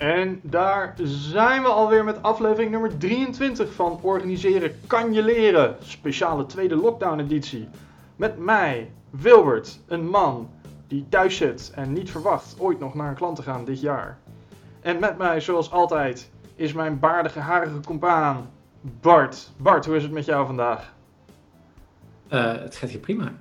En 0.00 0.40
daar 0.42 0.94
zijn 1.02 1.62
we 1.62 1.68
alweer 1.68 2.04
met 2.04 2.22
aflevering 2.22 2.70
nummer 2.70 2.98
23 2.98 3.72
van 3.72 3.98
Organiseren 4.02 4.72
kan 4.86 5.12
je 5.12 5.22
leren. 5.22 5.76
Speciale 5.80 6.46
tweede 6.46 6.76
lockdown 6.76 7.20
editie. 7.20 7.68
Met 8.16 8.38
mij, 8.38 8.90
Wilbert, 9.10 9.80
een 9.86 10.08
man 10.08 10.50
die 10.86 11.06
thuis 11.08 11.36
zit 11.36 11.72
en 11.74 11.92
niet 11.92 12.10
verwacht 12.10 12.54
ooit 12.58 12.78
nog 12.78 12.94
naar 12.94 13.08
een 13.08 13.14
klant 13.14 13.36
te 13.36 13.42
gaan 13.42 13.64
dit 13.64 13.80
jaar. 13.80 14.18
En 14.80 14.98
met 14.98 15.18
mij, 15.18 15.40
zoals 15.40 15.70
altijd, 15.70 16.30
is 16.54 16.72
mijn 16.72 16.98
baardige, 16.98 17.40
harige 17.40 17.80
compaan, 17.80 18.50
Bart. 19.00 19.50
Bart, 19.56 19.86
hoe 19.86 19.96
is 19.96 20.02
het 20.02 20.12
met 20.12 20.24
jou 20.24 20.46
vandaag? 20.46 20.92
Uh, 22.30 22.52
het 22.52 22.76
gaat 22.76 22.90
hier 22.90 22.98
prima. 22.98 23.32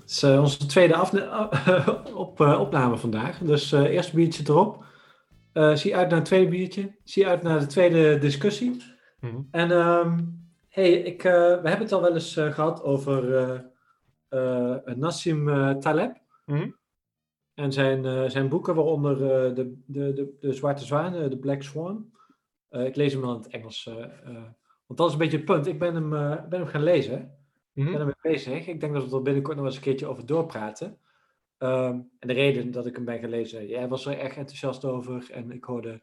Het 0.00 0.10
is 0.10 0.22
uh, 0.22 0.40
onze 0.40 0.66
tweede 0.66 0.94
op, 2.14 2.40
uh, 2.40 2.60
opname 2.60 2.96
vandaag. 2.96 3.38
Dus 3.38 3.72
eerst 3.72 4.12
biertje 4.12 4.42
erop. 4.46 4.88
Zie 5.52 5.96
uit 5.96 6.08
naar 6.08 6.18
het 6.18 6.24
tweede 6.24 6.50
biertje. 6.50 6.96
Zie 7.04 7.26
uit 7.26 7.42
naar 7.42 7.60
de 7.60 7.66
tweede 7.66 8.18
discussie. 8.18 8.70
Mm 9.20 9.30
-hmm. 9.30 9.48
En 9.50 9.70
um, 9.70 10.44
hey, 10.68 10.92
ik, 10.92 11.22
we 11.22 11.28
hebben 11.62 11.78
het 11.78 11.92
al 11.92 12.00
wel 12.00 12.14
eens 12.14 12.34
gehad 12.34 12.82
over 12.82 13.24
Nassim 14.84 15.46
Taleb. 15.80 16.20
Mm 16.46 16.56
-hmm. 16.56 16.78
En 17.54 17.72
zijn, 17.72 18.30
zijn 18.30 18.48
boeken, 18.48 18.74
waaronder 18.74 19.18
de, 19.54 19.82
de, 19.86 20.12
de, 20.12 20.36
de 20.40 20.52
Zwarte 20.52 20.84
Zwaan, 20.84 21.12
de 21.12 21.38
Black 21.38 21.62
Swan. 21.62 22.10
ik 22.70 22.96
lees 22.96 23.12
hem 23.12 23.20
wel 23.20 23.34
in 23.34 23.42
het 23.42 23.48
Engels. 23.48 23.90
want 24.86 24.98
dat 24.98 25.06
is 25.06 25.12
een 25.12 25.18
beetje 25.18 25.36
het 25.36 25.46
punt. 25.46 25.66
Ik 25.66 25.78
ben 25.78 25.94
hem, 25.94 26.10
ben 26.48 26.60
hem 26.60 26.66
gaan 26.66 26.82
lezen. 26.82 27.38
Ik 27.74 27.84
ben 27.84 28.00
ermee 28.00 28.14
bezig. 28.22 28.66
Ik 28.66 28.80
denk 28.80 28.94
dat 28.94 29.08
we 29.08 29.16
er 29.16 29.22
binnenkort 29.22 29.56
nog 29.56 29.66
eens 29.66 29.76
een 29.76 29.82
keertje 29.82 30.06
over 30.06 30.26
doorpraten. 30.26 30.98
Um, 31.62 32.10
en 32.18 32.28
de 32.28 32.32
reden 32.32 32.70
dat 32.70 32.86
ik 32.86 32.94
hem 32.94 33.04
ben 33.04 33.18
gelezen, 33.18 33.66
jij 33.66 33.88
was 33.88 34.06
er 34.06 34.18
echt 34.18 34.36
enthousiast 34.36 34.84
over. 34.84 35.30
En 35.30 35.50
ik 35.50 35.64
hoorde 35.64 36.02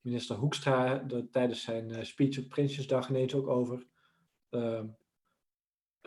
minister 0.00 0.36
Hoekstra 0.36 1.08
er 1.08 1.30
tijdens 1.30 1.62
zijn 1.62 1.88
uh, 1.88 2.02
speech 2.02 2.38
op 2.38 2.48
Prinsjesdag 2.48 3.08
ineens 3.08 3.34
ook 3.34 3.46
over. 3.48 3.86
Um, 4.50 4.96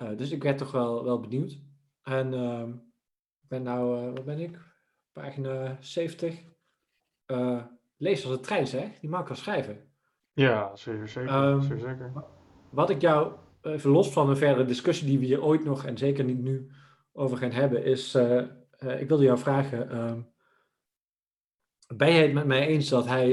uh, 0.02 0.18
dus 0.18 0.32
ik 0.32 0.44
werd 0.44 0.58
toch 0.58 0.72
wel, 0.72 1.04
wel 1.04 1.20
benieuwd. 1.20 1.60
En 2.04 2.34
um, 2.34 2.94
ik 3.42 3.48
ben 3.48 3.64
nou, 3.64 4.08
uh, 4.08 4.14
wat 4.14 4.26
ben 4.26 4.40
ik? 4.40 4.60
Pagina 5.12 5.78
70. 5.80 6.44
lees 7.98 8.26
als 8.26 8.34
een 8.34 8.42
trein 8.42 8.68
zeg, 8.68 9.00
die 9.00 9.10
mag 9.10 9.22
ik 9.22 9.28
wel 9.28 9.38
schrijven. 9.38 9.92
Ja, 10.34 10.76
zeker 10.76 11.08
zeker. 11.08 11.62
zeker, 11.62 11.80
zeker. 11.80 12.14
Wat 12.70 12.90
ik 12.90 13.02
jou 13.02 13.34
even 13.62 13.90
los 13.90 14.12
van 14.12 14.30
een 14.30 14.38
verdere 14.38 14.66
discussie 14.66 15.08
die 15.08 15.20
we 15.20 15.26
hier 15.26 15.44
ooit 15.44 15.64
nog 15.64 15.86
en 15.86 15.98
zeker 15.98 16.24
niet 16.24 16.42
nu 16.42 16.72
over 17.12 17.38
gaan 17.38 17.52
hebben, 17.52 17.84
is, 17.84 18.18
uh, 18.84 18.92
uh, 18.92 19.02
ik 19.02 19.08
wilde 19.08 19.24
jou 19.24 19.38
vragen, 19.38 19.96
uh, 19.96 20.14
ben 21.98 22.12
jij 22.12 22.22
het 22.22 22.34
met 22.34 22.46
mij 22.46 22.68
eens 22.68 22.90
dat 22.90 23.08
hij, 23.08 23.28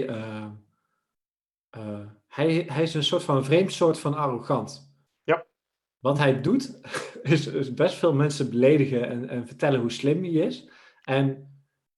hij, 2.27 2.65
hij 2.67 2.83
is 2.83 2.95
een 2.95 3.05
soort 3.05 3.23
van 3.23 3.45
vreemd 3.45 3.73
soort 3.73 3.99
van 3.99 4.15
arrogant? 4.15 4.95
Ja. 5.23 5.47
Wat 5.99 6.19
hij 6.19 6.41
doet, 6.41 6.81
is, 7.23 7.47
is 7.47 7.75
best 7.75 7.95
veel 7.95 8.15
mensen 8.15 8.51
beledigen 8.51 9.09
en, 9.09 9.29
en 9.29 9.47
vertellen 9.47 9.81
hoe 9.81 9.93
slim 9.93 10.23
hij 10.23 10.33
is. 10.33 10.69
En 11.05 11.51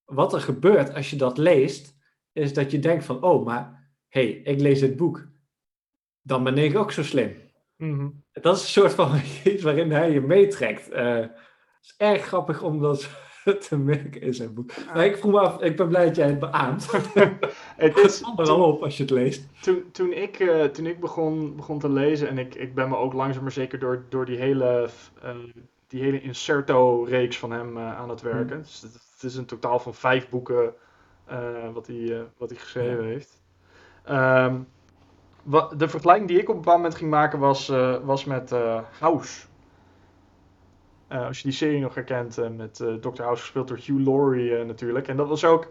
wat 0.04 0.34
er 0.34 0.40
gebeurt 0.40 0.94
als 0.94 1.10
je 1.10 1.16
dat 1.16 1.38
leest, 1.38 1.96
is 2.32 2.54
dat 2.54 2.70
je 2.70 2.78
denkt 2.78 3.04
van, 3.04 3.22
oh, 3.22 3.44
maar 3.44 3.90
hé, 4.08 4.20
hey, 4.20 4.30
ik 4.30 4.60
lees 4.60 4.80
dit 4.80 4.96
boek, 4.96 5.28
dan 6.22 6.44
ben 6.44 6.58
ik 6.58 6.76
ook 6.76 6.92
zo 6.92 7.02
slim. 7.02 7.36
Mm-hmm. 7.76 8.24
Dat 8.32 8.56
is 8.56 8.62
een 8.62 8.68
soort 8.68 8.94
van 8.94 9.20
iets 9.44 9.62
waarin 9.62 9.90
hij 9.90 10.10
je 10.10 10.20
meetrekt. 10.20 10.92
Uh, 10.92 11.14
het 11.16 11.30
is 11.82 11.94
erg 11.96 12.24
grappig 12.24 12.62
om 12.62 12.80
dat 12.80 13.10
te 13.68 13.76
merken 13.76 14.20
in 14.20 14.34
zijn 14.34 14.54
boek. 14.54 14.70
Maar 14.94 15.04
ik 15.04 15.16
vroeg 15.16 15.32
me 15.32 15.40
af, 15.40 15.60
ik 15.60 15.76
ben 15.76 15.88
blij 15.88 16.06
dat 16.06 16.16
jij 16.16 16.26
het 16.26 16.38
beaamt. 16.38 16.90
het 17.76 17.98
is 18.04 18.20
er 18.36 18.50
al 18.50 18.64
op 18.64 18.82
als 18.82 18.96
je 18.96 19.02
het 19.02 19.12
leest. 19.12 19.46
Toen, 19.60 19.84
toen 19.92 20.12
ik, 20.12 20.38
uh, 20.38 20.64
toen 20.64 20.86
ik 20.86 21.00
begon, 21.00 21.56
begon 21.56 21.78
te 21.78 21.88
lezen, 21.88 22.28
en 22.28 22.38
ik, 22.38 22.54
ik 22.54 22.74
ben 22.74 22.88
me 22.88 22.96
ook 22.96 23.12
langzaam 23.12 23.42
maar 23.42 23.52
zeker 23.52 23.78
door, 23.78 24.04
door 24.08 24.24
die 24.24 24.36
hele, 24.36 24.88
uh, 25.24 25.30
die 25.86 26.02
hele 26.02 26.20
inserto-reeks 26.20 27.38
van 27.38 27.50
hem 27.50 27.78
aan 27.78 28.08
het 28.08 28.20
werken. 28.20 28.56
Mm. 28.56 28.62
Dus 28.62 28.80
het, 28.80 28.92
het, 28.92 29.22
is 29.22 29.36
een 29.36 29.46
totaal 29.46 29.78
van 29.78 29.94
vijf 29.94 30.28
boeken 30.28 30.74
wat, 31.72 31.86
hij, 31.86 32.26
wat 32.36 32.50
hij 32.50 32.58
geschreven 32.58 33.04
ja. 33.04 33.10
heeft. 33.10 33.40
Um, 34.10 34.66
de 35.76 35.88
vergelijking 35.88 36.28
die 36.28 36.38
ik 36.38 36.48
op 36.48 36.54
een 36.54 36.60
bepaald 36.60 36.76
moment 36.76 36.94
ging 36.94 37.10
maken 37.10 37.38
was, 37.38 37.68
was 38.04 38.24
met 38.24 38.54
House. 38.98 39.46
Uh, 41.12 41.26
als 41.26 41.36
je 41.36 41.42
die 41.42 41.52
serie 41.52 41.80
nog 41.80 41.94
herkent, 41.94 42.56
met 42.56 42.74
Dr. 43.00 43.22
House 43.22 43.42
gespeeld 43.42 43.68
door 43.68 43.76
Hugh 43.76 44.04
Laurie 44.04 44.64
natuurlijk. 44.64 45.08
En 45.08 45.16
dat 45.16 45.28
was 45.28 45.44
ook, 45.44 45.66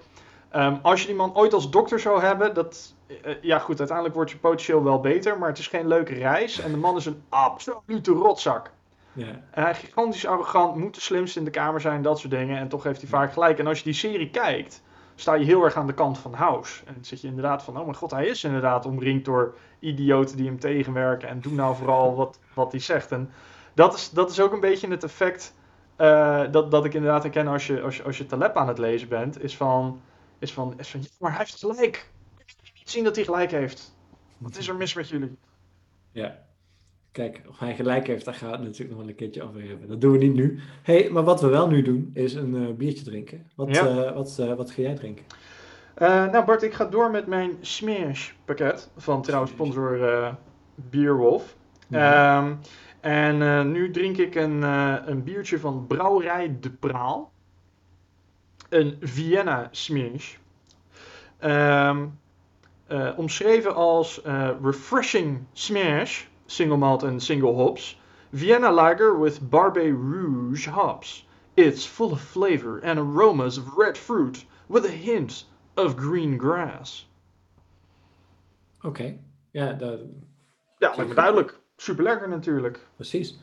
um, 0.55 0.79
als 0.81 1.01
je 1.01 1.07
die 1.07 1.15
man 1.15 1.35
ooit 1.35 1.53
als 1.53 1.69
dokter 1.69 1.99
zou 1.99 2.21
hebben, 2.21 2.53
dat, 2.53 2.95
ja 3.41 3.59
goed, 3.59 3.77
uiteindelijk 3.77 4.15
wordt 4.15 4.31
je 4.31 4.37
potentieel 4.37 4.83
wel 4.83 4.99
beter, 4.99 5.37
maar 5.39 5.49
het 5.49 5.57
is 5.57 5.67
geen 5.67 5.87
leuke 5.87 6.13
reis. 6.13 6.59
En 6.59 6.71
de 6.71 6.77
man 6.77 6.97
is 6.97 7.05
een 7.05 7.23
absolute 7.29 8.11
rotzak. 8.11 8.71
Yeah. 9.13 9.29
Hij 9.51 9.71
is 9.71 9.77
gigantisch 9.77 10.25
arrogant, 10.25 10.75
moet 10.75 10.95
de 10.95 11.01
slimste 11.01 11.39
in 11.39 11.45
de 11.45 11.51
kamer 11.51 11.81
zijn, 11.81 12.01
dat 12.01 12.19
soort 12.19 12.31
dingen. 12.31 12.57
En 12.57 12.67
toch 12.67 12.83
heeft 12.83 13.01
hij 13.01 13.09
vaak 13.09 13.33
gelijk. 13.33 13.59
En 13.59 13.67
als 13.67 13.77
je 13.77 13.83
die 13.83 13.93
serie 13.93 14.29
kijkt, 14.29 14.81
sta 15.15 15.33
je 15.33 15.45
heel 15.45 15.63
erg 15.63 15.75
aan 15.75 15.87
de 15.87 15.93
kant 15.93 16.17
van 16.17 16.33
House. 16.33 16.85
En 16.85 16.93
dan 16.93 17.05
zit 17.05 17.21
je 17.21 17.27
inderdaad 17.27 17.63
van, 17.63 17.77
oh 17.77 17.83
mijn 17.83 17.95
god, 17.95 18.11
hij 18.11 18.27
is 18.27 18.43
inderdaad 18.43 18.85
omringd 18.85 19.25
door 19.25 19.55
idioten 19.79 20.37
die 20.37 20.45
hem 20.45 20.59
tegenwerken. 20.59 21.29
En 21.29 21.41
doe 21.41 21.53
nou 21.53 21.75
vooral 21.75 22.15
wat, 22.15 22.39
wat 22.53 22.71
hij 22.71 22.81
zegt. 22.81 23.11
En 23.11 23.31
dat 23.73 23.93
is, 23.93 24.09
dat 24.09 24.31
is 24.31 24.39
ook 24.39 24.53
een 24.53 24.59
beetje 24.59 24.87
het 24.87 25.03
effect 25.03 25.53
uh, 26.01 26.51
dat, 26.51 26.71
dat 26.71 26.85
ik 26.85 26.93
inderdaad 26.93 27.23
herken 27.23 27.47
als 27.47 27.67
je, 27.67 27.81
als 27.81 27.97
je, 27.97 28.03
als 28.03 28.17
je 28.17 28.25
Taleb 28.25 28.55
aan 28.55 28.67
het 28.67 28.77
lezen 28.77 29.07
bent. 29.07 29.43
Is 29.43 29.57
van, 29.57 30.01
is 30.39 30.53
van, 30.53 30.73
is 30.77 30.89
van 30.89 31.01
ja, 31.01 31.07
maar 31.19 31.29
hij 31.29 31.39
heeft 31.39 31.59
gelijk. 31.59 32.09
Ik 32.37 32.45
kan 32.45 32.71
niet 32.75 32.89
zien 32.89 33.03
dat 33.03 33.15
hij 33.15 33.25
gelijk 33.25 33.51
heeft. 33.51 33.95
Wat 34.37 34.57
is 34.57 34.67
er 34.67 34.75
mis 34.75 34.93
met 34.93 35.09
jullie? 35.09 35.37
Ja. 36.11 36.39
Kijk, 37.11 37.41
of 37.47 37.59
hij 37.59 37.75
gelijk 37.75 38.07
heeft, 38.07 38.25
daar 38.25 38.33
gaan 38.33 38.49
we 38.49 38.55
het 38.55 38.63
natuurlijk 38.63 38.89
nog 38.89 38.99
wel 38.99 39.09
een 39.09 39.15
keertje 39.15 39.43
over 39.43 39.61
hebben. 39.61 39.87
Dat 39.87 40.01
doen 40.01 40.11
we 40.11 40.17
niet 40.17 40.33
nu. 40.33 40.59
hey, 40.81 41.09
maar 41.09 41.23
wat 41.23 41.41
we 41.41 41.47
wel 41.47 41.67
nu 41.67 41.81
doen, 41.81 42.11
is 42.13 42.33
een 42.33 42.55
uh, 42.55 42.73
biertje 42.73 43.03
drinken. 43.03 43.49
Wat, 43.55 43.75
ja. 43.75 43.87
uh, 43.87 44.13
wat, 44.13 44.37
uh, 44.39 44.53
wat 44.53 44.71
ga 44.71 44.81
jij 44.81 44.95
drinken? 44.95 45.25
nou 45.97 46.45
Bart, 46.45 46.63
ik 46.63 46.73
ga 46.73 46.85
door 46.85 47.11
met 47.11 47.27
mijn 47.27 47.57
Smash 47.61 48.31
pakket 48.45 48.89
van 48.97 49.21
trouwens 49.21 49.51
sponsor 49.51 50.37
Bierwolf. 50.75 51.55
Ja. 51.87 52.37
Um, 52.37 52.59
en 53.01 53.71
nu 53.71 53.91
drink 53.91 54.17
ik 54.17 54.35
een, 54.35 54.61
een 55.09 55.23
biertje 55.23 55.59
van 55.59 55.87
Brouwerij 55.87 56.57
De 56.59 56.69
Praal. 56.69 57.31
Een 58.69 58.97
Vienna 58.99 59.67
Smash. 59.71 60.35
Um, 61.43 62.19
omschreven 63.15 63.75
als 63.75 64.21
refreshing 64.61 65.45
smash 65.53 66.25
single 66.45 66.77
malt 66.77 67.03
and 67.03 67.23
single 67.23 67.53
hops. 67.53 67.99
Vienna 68.33 68.71
Lager 68.71 69.19
with 69.19 69.49
Barbe 69.49 69.91
Rouge 69.91 70.69
hops. 70.69 71.25
It's 71.55 71.85
full 71.85 72.11
of 72.11 72.21
flavor 72.21 72.79
and 72.83 72.99
aromas 72.99 73.57
of 73.57 73.77
red 73.77 73.97
fruit 73.97 74.45
with 74.67 74.85
a 74.85 74.91
hint 74.91 75.45
of 75.75 75.95
green 75.95 76.37
grass. 76.37 77.09
Oké, 78.77 78.87
okay. 78.87 79.19
ja, 79.51 79.73
dat... 79.73 79.99
Ja, 80.77 80.93
lijkt 80.95 81.07
me 81.07 81.15
duidelijk. 81.15 81.60
Super 81.81 82.03
lekker 82.03 82.29
natuurlijk. 82.29 82.87
Precies. 82.95 83.39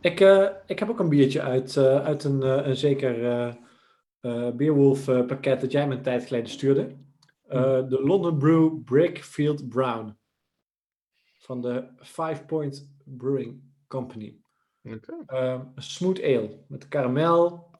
Ik, 0.00 0.20
uh, 0.20 0.48
ik 0.66 0.78
heb 0.78 0.88
ook 0.88 0.98
een 0.98 1.08
biertje 1.08 1.42
uit, 1.42 1.76
uh, 1.76 2.04
uit 2.04 2.24
een, 2.24 2.42
uh, 2.42 2.66
een 2.66 2.76
zeker 2.76 3.56
Beerwolf 4.56 5.04
pakket 5.04 5.60
dat 5.60 5.72
jij 5.72 5.88
me 5.88 5.94
een 5.94 6.02
tijd 6.02 6.26
geleden 6.26 6.50
stuurde. 6.50 6.96
Hmm. 7.46 7.88
De 7.88 8.02
London 8.02 8.38
Brew 8.38 8.84
Brickfield 8.84 9.68
Brown 9.68 10.16
van 11.38 11.60
de 11.60 11.88
Five 11.96 12.44
Point 12.46 12.90
Brewing 13.04 13.62
Company. 13.86 14.40
Okay. 14.82 15.54
Uh, 15.54 15.60
smooth 15.76 16.22
ale 16.22 16.64
met 16.68 16.88
karamel 16.88 17.70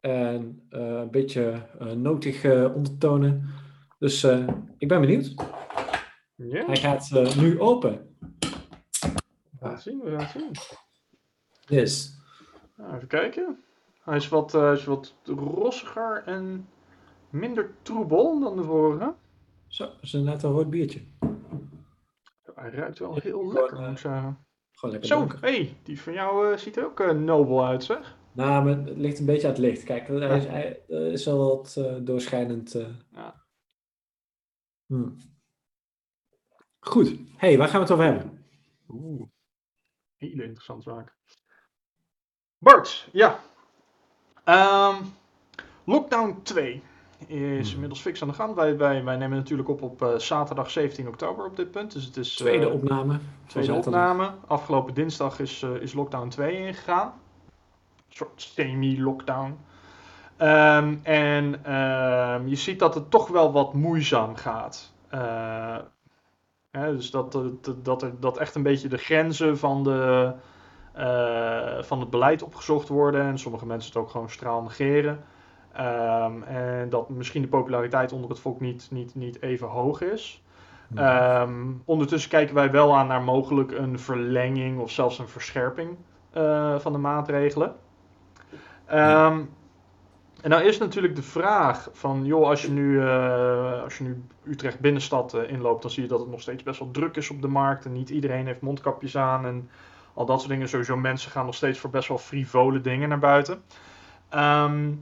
en 0.00 0.66
een 0.68 1.10
beetje 1.10 1.66
notige 1.96 2.72
ondertonen. 2.74 3.48
Dus 3.98 4.24
eh, 4.24 4.46
ik 4.78 4.88
ben 4.88 5.00
benieuwd. 5.00 5.34
Yeah. 6.36 6.66
Hij 6.66 6.76
gaat 6.76 7.36
nu 7.36 7.60
open. 7.60 8.13
Gaan 9.64 9.78
zien, 9.78 10.00
we 10.00 10.18
gaan 10.18 10.28
zien. 10.28 10.52
Yes. 11.78 12.18
Nou, 12.76 12.94
even 12.94 13.08
kijken. 13.08 13.64
Hij 14.00 14.16
is 14.16 14.28
wat, 14.28 14.54
uh, 14.54 14.72
is 14.72 14.84
wat 14.84 15.14
rossiger 15.24 16.22
en 16.26 16.68
minder 17.30 17.70
troebel 17.82 18.40
dan 18.40 18.56
de 18.56 18.62
vorige. 18.62 19.14
Zo, 19.66 19.84
dat 19.84 20.02
is 20.02 20.14
inderdaad 20.14 20.42
een 20.42 20.50
rood 20.50 20.70
biertje. 20.70 21.00
Hij 22.54 22.70
ruikt 22.70 22.98
wel 22.98 23.14
heel 23.14 23.52
lekker, 23.52 23.80
moet 23.80 23.90
ik 23.90 23.98
zeggen. 23.98 24.46
Gewoon 24.72 24.94
lekker 24.94 25.08
Zo, 25.08 25.26
hé, 25.40 25.56
hey, 25.56 25.76
die 25.82 26.00
van 26.00 26.12
jou 26.12 26.50
uh, 26.50 26.56
ziet 26.56 26.76
er 26.76 26.84
ook 26.84 27.00
uh, 27.00 27.10
nobel 27.10 27.66
uit, 27.66 27.84
zeg. 27.84 28.16
Nou, 28.32 28.64
maar 28.64 28.76
het 28.76 28.96
ligt 28.96 29.18
een 29.18 29.26
beetje 29.26 29.46
aan 29.46 29.52
het 29.52 29.62
licht. 29.62 29.82
Kijk, 29.82 30.06
hij 30.06 30.36
is, 30.36 30.46
hij, 30.46 30.82
is 30.88 31.24
wel 31.24 31.38
wat 31.38 31.74
uh, 31.78 31.94
doorschijnend. 32.00 32.72
Ja. 33.10 33.44
Hmm. 34.86 35.16
Goed. 36.80 37.16
hey, 37.36 37.58
waar 37.58 37.68
gaan 37.68 37.80
we 37.80 37.86
het 37.86 37.92
over 37.92 38.04
hebben? 38.04 38.44
Oeh, 38.88 39.28
hele 40.28 40.42
interessante 40.42 40.90
zaak. 40.90 41.14
Bart, 42.58 43.08
ja. 43.12 43.40
Um, 44.44 45.14
lockdown 45.84 46.40
2. 46.42 46.82
is 47.26 47.64
Hmm. 47.66 47.72
inmiddels 47.74 48.00
fix 48.00 48.22
aan 48.22 48.28
de 48.28 48.34
gang. 48.34 48.54
Wij, 48.54 48.76
wij, 48.76 49.04
wij 49.04 49.16
nemen 49.16 49.36
natuurlijk 49.36 49.68
op 49.68 49.82
op 49.82 50.02
eh, 50.02 50.16
zaterdag 50.18 50.70
17 50.70 51.08
oktober 51.08 51.44
op 51.46 51.56
dit 51.56 51.70
punt. 51.70 51.92
Dus 51.92 52.04
het 52.04 52.16
is 52.16 52.34
Tweede 52.34 52.66
eh, 52.66 52.72
opname. 52.72 53.12
van 53.12 53.20
tweede 53.46 53.72
opname. 53.72 54.30
Afgelopen 54.46 54.94
dinsdag 54.94 55.38
is, 55.40 55.62
eh, 55.62 55.74
is 55.74 55.92
lockdown 55.92 56.28
2 56.28 56.56
ingegaan. 56.58 57.06
Een 57.06 58.14
soort 58.16 58.42
semi-lockdown. 58.42 59.58
Ehm, 60.36 60.96
en 61.02 61.64
ehm, 61.64 62.46
je 62.46 62.56
ziet 62.56 62.78
dat 62.78 62.94
het 62.94 63.10
toch 63.10 63.28
wel 63.28 63.52
wat 63.52 63.74
moeizaam 63.74 64.36
gaat. 64.36 64.92
Hè, 66.78 66.96
dus 66.96 67.10
dat, 67.10 67.32
dat, 67.32 67.74
dat, 67.84 68.02
er, 68.02 68.12
dat 68.20 68.38
echt 68.38 68.54
een 68.54 68.62
beetje 68.62 68.88
de 68.88 68.98
grenzen 68.98 69.58
van, 69.58 69.84
de, 69.84 70.32
eh, 70.92 71.82
van 71.82 72.00
het 72.00 72.10
beleid 72.10 72.42
opgezocht 72.42 72.88
worden. 72.88 73.22
En 73.22 73.38
sommige 73.38 73.66
mensen 73.66 73.92
het 73.92 74.02
ook 74.02 74.10
gewoon 74.10 74.30
straal 74.30 74.62
negeren. 74.62 75.24
Ehm, 75.72 76.42
en 76.42 76.88
dat 76.88 77.08
misschien 77.08 77.42
de 77.42 77.48
populariteit 77.48 78.12
onder 78.12 78.30
het 78.30 78.38
volk 78.38 78.60
niet, 78.60 78.88
niet, 78.90 79.14
niet 79.14 79.42
even 79.42 79.68
hoog 79.68 80.00
is. 80.00 80.42
Ehm, 80.94 81.72
ondertussen 81.84 82.30
kijken 82.30 82.54
wij 82.54 82.70
wel 82.70 82.96
aan 82.96 83.06
naar 83.06 83.22
mogelijk 83.22 83.72
een 83.72 83.98
verlenging 83.98 84.80
of 84.80 84.90
zelfs 84.90 85.18
een 85.18 85.28
verscherping 85.28 85.96
eh, 86.30 86.78
van 86.78 86.92
de 86.92 86.98
maatregelen. 86.98 87.74
Ehm, 88.86 89.40
En 90.44 90.50
nou 90.50 90.62
is 90.62 90.78
natuurlijk 90.78 91.16
de 91.16 91.22
vraag 91.22 91.88
van, 91.92 92.24
joh, 92.24 92.48
als 92.48 92.62
je 92.62 92.70
nu, 92.70 93.00
eh, 93.00 93.82
als 93.82 93.98
je 93.98 94.04
nu 94.04 94.22
Utrecht 94.42 94.80
binnenstad 94.80 95.34
eh, 95.34 95.50
inloopt, 95.50 95.82
dan 95.82 95.90
zie 95.90 96.02
je 96.02 96.08
dat 96.08 96.20
het 96.20 96.30
nog 96.30 96.40
steeds 96.40 96.62
best 96.62 96.78
wel 96.78 96.90
druk 96.90 97.16
is 97.16 97.30
op 97.30 97.42
de 97.42 97.48
markt 97.48 97.84
en 97.84 97.92
niet 97.92 98.10
iedereen 98.10 98.46
heeft 98.46 98.60
mondkapjes 98.60 99.16
aan 99.16 99.46
en 99.46 99.68
al 100.14 100.26
dat 100.26 100.38
soort 100.38 100.50
dingen. 100.50 100.68
Sowieso 100.68 100.96
mensen 100.96 101.30
gaan 101.30 101.44
nog 101.46 101.54
steeds 101.54 101.78
voor 101.78 101.90
best 101.90 102.08
wel 102.08 102.18
frivole 102.18 102.80
dingen 102.80 103.08
naar 103.08 103.18
buiten. 103.18 103.62
Ehm, 104.28 104.92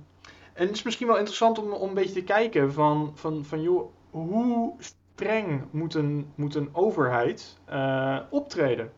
en 0.52 0.66
het 0.66 0.70
is 0.70 0.82
misschien 0.82 1.06
wel 1.06 1.16
interessant 1.16 1.58
om, 1.58 1.72
om 1.72 1.88
een 1.88 1.94
beetje 1.94 2.12
te 2.12 2.24
kijken 2.24 2.72
van, 2.72 3.12
van, 3.14 3.44
van 3.44 3.62
joh, 3.62 3.92
hoe 4.10 4.74
streng 4.78 5.62
moet 5.70 5.94
een, 5.94 6.32
moet 6.34 6.54
een 6.54 6.68
overheid 6.72 7.58
eh, 7.64 8.18
optreden 8.30 8.92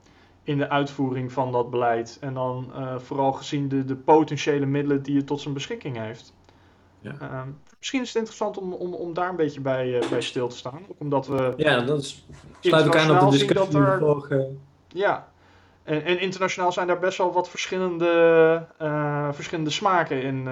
in 0.45 0.59
de 0.59 0.69
uitvoering 0.69 1.33
van 1.33 1.53
dat 1.53 1.71
beleid? 1.71 2.19
En 2.21 2.35
dan 2.35 2.73
eh, 2.75 2.99
vooral 2.99 3.33
gezien 3.33 3.69
de, 3.69 3.85
de 3.85 3.97
potentiële 3.97 4.67
middelen 4.67 5.03
die 5.03 5.17
het 5.17 5.27
tot 5.27 5.41
zijn 5.41 5.55
beschikking 5.55 5.97
heeft. 5.97 6.35
Ja. 7.01 7.17
Ehm, 7.21 7.49
misschien 7.79 8.01
is 8.01 8.09
het 8.09 8.17
interessant 8.17 8.59
om, 8.59 8.73
om, 8.73 8.95
om 8.95 9.15
daar 9.15 9.29
een 9.29 9.37
beetje 9.37 9.61
bij, 9.61 10.01
eh, 10.01 10.09
bij 10.11 10.21
stil 10.21 10.49
te 10.49 10.57
staan. 10.57 10.81
Ook 10.91 11.01
omdat 11.01 11.27
we 11.27 11.53
Ja, 11.57 11.81
dat 11.81 12.01
is, 12.01 12.27
sluit 12.61 12.87
ook 12.87 12.97
aan 12.97 13.11
op 13.11 13.21
de 13.21 13.39
discussie 13.39 13.69
die 13.69 13.79
er- 13.81 13.99
vorige... 13.99 14.49
Ja, 14.89 15.29
en, 15.83 16.05
en 16.05 16.21
internationaal 16.21 16.73
zijn 16.73 16.87
daar 16.87 16.99
best 16.99 17.19
wel 17.19 17.33
wat 17.33 17.51
verschillende, 17.51 18.67
eh, 18.79 19.33
verschillende 19.33 19.71
smaken 19.71 20.23
in, 20.23 20.49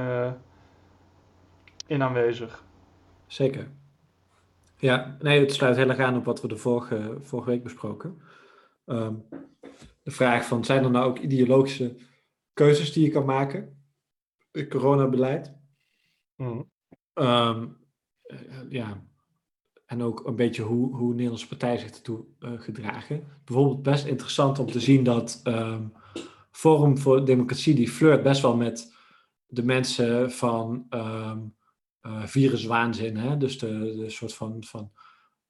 in 1.86 2.02
aanwezig. 2.02 2.64
Zeker. 3.26 3.68
Ja, 4.76 5.16
nee, 5.20 5.40
het 5.40 5.52
sluit 5.52 5.76
heel 5.76 5.88
erg 5.88 5.98
aan 5.98 6.16
op 6.16 6.24
wat 6.24 6.40
we 6.40 6.48
de 6.48 6.56
vorige, 6.56 7.16
vorige 7.20 7.50
week 7.50 7.62
besproken. 7.62 8.20
Ehm, 8.84 9.14
de 10.02 10.10
vraag 10.10 10.46
van, 10.46 10.64
zijn 10.64 10.84
er 10.84 10.90
nou 10.90 11.08
ook 11.08 11.18
ideologische 11.18 11.96
keuzes 12.52 12.92
die 12.92 13.04
je 13.04 13.10
kan 13.10 13.24
maken? 13.24 13.84
Het 14.50 14.68
coronabeleid. 14.68 15.54
Ehm, 17.12 17.66
eh, 18.22 18.38
ja, 18.68 19.06
en 19.86 20.02
ook 20.02 20.26
een 20.26 20.36
beetje 20.36 20.62
hoe, 20.62 20.96
hoe 20.96 21.10
Nederlandse 21.10 21.48
partijen 21.48 21.80
zich 21.80 21.90
ertoe 21.90 22.24
eh, 22.38 22.50
gedragen. 22.56 23.26
Bijvoorbeeld 23.44 23.82
best 23.82 24.06
interessant 24.06 24.58
om 24.58 24.66
te 24.66 24.80
zien 24.80 25.04
dat 25.04 25.40
ehm, 25.42 25.86
Forum 26.50 26.98
voor 26.98 27.24
Democratie, 27.24 27.74
die 27.74 27.90
flirt 27.90 28.22
best 28.22 28.42
wel 28.42 28.56
met 28.56 28.94
de 29.46 29.62
mensen 29.62 30.32
van 30.32 30.86
eh, 30.88 31.36
viruswaanzin. 32.24 33.16
Hè? 33.16 33.36
Dus 33.36 33.58
de, 33.58 33.94
de 33.96 34.10
soort 34.10 34.34
van, 34.34 34.64
van 34.64 34.92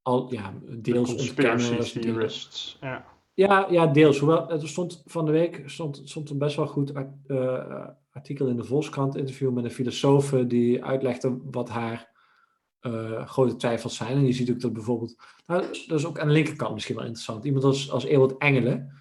al, 0.02 0.32
ja, 0.32 0.54
deels 0.68 1.32
theorists. 1.92 2.76
Ja. 2.80 3.11
Ja, 3.34 3.66
ja, 3.70 3.86
deels. 3.86 4.18
Hoewel, 4.18 4.60
stond 4.60 5.02
van 5.06 5.24
de 5.24 5.32
week 5.32 5.62
stond, 5.66 6.00
stond 6.04 6.30
een 6.30 6.38
best 6.38 6.56
wel 6.56 6.66
goed 6.66 6.92
eh, 7.26 7.88
artikel 8.12 8.46
in 8.46 8.56
de 8.56 8.64
Volkskrant 8.64 9.16
interview 9.16 9.52
met 9.52 9.64
een 9.64 9.70
filosoof 9.70 10.30
die 10.30 10.84
uitlegde 10.84 11.38
wat 11.44 11.68
haar 11.68 12.10
eh, 12.80 13.26
grote 13.26 13.56
twijfels 13.56 13.96
zijn. 13.96 14.16
En 14.16 14.26
je 14.26 14.32
ziet 14.32 14.50
ook 14.50 14.60
dat 14.60 14.72
bijvoorbeeld, 14.72 15.16
nou, 15.46 15.62
dat 15.86 15.98
is 15.98 16.06
ook 16.06 16.18
aan 16.18 16.26
de 16.26 16.32
linkerkant 16.32 16.74
misschien 16.74 16.94
wel 16.96 17.04
interessant. 17.04 17.44
Iemand 17.44 17.64
als, 17.64 17.90
als 17.90 18.04
Ewald 18.04 18.38
Engelen, 18.38 18.92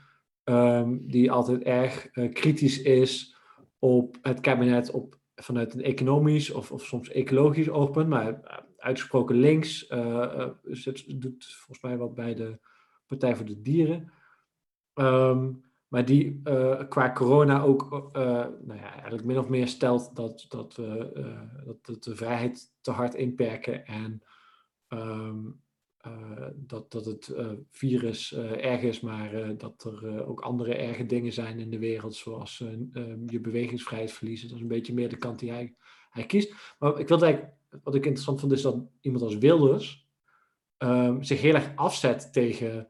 ehm, 0.44 0.98
die 1.02 1.32
altijd 1.32 1.62
erg 1.62 2.06
eh, 2.06 2.34
kritisch 2.34 2.82
is 2.82 3.36
op 3.80 4.18
het 4.22 4.40
kabinet 4.40 4.92
op, 4.92 5.20
vanuit 5.36 5.74
een 5.74 5.84
economisch 5.84 6.52
of, 6.52 6.72
of 6.72 6.86
soms 6.86 7.10
ecologisch 7.10 7.70
oogpunt, 7.70 8.08
maar 8.10 8.42
eh, 8.44 8.58
uitgesproken 8.78 9.36
links. 9.36 9.88
eh, 9.88 10.40
eh, 10.42 10.50
zit- 10.64 11.22
doet 11.22 11.46
volgens 11.46 11.82
mij 11.82 11.98
wat 11.98 12.16
bij 12.16 12.36
de 12.36 12.60
Partij 13.08 13.36
voor 13.36 13.46
de 13.46 13.62
Dieren. 13.62 14.12
Ehm, 15.02 15.52
maar 15.88 16.06
die 16.06 16.42
eh, 16.44 16.82
qua 16.90 17.12
corona 17.12 17.62
ook 17.62 18.10
eh, 18.14 18.22
nou 18.62 18.80
ja, 18.80 18.94
eigenlijk 18.94 19.24
min 19.24 19.38
of 19.38 19.50
meer 19.50 19.68
stelt 19.68 20.16
dat, 20.16 20.46
dat, 20.50 20.76
we, 20.76 21.12
eh, 21.14 21.74
dat, 21.82 22.04
de 22.04 22.16
vrijheid 22.16 22.74
te 22.82 22.92
hard 22.92 23.16
inperken 23.16 23.86
en 23.86 24.24
ehm, 24.88 25.38
eh, 25.98 26.48
dat, 26.56 26.92
dat 26.92 27.06
het 27.06 27.34
virus 27.72 28.34
erg 28.34 28.82
is, 28.82 29.00
maar 29.00 29.58
dat 29.58 29.84
er 29.84 30.26
ook 30.28 30.42
andere 30.42 30.76
erge 30.76 31.06
dingen 31.06 31.34
zijn 31.34 31.60
in 31.60 31.70
de 31.70 31.80
wereld, 31.80 32.16
zoals 32.16 32.62
eh, 32.62 32.68
ehm, 33.04 33.20
je 33.26 33.40
bewegingsvrijheid 33.40 34.12
verliezen. 34.12 34.48
Dat 34.48 34.58
is 34.58 34.64
een 34.64 34.70
beetje 34.70 34.94
meer 34.94 35.10
de 35.10 35.18
kant 35.18 35.40
die 35.40 35.52
hij, 35.52 35.76
hij 36.10 36.26
kiest. 36.26 36.76
Maar 36.80 37.00
ik 37.00 37.08
wilde 37.08 37.26
eigenlijk, 37.26 37.56
wat 37.84 37.96
ik 37.96 38.06
interessant 38.06 38.40
vond, 38.40 38.52
is 38.52 38.62
dat 38.62 38.78
iemand 39.02 39.24
als 39.24 39.38
Wilders 39.38 40.10
zich 41.20 41.42
heel 41.42 41.54
erg 41.54 41.76
afzet 41.76 42.34
tegen 42.34 42.88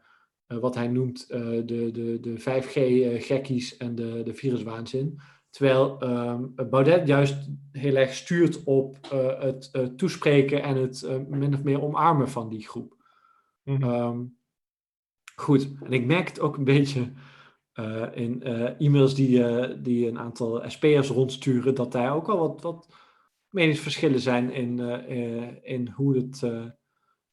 wat 0.59 0.75
hij 0.75 0.87
noemt 0.87 1.29
eh, 1.29 1.41
de, 1.41 1.91
de, 1.91 2.19
de 2.21 2.39
5G-gekkies 2.39 3.77
en 3.77 3.95
de, 3.95 4.21
de 4.23 4.33
viruswaanzin. 4.33 5.19
Terwijl 5.49 5.99
ehm, 5.99 6.69
Baudet 6.69 7.07
juist 7.07 7.49
heel 7.71 7.95
erg 7.95 8.13
stuurt 8.13 8.63
op 8.63 8.97
eh, 9.11 9.39
het 9.39 9.69
eh, 9.71 9.83
toespreken 9.83 10.63
en 10.63 10.75
het 10.75 11.03
eh, 11.03 11.17
min 11.29 11.53
of 11.53 11.63
meer 11.63 11.81
omarmen 11.81 12.29
van 12.29 12.49
die 12.49 12.67
groep. 12.67 12.95
Mhm. 13.63 13.83
Ehm, 13.83 14.19
goed, 15.35 15.71
en 15.83 15.91
ik 15.91 16.05
merk 16.05 16.27
het 16.27 16.39
ook 16.39 16.57
een 16.57 16.63
beetje 16.63 17.11
eh, 17.71 18.07
in 18.13 18.43
eh, 18.43 18.79
e-mails 18.79 19.15
die, 19.15 19.43
eh, 19.43 19.77
die 19.83 20.07
een 20.07 20.19
aantal 20.19 20.63
SP'ers 20.69 21.09
rondsturen, 21.09 21.75
dat 21.75 21.91
daar 21.91 22.15
ook 22.15 22.29
al 22.29 22.37
wat, 22.37 22.61
wat 22.61 22.87
meningsverschillen 23.49 24.19
zijn 24.19 24.51
in, 24.51 24.79
eh, 24.79 25.43
eh, 25.43 25.55
in 25.61 25.87
hoe, 25.87 26.15
het, 26.15 26.41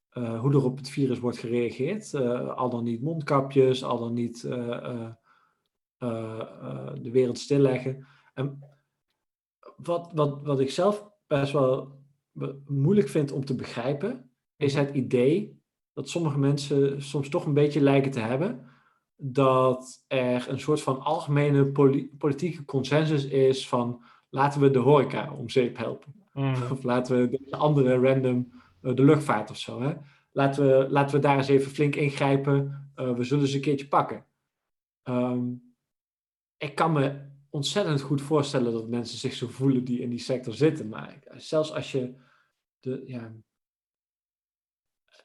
eh, 0.09 0.39
hoe 0.39 0.51
er 0.51 0.63
op 0.65 0.77
het 0.77 0.89
virus 0.89 1.19
wordt 1.19 1.37
gereageerd. 1.37 2.13
Eh, 2.13 2.55
al 2.55 2.69
dan 2.69 2.83
niet 2.83 3.01
mondkapjes, 3.01 3.83
al 3.83 3.99
dan 3.99 4.13
niet 4.13 4.43
eh, 4.43 5.09
de 7.01 7.09
wereld 7.11 7.37
stilleggen. 7.37 8.07
En 8.33 8.59
wat, 9.75 10.11
wat, 10.13 10.39
wat 10.43 10.59
ik 10.59 10.69
zelf 10.71 11.09
best 11.27 11.51
wel 11.51 11.99
moeilijk 12.65 13.07
vind 13.07 13.31
om 13.31 13.45
te 13.45 13.55
begrijpen, 13.55 14.31
is 14.55 14.73
Mhm. 14.75 14.85
het 14.85 14.95
idee 14.95 15.61
dat 15.93 16.09
sommige 16.09 16.39
mensen 16.39 17.01
soms 17.01 17.29
toch 17.29 17.45
een 17.45 17.53
beetje 17.53 17.81
lijken 17.81 18.11
te 18.11 18.19
hebben 18.19 18.65
dat 19.15 20.03
er 20.07 20.49
een 20.49 20.59
soort 20.59 20.81
van 20.81 20.99
algemene 21.01 21.65
poli- 21.65 22.09
politieke 22.17 22.65
consensus 22.65 23.25
is 23.25 23.67
van 23.67 24.03
laten 24.29 24.61
we 24.61 24.69
de 24.71 24.79
horeca 24.79 25.33
om 25.33 25.49
zeep 25.49 25.77
helpen. 25.77 26.13
Mhm. 26.33 26.71
Of 26.71 26.83
laten 26.83 27.17
we 27.29 27.39
de 27.49 27.57
andere 27.57 27.99
random 27.99 28.51
de 28.81 29.03
luchtvaart 29.03 29.49
of 29.49 29.57
zo. 29.57 29.81
Hè? 29.81 29.93
Laten, 30.31 30.67
we, 30.67 30.89
laten 30.89 31.15
we 31.15 31.21
daar 31.21 31.37
eens 31.37 31.47
even 31.47 31.71
flink 31.71 31.95
ingrijpen. 31.95 32.89
Eh, 32.95 33.15
we 33.15 33.23
zullen 33.23 33.47
ze 33.47 33.55
een 33.55 33.61
keertje 33.61 33.87
pakken. 33.87 34.25
Ehm, 35.03 35.53
ik 36.57 36.75
kan 36.75 36.91
me 36.91 37.27
ontzettend 37.49 38.01
goed 38.01 38.21
voorstellen 38.21 38.73
dat 38.73 38.89
mensen 38.89 39.17
zich 39.17 39.33
zo 39.33 39.47
voelen 39.47 39.83
die 39.83 39.99
in 39.99 40.09
die 40.09 40.19
sector 40.19 40.53
zitten. 40.53 40.89
Maar 40.89 41.19
zelfs 41.35 41.73
als 41.73 41.91
je 41.91 42.15
de, 42.79 43.03
ja, 43.05 43.33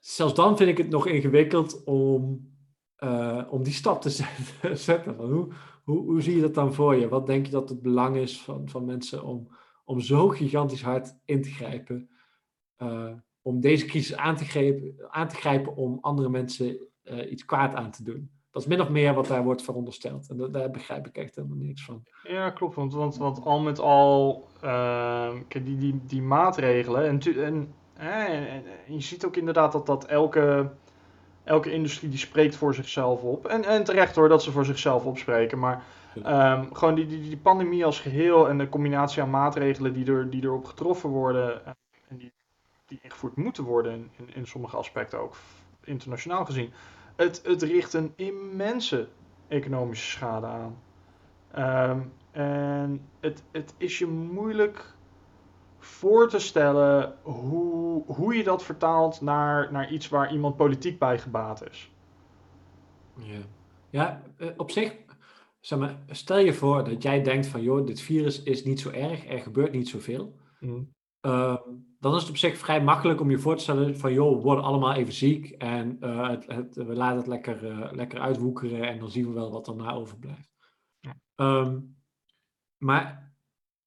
zelfs 0.01 0.35
dan 0.35 0.57
vind 0.57 0.71
ik 0.71 0.79
het 0.79 0.89
nog 0.89 1.07
ingewikkeld 1.07 1.85
om, 1.85 2.51
eh, 2.97 3.47
om 3.51 3.63
die 3.63 3.73
stap 3.73 4.01
te 4.01 4.11
zetten. 4.75 5.17
Van 5.17 5.33
hoe, 5.33 5.53
hoe, 5.85 5.99
hoe 6.05 6.23
zie 6.23 6.35
je 6.35 6.41
dat 6.41 6.55
dan 6.55 6.75
voor 6.75 6.95
je? 6.95 7.09
Wat 7.09 7.27
denk 7.27 7.47
je 7.47 7.53
dat 7.53 7.69
het 7.69 7.83
belang 7.83 8.17
is 8.17 8.43
van, 8.43 8.69
van 8.69 8.85
mensen 8.85 9.25
om, 9.25 9.49
om 9.85 10.01
zo 10.01 10.29
gigantisch 10.29 10.83
hard 10.83 11.17
in 11.25 11.43
te 11.43 11.51
grijpen? 11.51 12.09
eh, 12.77 13.13
om 13.45 13.61
deze 13.61 13.85
crisis 13.87 14.17
aan 14.17 14.37
te, 14.37 14.45
grijpen, 14.45 14.95
aan 15.09 15.29
te 15.29 15.35
grijpen 15.37 15.77
om 15.77 15.99
andere 16.01 16.29
mensen 16.29 16.79
eh, 17.03 17.31
iets 17.31 17.45
kwaad 17.45 17.75
aan 17.75 17.91
te 17.91 18.03
doen. 18.03 18.31
Dat 18.51 18.63
is 18.63 18.69
min 18.69 18.81
of 18.81 18.89
meer 18.89 19.15
wat 19.15 19.27
daar 19.27 19.45
wordt 19.45 19.63
verondersteld. 19.63 20.29
En 20.31 20.37
da- 20.37 20.47
daar 20.49 20.71
begrijp 20.71 21.07
ik 21.07 21.17
echt 21.17 21.35
helemaal 21.37 21.57
niks 21.57 21.85
van. 21.85 22.03
Ja, 22.23 22.51
klopt. 22.51 22.75
Want, 22.75 22.95
want, 22.95 23.17
want 23.17 23.45
al 23.45 23.61
met 23.61 23.79
al, 23.79 24.45
ehm, 24.61 25.43
kijk, 25.49 25.65
die, 25.65 25.77
die, 25.79 26.01
die 26.07 26.23
maatregelen. 26.23 27.05
En, 27.07 27.19
tu- 27.19 27.43
en, 27.43 27.75
hè, 27.95 28.25
en- 28.25 28.63
en 28.87 28.95
je 28.95 29.01
ziet 29.01 29.25
ook 29.25 29.37
inderdaad 29.37 29.73
dat, 29.73 29.87
dat 29.87 30.05
elke, 30.07 30.71
elke 31.45 31.73
industrie 31.73 32.11
die 32.11 32.19
spreekt 32.19 32.57
voor 32.57 32.75
zichzelf 32.75 33.23
op. 33.23 33.47
En, 33.47 33.65
en 33.65 33.85
terecht 33.85 34.17
hoor 34.17 34.29
dat 34.29 34.43
ze 34.43 34.53
voor 34.53 34.65
zichzelf 34.65 35.05
opspreken. 35.05 35.59
Maar 35.59 35.85
ehm, 36.23 36.73
gewoon 36.73 36.95
die, 36.95 37.07
die, 37.07 37.21
die 37.23 37.37
pandemie 37.37 37.85
als 37.85 38.01
geheel 38.01 38.49
en 38.49 38.59
de 38.59 38.69
combinatie 38.69 39.23
aan 39.23 39.31
maatregelen 39.31 39.93
die, 39.93 40.07
er, 40.13 40.31
die 40.31 40.43
erop 40.43 40.65
getroffen 40.65 41.11
worden. 41.11 41.65
eh, 41.67 41.73
en 42.09 42.17
die 42.17 42.33
die 42.87 42.99
ingevoerd 43.03 43.37
moeten 43.37 43.65
worden 43.65 44.11
in, 44.17 44.35
in, 44.35 44.47
sommige 44.47 44.77
aspecten 44.77 45.19
ook 45.19 45.37
internationaal 45.85 46.45
gezien. 46.45 46.73
Het, 47.17 47.41
het 47.45 47.63
richt 47.63 47.93
een 47.93 48.13
immense 48.17 49.09
economische 49.49 50.11
schade 50.11 50.47
aan. 50.47 50.83
Ehm, 51.51 52.01
en 52.31 53.09
het, 53.21 53.43
het 53.53 53.75
is 53.77 53.99
je 53.99 54.07
moeilijk 54.07 54.95
voor 55.79 56.29
te 56.29 56.39
stellen 56.39 57.19
hoe, 57.23 58.05
hoe 58.07 58.35
je 58.35 58.45
dat 58.45 58.65
vertaalt 58.65 59.21
naar, 59.21 59.73
naar 59.73 59.93
iets 59.93 60.09
waar 60.09 60.33
iemand 60.33 60.57
politiek 60.57 60.99
bij 60.99 61.19
gebaat 61.19 61.69
is. 61.71 61.93
Ja, 63.17 63.41
ja 63.91 64.23
eh, 64.37 64.49
op 64.57 64.71
zich, 64.71 64.95
zeg 65.61 65.79
maar, 65.79 65.99
stel 66.09 66.39
je 66.39 66.53
voor 66.53 66.85
dat 66.85 67.03
jij 67.03 67.23
denkt 67.23 67.47
van, 67.47 67.63
joh, 67.63 67.87
dit 67.87 68.01
virus 68.01 68.43
is 68.43 68.65
niet 68.65 68.81
zo 68.81 68.91
erg, 68.91 69.29
er 69.29 69.39
gebeurt 69.41 69.73
niet 69.73 69.89
zoveel. 69.89 70.35
Mm. 70.61 70.93
Dan 72.05 72.15
is 72.15 72.21
het 72.21 72.31
op 72.31 72.37
zich 72.37 72.59
vrij 72.59 72.83
makkelijk 72.83 73.21
om 73.21 73.31
je 73.31 73.39
voor 73.39 73.57
te 73.57 73.63
stellen 73.63 73.99
van, 73.99 74.13
joh, 74.13 74.37
we 74.37 74.43
worden 74.43 74.65
allemaal 74.65 74.93
even 74.95 75.13
ziek 75.13 75.51
en 75.51 75.97
uh, 76.01 76.29
het, 76.29 76.47
het, 76.47 76.75
we 76.75 76.95
laten 76.95 77.17
het 77.17 77.27
lekker, 77.27 77.65
uh, 77.65 77.93
lekker 77.93 78.21
uitwoekeren 78.21 78.89
en 78.89 78.99
dan 78.99 79.11
zien 79.11 79.27
we 79.27 79.33
wel 79.33 79.51
wat 79.51 79.77
na 79.77 79.93
overblijft. 79.93 80.53
Ja. 81.01 81.17
Ehm, 81.35 81.81
maar 82.77 83.35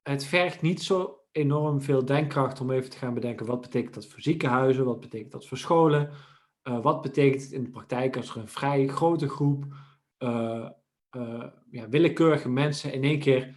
het 0.02 0.26
vergt 0.26 0.62
niet 0.62 0.84
zo 0.84 1.20
enorm 1.32 1.82
veel 1.82 2.06
denkkracht 2.06 2.62
om 2.62 2.72
even 2.72 2.90
te 2.90 2.98
gaan 2.98 3.14
bedenken 3.14 3.46
wat 3.46 3.62
betekent 3.62 3.94
dat 3.94 4.08
voor 4.08 4.22
ziekenhuizen, 4.22 4.86
wat 4.86 5.00
betekent 5.00 5.32
dat 5.32 5.48
voor 5.48 5.58
scholen, 5.58 6.10
uh, 6.64 6.82
wat 6.82 7.02
betekent 7.02 7.42
het 7.44 7.52
in 7.52 7.64
de 7.64 7.70
praktijk 7.70 8.18
als 8.18 8.30
er 8.30 8.38
een 8.38 8.48
vrij 8.48 8.88
grote 8.88 9.30
groep 9.30 9.66
ja, 11.70 11.90
willekeurige 11.90 12.50
mensen 12.50 12.94
in 12.94 13.04
één 13.04 13.20
keer 13.20 13.56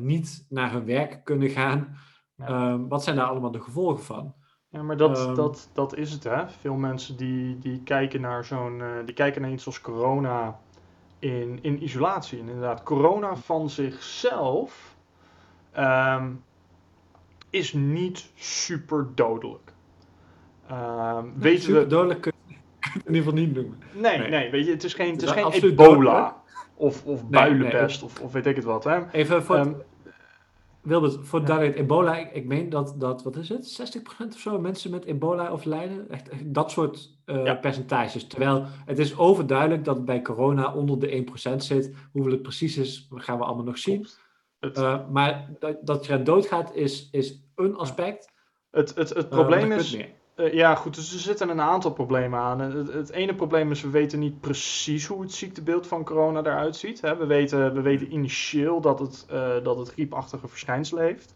niet 0.00 0.46
naar 0.48 0.72
hun 0.72 0.84
werk 0.84 1.24
kunnen 1.24 1.48
gaan. 1.48 1.96
Ja. 2.38 2.78
wat 2.88 3.04
zijn 3.04 3.16
daar 3.16 3.26
allemaal 3.26 3.50
de 3.50 3.60
gevolgen 3.60 4.04
van? 4.04 4.34
Ja, 4.68 4.82
maar 4.82 4.96
dat, 4.96 5.18
um, 5.18 5.34
dat, 5.34 5.70
dat 5.72 5.96
is 5.96 6.12
het 6.12 6.24
hè. 6.24 6.48
Veel 6.48 6.74
mensen 6.74 7.16
die, 7.16 7.58
die 7.58 7.82
kijken 7.82 8.20
naar 8.20 8.44
zo'n 8.44 8.82
die 9.04 9.14
kijken 9.14 9.42
naar 9.42 9.50
iets 9.50 9.66
als 9.66 9.80
corona 9.80 10.58
in, 11.18 11.58
in 11.62 11.82
isolatie. 11.82 12.38
En 12.40 12.48
inderdaad, 12.48 12.82
corona 12.82 13.36
van 13.36 13.70
zichzelf 13.70 14.96
um, 15.78 16.42
is 17.50 17.72
niet 17.72 18.30
super 18.34 19.06
dodelijk. 19.14 19.72
Um, 20.70 21.32
weten 21.36 21.62
super 21.62 21.80
we... 21.80 21.86
dodelijk 21.86 22.20
kun 22.20 22.32
je 22.46 22.54
in 22.94 23.14
ieder 23.14 23.16
geval 23.16 23.32
niet 23.32 23.54
noemen. 23.54 23.78
Nee, 23.92 24.18
nee, 24.18 24.28
nee, 24.28 24.50
weet 24.50 24.64
je, 24.64 24.70
het 24.70 24.84
is 24.84 24.94
geen, 24.94 25.12
het 25.12 25.22
is, 25.22 25.30
geen 25.30 25.50
ebola 25.50 26.36
of, 26.74 27.04
of 27.04 27.28
builenpest 27.28 28.00
nee, 28.00 28.10
of, 28.10 28.20
of 28.20 28.32
weet 28.32 28.46
ik 28.46 28.56
het 28.56 28.64
wat. 28.64 28.84
Hè. 28.84 29.10
Even 29.10 29.42
voor 29.42 29.84
Wilbert, 30.88 31.18
voor 31.20 31.40
ja. 31.40 31.46
duidelijkheid, 31.46 31.86
ebola, 31.86 32.16
ik, 32.16 32.32
ik, 32.32 32.46
meen 32.46 32.68
dat, 32.68 32.94
dat, 32.98 33.22
wat 33.22 33.36
is 33.36 33.48
het, 33.48 33.92
60% 33.98 34.26
of 34.26 34.38
zo 34.38 34.60
mensen 34.60 34.90
met 34.90 35.04
ebola 35.04 35.48
overlijden? 35.48 36.10
Echt, 36.10 36.28
echt 36.28 36.54
dat 36.54 36.70
soort 36.70 37.18
uh, 37.26 37.44
ja. 37.44 37.54
percentages. 37.54 38.26
Terwijl 38.26 38.64
het 38.84 38.98
is 38.98 39.18
overduidelijk 39.18 39.84
dat 39.84 39.96
het 39.96 40.04
bij 40.04 40.22
corona 40.22 40.74
onder 40.74 40.98
de 40.98 41.24
1% 41.52 41.56
zit. 41.56 41.94
Hoeveel 42.12 42.32
het 42.32 42.42
precies 42.42 42.76
is, 42.76 43.08
gaan 43.14 43.38
we 43.38 43.44
allemaal 43.44 43.64
nog 43.64 43.78
zien. 43.78 44.06
Uh, 44.60 45.08
maar 45.08 45.50
dat, 45.58 45.76
dat 45.82 46.06
je 46.06 46.22
doodgaat 46.22 46.74
is, 46.74 47.08
is 47.10 47.42
een 47.54 47.76
aspect. 47.76 48.32
Het, 48.70 48.94
het, 48.94 49.08
het 49.08 49.28
probleem 49.28 49.70
uh, 49.70 49.78
is. 49.78 49.98
Uh, 50.38 50.52
ja, 50.52 50.74
goed, 50.74 50.94
dus 50.94 51.12
er 51.12 51.18
zitten 51.18 51.48
een 51.48 51.60
aantal 51.60 51.92
problemen 51.92 52.38
aan. 52.38 52.60
Het, 52.60 52.92
het, 52.92 53.10
ene 53.10 53.34
probleem 53.34 53.70
is, 53.70 53.82
we 53.82 53.90
weten 53.90 54.18
niet 54.18 54.40
precies 54.40 55.06
hoe 55.06 55.20
het 55.20 55.32
ziektebeeld 55.32 55.86
van 55.86 56.04
corona 56.04 56.40
eruit 56.40 56.76
ziet. 56.76 57.00
Hè. 57.00 57.16
We, 57.16 57.26
weten, 57.26 57.74
we 57.74 57.80
weten 57.80 58.12
initieel 58.12 58.80
dat 58.80 58.98
het, 58.98 59.26
dat 59.64 59.78
het 59.78 59.92
griepachtige 59.92 60.48
verschijnsel 60.48 60.98
heeft. 60.98 61.34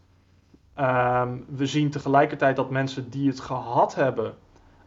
Um, 0.78 1.44
we 1.48 1.66
zien 1.66 1.90
tegelijkertijd 1.90 2.56
dat 2.56 2.70
mensen 2.70 3.10
die 3.10 3.28
het 3.28 3.40
gehad 3.40 3.94
hebben, 3.94 4.34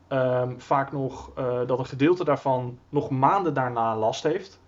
um, 0.10 0.62
vaak 0.62 0.92
nog, 0.92 1.34
dat 1.68 1.80
een 1.80 1.86
gedeelte 1.86 2.24
daarvan 2.24 2.80
nog 2.90 3.10
maanden 3.10 3.54
daarna 3.54 3.98
last 3.98 4.24
heeft 4.24 4.60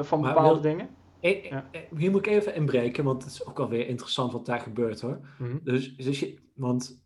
van 0.00 0.20
bepaalde 0.20 0.60
dingen. 0.60 0.88
Ik, 1.20 1.44
ja. 1.44 1.64
Hier 1.96 2.10
moet 2.10 2.26
ik 2.26 2.32
even 2.32 2.54
inbreken, 2.54 3.04
want 3.04 3.22
het 3.22 3.32
is 3.32 3.46
ook 3.46 3.58
alweer 3.58 3.88
interessant 3.88 4.32
wat 4.32 4.46
daar 4.46 4.60
gebeurt 4.60 5.00
hoor. 5.00 5.18
Mm-hmm. 5.38 5.60
Dus, 5.64 5.96
dus 5.96 6.20
je, 6.20 6.38
want 6.54 7.03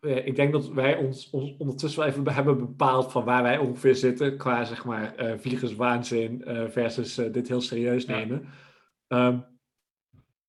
eh, 0.00 0.26
ik 0.26 0.36
denk 0.36 0.52
dat 0.52 0.68
wij 0.68 0.96
ons, 0.96 1.30
ons, 1.30 1.54
ondertussen 1.58 2.00
wel 2.00 2.08
even 2.08 2.32
hebben 2.32 2.58
bepaald 2.58 3.12
van 3.12 3.24
waar 3.24 3.42
wij 3.42 3.58
ongeveer 3.58 3.94
zitten 3.94 4.36
qua 4.36 4.64
zeg 4.64 4.84
maar 4.84 5.14
uh, 5.18 5.32
vliegerswaanzin 5.38 6.42
uh, 6.46 6.68
versus 6.68 7.14
dit 7.14 7.48
heel 7.48 7.60
serieus 7.60 8.06
nemen. 8.06 8.48
Ja. 9.08 9.26
Um, 9.26 9.44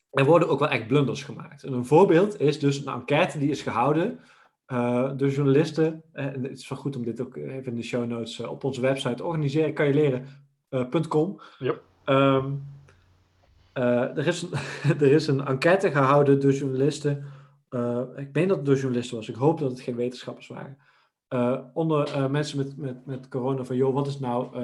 er 0.10 0.25
worden 0.25 0.50
ook 0.50 0.60
wel 0.60 0.70
echt 0.70 0.88
blunders 0.88 1.24
gemaakt. 1.24 1.63
En 1.63 1.74
een 1.74 1.86
voorbeeld 1.86 2.39
is 2.39 2.60
dus 2.60 2.86
een 2.86 2.93
enquête 2.93 3.39
die 3.39 3.50
is 3.50 3.62
gehouden 3.62 4.20
door 5.17 5.29
journalisten. 5.29 6.03
En 6.13 6.43
het 6.43 6.60
is 6.60 6.70
wel 6.70 6.77
goed 6.77 6.96
om 6.96 7.03
dit 7.03 7.22
ook 7.22 7.36
even 7.36 7.65
in 7.65 7.75
de 7.75 7.84
show 7.84 8.05
notes 8.05 8.39
op 8.39 8.63
onze 8.63 8.81
website 8.81 9.24
organiseren. 9.24 9.74
Kan 9.74 9.88
je 9.88 9.93
leren 9.93 10.27
.com. 11.08 11.41
Yep. 11.60 11.84
Um, 12.05 12.63
uh, 13.74 14.17
er, 14.17 14.27
is 14.27 14.41
een, 14.41 14.51
er 15.05 15.12
is 15.12 15.27
een 15.27 15.46
enquête 15.46 15.91
gehouden 15.91 16.39
door 16.39 16.51
journalisten. 16.51 17.25
Uh, 17.71 18.01
ik 18.15 18.29
meen 18.33 18.47
dat 18.47 18.57
het 18.57 18.65
door 18.65 18.75
journalisten 18.75 19.17
was. 19.17 19.29
Ik 19.29 19.35
hoop 19.35 19.59
dat 19.59 19.71
het 19.71 19.81
geen 19.81 19.95
wetenschappers 19.95 20.47
waren. 20.47 20.77
Uh, 21.29 21.59
onder 21.73 22.31
mensen 22.31 22.57
met, 22.57 22.77
met, 22.77 23.05
met 23.05 23.27
corona 23.27 23.63
van, 23.63 23.75
joh, 23.75 23.93
wat 23.93 24.07
is 24.07 24.19
nou, 24.19 24.57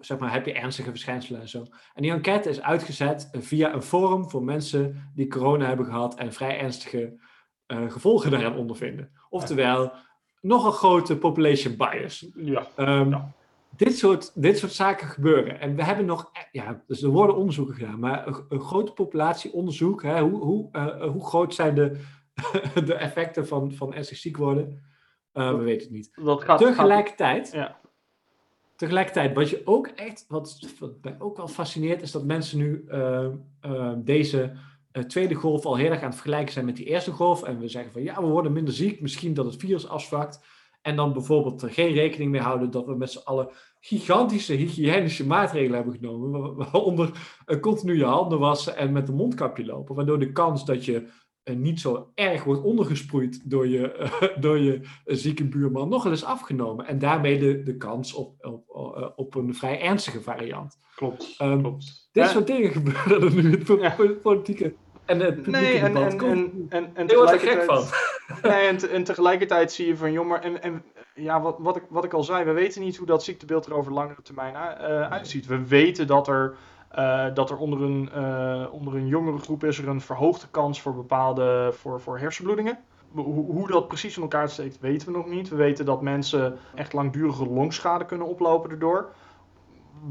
zeg 0.00 0.18
maar, 0.18 0.32
heb 0.32 0.46
je 0.46 0.52
ernstige 0.52 0.90
verschijnselen 0.90 1.40
en 1.40 1.48
zo. 1.48 1.66
En 1.94 2.02
die 2.02 2.10
enquête 2.10 2.48
is 2.48 2.60
uitgezet 2.60 3.28
via 3.32 3.74
een 3.74 3.82
forum 3.82 4.30
voor 4.30 4.44
mensen 4.44 5.10
die 5.14 5.28
corona 5.28 5.66
hebben 5.66 5.86
gehad 5.86 6.14
en 6.14 6.32
vrij 6.32 6.58
ernstige 6.58 7.16
gevolgen 7.66 8.30
daaraan 8.30 8.56
ondervinden. 8.56 9.10
Oftewel, 9.28 9.92
nog 10.40 10.64
een 10.64 10.72
grote 10.72 11.18
population 11.18 11.76
bias. 11.76 12.26
Ja. 12.34 12.66
Um, 12.76 13.10
ja 13.10 13.34
dit 13.76 13.98
soort, 13.98 14.32
dit 14.34 14.58
soort 14.58 14.72
zaken 14.72 15.08
gebeuren. 15.08 15.60
En 15.60 15.76
we 15.76 15.84
hebben 15.84 16.04
nog, 16.06 16.30
ja, 16.52 16.82
dus 16.86 17.02
er 17.02 17.08
worden 17.08 17.36
onderzoeken 17.36 17.74
gedaan, 17.74 17.98
maar 17.98 18.26
een, 18.26 18.44
een 18.48 18.60
grote 18.60 18.92
populatieonderzoek, 18.92 20.02
hè, 20.02 20.20
hoe, 20.20 20.40
hoe, 20.40 20.68
hoe 21.12 21.26
groot 21.26 21.54
zijn 21.54 21.74
de, 21.74 22.00
de 22.84 22.94
effecten 22.94 23.46
van, 23.46 23.72
van 23.72 23.94
ernstig 23.94 24.18
ziek 24.18 24.36
worden? 24.36 24.82
Uh, 25.32 25.50
we 25.50 25.62
weten 25.62 25.86
het 25.86 25.96
niet. 25.96 26.10
Dat 26.14 26.44
gaat, 26.44 26.58
tegelijkertijd, 26.58 27.48
gaat, 27.48 27.54
ja. 27.54 27.80
tegelijkertijd, 28.76 29.34
wat 29.34 29.50
je 29.50 29.62
ook 29.64 29.86
echt, 29.86 30.24
wat, 30.28 30.58
wat 30.78 30.92
mij 31.02 31.16
ook 31.18 31.36
wel 31.36 31.48
fascineert, 31.48 32.02
is 32.02 32.10
dat 32.10 32.24
mensen 32.24 32.58
nu 32.58 32.84
uh, 32.88 33.92
deze 33.96 34.56
tweede 35.06 35.34
golf 35.34 35.64
al 35.64 35.76
heel 35.76 35.90
erg 35.90 36.00
aan 36.00 36.06
het 36.06 36.14
vergelijken 36.14 36.52
zijn 36.52 36.64
met 36.64 36.76
die 36.76 36.86
eerste 36.86 37.10
golf. 37.10 37.42
En 37.42 37.58
we 37.58 37.68
zeggen 37.68 37.92
van 37.92 38.02
ja, 38.02 38.20
we 38.20 38.26
worden 38.26 38.52
minder 38.52 38.74
ziek, 38.74 39.00
misschien 39.00 39.34
dat 39.34 39.44
het 39.44 39.56
virus 39.56 39.88
afzwakt. 39.88 40.40
En 40.82 40.96
dan 40.96 41.12
bijvoorbeeld 41.12 41.62
er 41.62 41.70
geen 41.70 41.92
rekening 41.92 42.30
mee 42.30 42.40
houden 42.40 42.70
dat 42.70 42.86
we 42.86 42.94
met 42.94 43.10
z'n 43.10 43.24
allen 43.24 43.48
gigantische 43.80 44.52
hygiënische 44.52 45.26
maatregelen 45.26 45.74
hebben 45.74 45.94
genomen. 45.94 46.54
Waaronder 46.56 47.10
continu 47.60 47.96
je 47.96 48.04
handen 48.04 48.38
wassen 48.38 48.76
en 48.76 48.92
met 48.92 49.08
een 49.08 49.14
mondkapje 49.14 49.64
lopen. 49.64 49.94
Waardoor 49.94 50.18
de 50.18 50.32
kans 50.32 50.64
dat 50.64 50.84
je 50.84 51.08
niet 51.44 51.80
zo 51.80 52.10
erg 52.14 52.44
wordt 52.44 52.62
ondergesproeid 52.62 53.50
door 53.50 53.68
je, 53.68 54.10
uh, 54.22 54.36
door 54.44 54.58
je 54.58 54.80
zieke 55.04 55.44
buurman 55.44 55.88
nog 55.88 56.04
eens 56.06 56.24
afgenomen. 56.24 56.86
En 56.86 56.98
daarmee 56.98 57.38
de, 57.38 57.62
de 57.62 57.76
kans 57.76 58.12
op, 58.12 58.62
op, 58.66 59.12
op 59.16 59.34
een 59.34 59.54
vrij 59.54 59.80
ernstige 59.80 60.20
variant. 60.20 60.78
Klopt. 60.94 61.34
Um, 61.42 61.60
klopt. 61.60 62.08
Dit 62.12 62.28
soort 62.28 62.46
dingen 62.46 62.70
gebeuren 62.70 63.22
er 63.22 63.34
nu 63.34 63.52
in 63.52 63.64
het 63.80 64.22
politieke 64.22 64.74
en 65.04 65.20
het 65.20 65.46
nee, 65.46 65.78
en, 65.78 65.96
en, 65.96 66.20
en, 66.20 66.66
en, 66.68 66.90
en 66.94 67.06
tegelijkertijd, 67.06 67.58
gek 67.58 67.64
van. 67.64 67.84
Nee, 68.50 68.66
en, 68.66 68.90
en 68.90 69.04
tegelijkertijd 69.04 69.72
zie 69.72 69.86
je 69.86 69.96
van, 69.96 70.12
joh, 70.12 70.44
en, 70.44 70.62
en 70.62 70.84
ja, 71.14 71.40
wat, 71.40 71.56
wat, 71.58 71.76
ik, 71.76 71.82
wat 71.88 72.04
ik 72.04 72.12
al 72.12 72.22
zei, 72.22 72.44
we 72.44 72.52
weten 72.52 72.82
niet 72.82 72.96
hoe 72.96 73.06
dat 73.06 73.24
ziektebeeld 73.24 73.66
er 73.66 73.74
over 73.74 73.92
langere 73.92 74.22
termijn 74.22 74.54
uh, 74.54 75.10
uitziet. 75.10 75.46
We 75.46 75.66
weten 75.66 76.06
dat 76.06 76.28
er, 76.28 76.56
uh, 76.98 77.26
dat 77.34 77.50
er 77.50 77.56
onder, 77.56 77.82
een, 77.82 78.10
uh, 78.16 78.64
onder 78.70 78.94
een 78.94 79.06
jongere 79.06 79.38
groep 79.38 79.64
is 79.64 79.78
er 79.78 79.88
een 79.88 80.00
verhoogde 80.00 80.46
kans 80.50 80.80
voor 80.80 80.94
bepaalde 80.94 81.70
voor, 81.72 82.00
voor 82.00 82.18
hersenbloedingen. 82.18 82.78
Hoe, 83.12 83.52
hoe 83.52 83.68
dat 83.68 83.88
precies 83.88 84.16
in 84.16 84.22
elkaar 84.22 84.48
steekt, 84.48 84.80
weten 84.80 85.06
we 85.06 85.18
nog 85.18 85.26
niet. 85.26 85.48
We 85.48 85.56
weten 85.56 85.84
dat 85.84 86.02
mensen 86.02 86.58
echt 86.74 86.92
langdurige 86.92 87.46
longschade 87.46 88.04
kunnen 88.04 88.26
oplopen 88.26 88.70
erdoor 88.70 89.12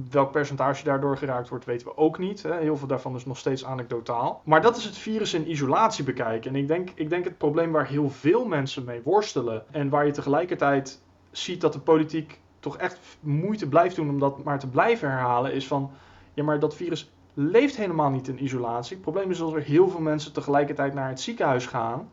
welk 0.10 0.32
percentage 0.32 0.84
daardoor 0.84 1.18
geraakt 1.18 1.50
wordt, 1.50 1.66
weten 1.66 1.88
we 1.88 1.98
ook 1.98 2.18
niet. 2.18 2.44
Hè. 2.44 2.60
Heel 2.60 2.78
veel 2.78 2.88
daarvan 2.88 3.16
is 3.16 3.26
nog 3.26 3.38
steeds 3.38 3.66
anekdotaal. 3.66 4.42
Maar 4.44 4.62
dat 4.62 4.78
is 4.78 4.84
het 4.84 4.98
virus 4.98 5.34
in 5.34 5.50
isolatie 5.50 6.04
bekijken. 6.04 6.50
En 6.50 6.56
ik 6.56 6.68
denk, 6.68 6.90
ik 6.96 7.10
denk 7.10 7.24
het 7.24 7.38
probleem 7.38 7.72
waar 7.72 7.88
heel 7.88 8.10
veel 8.10 8.46
mensen 8.46 8.84
mee 8.84 9.02
worstelen. 9.04 9.64
En 9.72 9.90
waar 9.90 10.06
je 10.06 10.12
tegelijkertijd 10.12 11.02
ziet 11.32 11.62
dat 11.62 11.74
de 11.74 11.80
politiek 11.80 12.40
toch 12.60 12.78
echt 12.78 13.00
moeite 13.20 13.70
blijft 13.70 13.96
doen 13.96 14.10
om 14.10 14.20
dat 14.20 14.44
maar 14.44 14.60
te 14.60 14.70
blijven 14.70 15.10
herhalen, 15.10 15.54
is 15.54 15.68
van 15.68 15.92
ja, 16.34 16.44
maar 16.44 16.60
dat 16.60 16.76
virus 16.76 17.12
leeft 17.34 17.76
helemaal 17.76 18.10
niet 18.10 18.28
in 18.28 18.44
isolatie. 18.44 18.94
Het 18.94 19.02
probleem 19.02 19.32
is 19.32 19.42
als 19.42 19.54
er 19.54 19.62
heel 19.62 19.90
veel 19.90 20.00
mensen 20.00 20.34
tegelijkertijd 20.34 20.94
naar 20.94 21.10
het 21.10 21.22
ziekenhuis 21.22 21.66
gaan, 21.66 22.10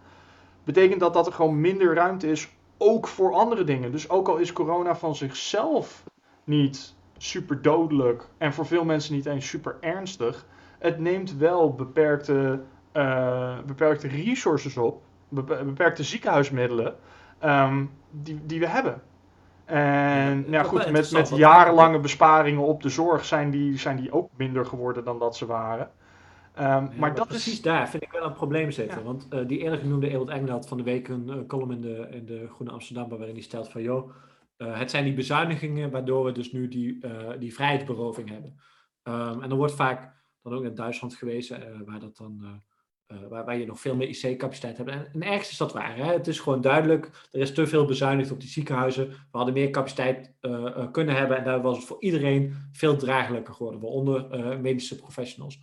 betekent 0.65 1.01
dat 1.01 1.15
dat 1.15 1.27
er 1.27 1.33
gewoon 1.33 1.61
minder 1.61 1.95
ruimte 1.95 2.31
is, 2.31 2.49
ook 2.79 3.09
voor 3.09 3.33
andere 3.33 3.65
dingen. 3.65 3.93
Dus 3.93 4.11
ook 4.11 4.29
al 4.29 4.37
is 4.37 4.53
corona 4.53 4.97
van 4.97 5.15
zichzelf 5.15 6.05
niet 6.45 6.95
super 7.19 7.63
dodelijk 7.63 8.29
en 8.39 8.53
voor 8.53 8.67
veel 8.67 8.85
mensen 8.85 9.15
niet 9.15 9.27
eens 9.27 9.49
super 9.49 9.77
ernstig. 9.81 10.47
Het 10.79 10.99
neemt 10.99 11.37
wel 11.37 11.75
beperkte, 11.75 12.61
uh, 12.93 13.59
beperkte 13.67 14.09
resources 14.09 14.77
op 14.77 15.03
beperkte 15.31 16.03
ziekenhuismiddelen 16.03 16.97
ehm, 17.39 17.85
die, 18.11 18.41
die 18.47 18.61
we 18.61 18.67
hebben. 18.67 19.03
En 19.71 20.45
ja, 20.49 20.63
goed, 20.63 20.91
met, 20.91 21.11
met 21.13 21.29
jarenlange 21.29 22.01
besparingen 22.01 22.63
op 22.63 22.83
de 22.83 22.89
zorg 22.89 23.25
zijn 23.25 23.51
die, 23.51 23.79
zijn 23.79 23.97
die 23.97 24.13
ook 24.13 24.31
minder 24.37 24.67
geworden 24.67 25.05
dan 25.05 25.19
dat 25.19 25.37
ze 25.37 25.47
waren. 25.47 25.91
Um, 26.59 26.91
maar, 26.97 27.15
dat 27.15 27.29
precies 27.29 27.63
daar 27.63 27.89
vind 27.89 28.03
ik 28.03 28.13
wel 28.13 28.25
een 28.25 28.33
probleem 28.33 28.71
zitten. 28.71 29.05
Want 29.05 29.27
uh, 29.31 29.49
die 29.49 29.59
eerder 29.59 29.79
genoemde 29.79 30.11
Ewald 30.11 30.29
Engel 30.29 30.51
had 30.51 30.69
van 30.69 30.77
de 30.77 30.83
week 30.83 31.09
een 31.09 31.29
uh, 31.29 31.47
column 31.47 31.73
in 31.73 31.81
de, 31.81 32.09
in 32.11 32.27
de 32.27 32.49
Groene 32.55 32.73
Amsterdam 32.73 33.09
waarin 33.09 33.35
hij 33.35 33.43
stelt 33.43 33.69
van 33.69 33.83
joh, 33.83 34.11
uh, 34.59 34.79
het 34.79 34.91
zijn 34.91 35.05
die 35.05 35.15
bezuinigingen 35.15 35.91
waardoor 35.91 36.25
we 36.25 36.33
dus 36.33 36.53
nu 36.53 36.69
die, 36.69 37.01
die 37.39 37.55
vrijheidsberoving 37.55 38.29
hebben. 38.29 38.61
Um, 39.03 39.43
en 39.43 39.49
dan 39.49 39.59
wordt 39.59 39.75
vaak 39.75 40.13
dan 40.43 40.55
ook 40.55 40.65
in 40.65 40.75
Duitsland 40.75 41.15
gewezen 41.15 41.85
waar 41.87 42.01
dat 42.01 42.17
dan 42.17 42.63
uh, 43.13 43.19
waar, 43.29 43.45
waar, 43.45 43.59
je 43.59 43.67
nog 43.67 43.81
veel 43.81 43.97
meer 43.97 44.09
IC-capaciteit 44.09 44.77
hebt. 44.77 44.91
En, 44.91 45.09
en 45.13 45.23
ergens 45.23 45.51
is 45.51 45.57
dat 45.57 45.73
waar. 45.73 45.97
Hè? 45.97 46.13
Het 46.13 46.27
is 46.27 46.41
gewoon 46.41 46.61
duidelijk, 46.61 47.29
er 47.33 47.41
is 47.41 47.55
te 47.55 47.67
veel 47.67 47.85
bezuinigd 47.85 48.31
op 48.31 48.41
die 48.41 48.49
ziekenhuizen. 48.49 49.09
We 49.09 49.17
hadden 49.31 49.55
meer 49.55 49.71
capaciteit 49.71 50.35
uh, 50.41 50.91
kunnen 50.93 51.17
hebben 51.17 51.37
en 51.37 51.45
daar 51.45 51.63
was 51.63 51.77
het 51.77 51.87
voor 51.87 52.03
iedereen 52.03 52.55
veel 52.73 52.97
draaglijker 52.97 53.55
geworden, 53.55 53.81
waaronder 53.81 54.61
medische 54.61 54.97
professionals. 54.97 55.61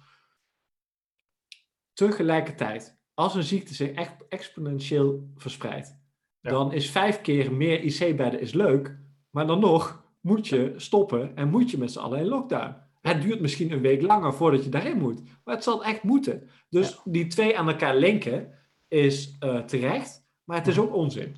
Tegelijkertijd, 1.93 2.99
als 3.13 3.35
een 3.35 3.43
ziekte 3.43 3.73
zich 3.73 3.91
echt 3.91 4.27
exponentieel 4.29 5.29
verspreidt, 5.35 5.97
dan 6.41 6.73
is 6.73 6.89
vijf 6.89 7.21
keer 7.21 7.53
meer 7.53 7.81
IC-bedden 7.81 8.39
is 8.39 8.53
leuk, 8.53 8.97
maar 9.29 9.47
dan 9.47 9.59
nog 9.59 10.05
moet 10.21 10.47
je 10.47 10.73
stoppen 10.75 11.35
en 11.35 11.49
moet 11.49 11.71
je 11.71 11.77
met 11.77 11.91
z'n 11.91 11.99
allen 11.99 12.19
in 12.19 12.27
lockdown. 12.27 12.86
Het 13.07 13.21
duurt 13.21 13.39
misschien 13.39 13.71
een 13.71 13.81
week 13.81 14.01
langer 14.01 14.33
voordat 14.33 14.63
je 14.63 14.69
daarin 14.69 14.97
moet. 14.97 15.21
Maar 15.43 15.55
het 15.55 15.63
zal 15.63 15.83
echt 15.83 16.03
moeten. 16.03 16.49
Dus 16.69 16.99
die 17.03 17.27
twee 17.27 17.57
aan 17.57 17.69
elkaar 17.69 17.95
linken 17.95 18.53
is 18.87 19.37
uh, 19.43 19.59
terecht. 19.59 20.25
Maar 20.43 20.57
het 20.57 20.67
is 20.67 20.79
ook 20.79 20.95
onzin. 20.95 21.35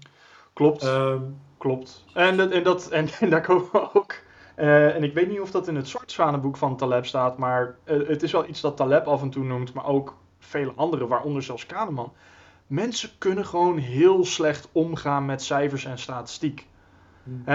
Klopt. 0.54 0.84
Um, 0.84 1.38
Klopt. 1.60 2.06
En, 2.14 2.38
dat, 2.38 2.52
en, 2.52 2.64
dat, 2.64 2.90
en, 2.90 3.08
en 3.20 3.30
daar 3.30 3.42
komen 3.42 3.70
we 3.72 3.94
ook. 3.94 4.16
Uh, 4.58 4.96
en 4.96 5.04
ik 5.04 5.14
weet 5.14 5.30
niet 5.30 5.40
of 5.40 5.52
dat 5.52 5.68
in 5.68 5.76
het 5.76 5.96
zwanenboek 6.06 6.58
van 6.58 6.78
Taleb 6.78 7.06
staat. 7.06 7.38
Maar 7.38 7.78
uh, 7.86 8.08
het 8.08 8.24
is 8.24 8.32
wel 8.32 8.48
iets 8.48 8.62
dat 8.62 8.78
Taleb 8.78 9.06
af 9.06 9.22
en 9.22 9.30
toe 9.30 9.44
noemt. 9.44 9.74
Maar 9.74 9.86
ook 9.86 10.18
vele 10.40 10.72
anderen, 10.76 11.08
waaronder 11.08 11.44
zelfs 11.44 11.66
Kahneman. 11.66 12.14
Mensen 12.68 13.10
kunnen 13.18 13.46
gewoon 13.46 13.78
heel 13.78 14.26
slecht 14.26 14.70
omgaan 14.72 15.26
met 15.26 15.44
cijfers 15.44 15.86
en 15.86 15.98
statistiek. 15.98 16.68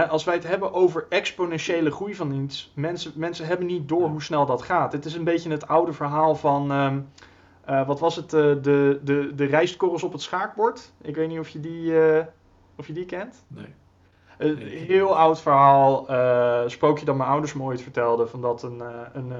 Als 0.09 0.25
wij 0.25 0.35
het 0.35 0.47
hebben 0.47 0.73
over 0.73 1.07
exponentiële 1.09 1.91
groei 1.91 2.15
van 2.15 2.33
iets, 2.33 2.73
mensen, 2.75 3.13
mensen 3.15 3.47
hebben 3.47 3.67
niet 3.67 3.89
door 3.89 4.09
hoe 4.09 4.23
snel 4.23 4.47
dat 4.47 4.63
gaat. 4.63 4.93
Het 4.93 5.05
is 5.05 5.15
een 5.15 5.25
beetje 5.25 5.51
het 5.51 5.69
oude 5.69 5.93
verhaal 5.93 6.35
van, 6.35 6.71
um, 6.71 7.09
uh, 7.69 7.87
wat 7.87 8.01
was 8.01 8.17
het, 8.17 8.33
uh, 8.33 8.41
de, 8.41 9.01
de, 9.05 9.33
de 9.35 9.45
rijstkorrels 9.45 10.03
op 10.03 10.13
het 10.13 10.23
schaakbord. 10.23 10.93
Ik 11.01 11.15
weet 11.15 11.29
niet 11.29 11.39
of 11.39 11.49
je 11.49 11.61
die, 11.61 11.83
uh, 11.83 12.21
of 12.77 12.87
je 12.87 12.93
die 12.93 13.07
kent. 13.07 13.45
Nee. 13.47 13.75
Een 14.39 14.57
heel 14.59 15.17
oud 15.17 15.41
verhaal, 15.41 16.07
sprookje 16.71 17.05
dat 17.05 17.17
mijn 17.17 17.29
ouders 17.29 17.53
me 17.53 17.63
ooit 17.63 17.83
vertelden, 17.83 18.29
van 18.29 18.41
dat 18.41 18.63
een, 18.63 18.83
een 19.13 19.33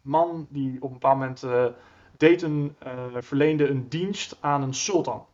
man 0.00 0.46
die 0.50 0.76
op 0.76 0.88
een 0.88 0.98
bepaald 0.98 1.18
moment 1.18 1.46
deed 2.16 2.42
een, 2.42 2.76
verleende 3.18 3.68
een 3.68 3.88
dienst 3.88 4.36
aan 4.40 4.62
een 4.62 4.74
sultan. 4.74 5.24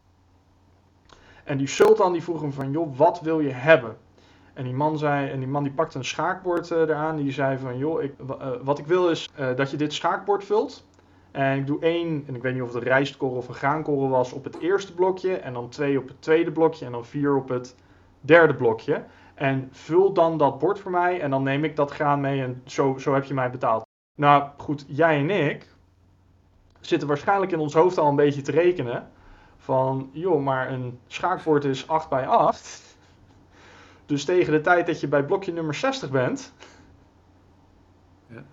En 1.45 1.59
die 1.59 1.67
sultan 1.67 2.13
die 2.13 2.23
vroeg 2.23 2.41
hem 2.41 2.53
van, 2.53 2.71
joh, 2.71 2.97
wat 2.97 3.21
wil 3.21 3.41
je 3.41 3.51
hebben? 3.51 3.97
En 4.59 4.65
die 4.65 4.75
man 4.75 4.99
zei, 4.99 5.31
en 5.31 5.39
die 5.39 5.49
man 5.49 5.63
die 5.63 5.73
pakte 5.73 5.99
een 5.99 6.05
schaakbord 6.05 6.71
uh, 6.71 6.79
eraan. 6.79 7.17
Die 7.17 7.33
zei 7.33 7.59
van, 7.59 7.79
joh, 7.79 8.03
ik, 8.03 8.15
uh, 8.31 8.51
wat 8.63 8.79
ik 8.79 8.87
wil 8.87 9.09
is 9.09 9.31
uh, 9.41 9.57
dat 9.57 9.71
je 9.71 9.77
dit 9.77 9.93
schaakbord 9.93 10.45
vult. 10.45 10.87
En 11.31 11.59
ik 11.59 11.67
doe 11.67 11.81
één, 11.81 12.25
en 12.27 12.35
ik 12.35 12.43
weet 12.43 12.53
niet 12.55 12.63
of 12.63 12.69
het 12.69 12.77
een 12.77 12.89
rijstkorrel 12.89 13.37
of 13.37 13.49
een 13.49 13.55
graankorrel 13.55 14.09
was, 14.09 14.33
op 14.33 14.45
het 14.45 14.59
eerste 14.59 14.95
blokje. 14.95 15.37
En 15.37 15.53
dan 15.53 15.69
twee 15.69 15.99
op 15.99 16.09
het 16.09 16.23
tweede 16.23 16.53
blokje. 16.53 16.85
En 16.85 16.93
dan 16.93 17.05
vier 17.05 17.37
op 17.37 17.49
het 17.49 17.75
derde 18.21 18.55
blokje. 18.55 19.05
En 19.35 19.69
vul 19.73 20.13
dan 20.13 20.39
dat 20.39 20.59
bord 20.59 20.79
voor 20.79 20.91
mij. 20.91 21.21
En 21.21 21.31
dan 21.31 21.43
neem 21.43 21.65
ik 21.65 21.77
dat 21.77 21.91
graan 21.91 22.21
mee 22.21 22.43
en 22.43 22.63
zo, 22.65 22.97
zo 22.99 23.15
heb 23.15 23.25
je 23.25 23.35
mij 23.35 23.51
betaald. 23.51 23.87
Nou 24.15 24.49
goed, 24.57 24.85
jij 24.89 25.19
en 25.19 25.31
ik 25.31 25.67
zitten 26.81 27.09
waarschijnlijk 27.09 27.53
in 27.53 27.59
ons 27.59 27.75
hoofd 27.75 27.99
al 27.99 28.09
een 28.09 28.17
beetje 28.17 28.43
te 28.43 28.53
rekenen. 28.53 29.09
Van, 29.57 30.11
joh, 30.13 30.43
maar 30.43 30.71
een 30.71 30.99
schaakbord 31.07 31.65
is 31.65 31.89
8 31.89 32.09
bij 32.09 32.27
8. 32.27 32.89
Dus 34.09 34.25
tegen 34.25 34.53
de 34.53 34.61
tijd 34.61 34.87
dat 34.87 35.01
je 35.01 35.09
bij 35.09 35.25
blokje 35.25 35.53
nummer 35.53 35.75
60 35.75 36.11
bent. 36.11 36.53
Ja, 38.27 38.45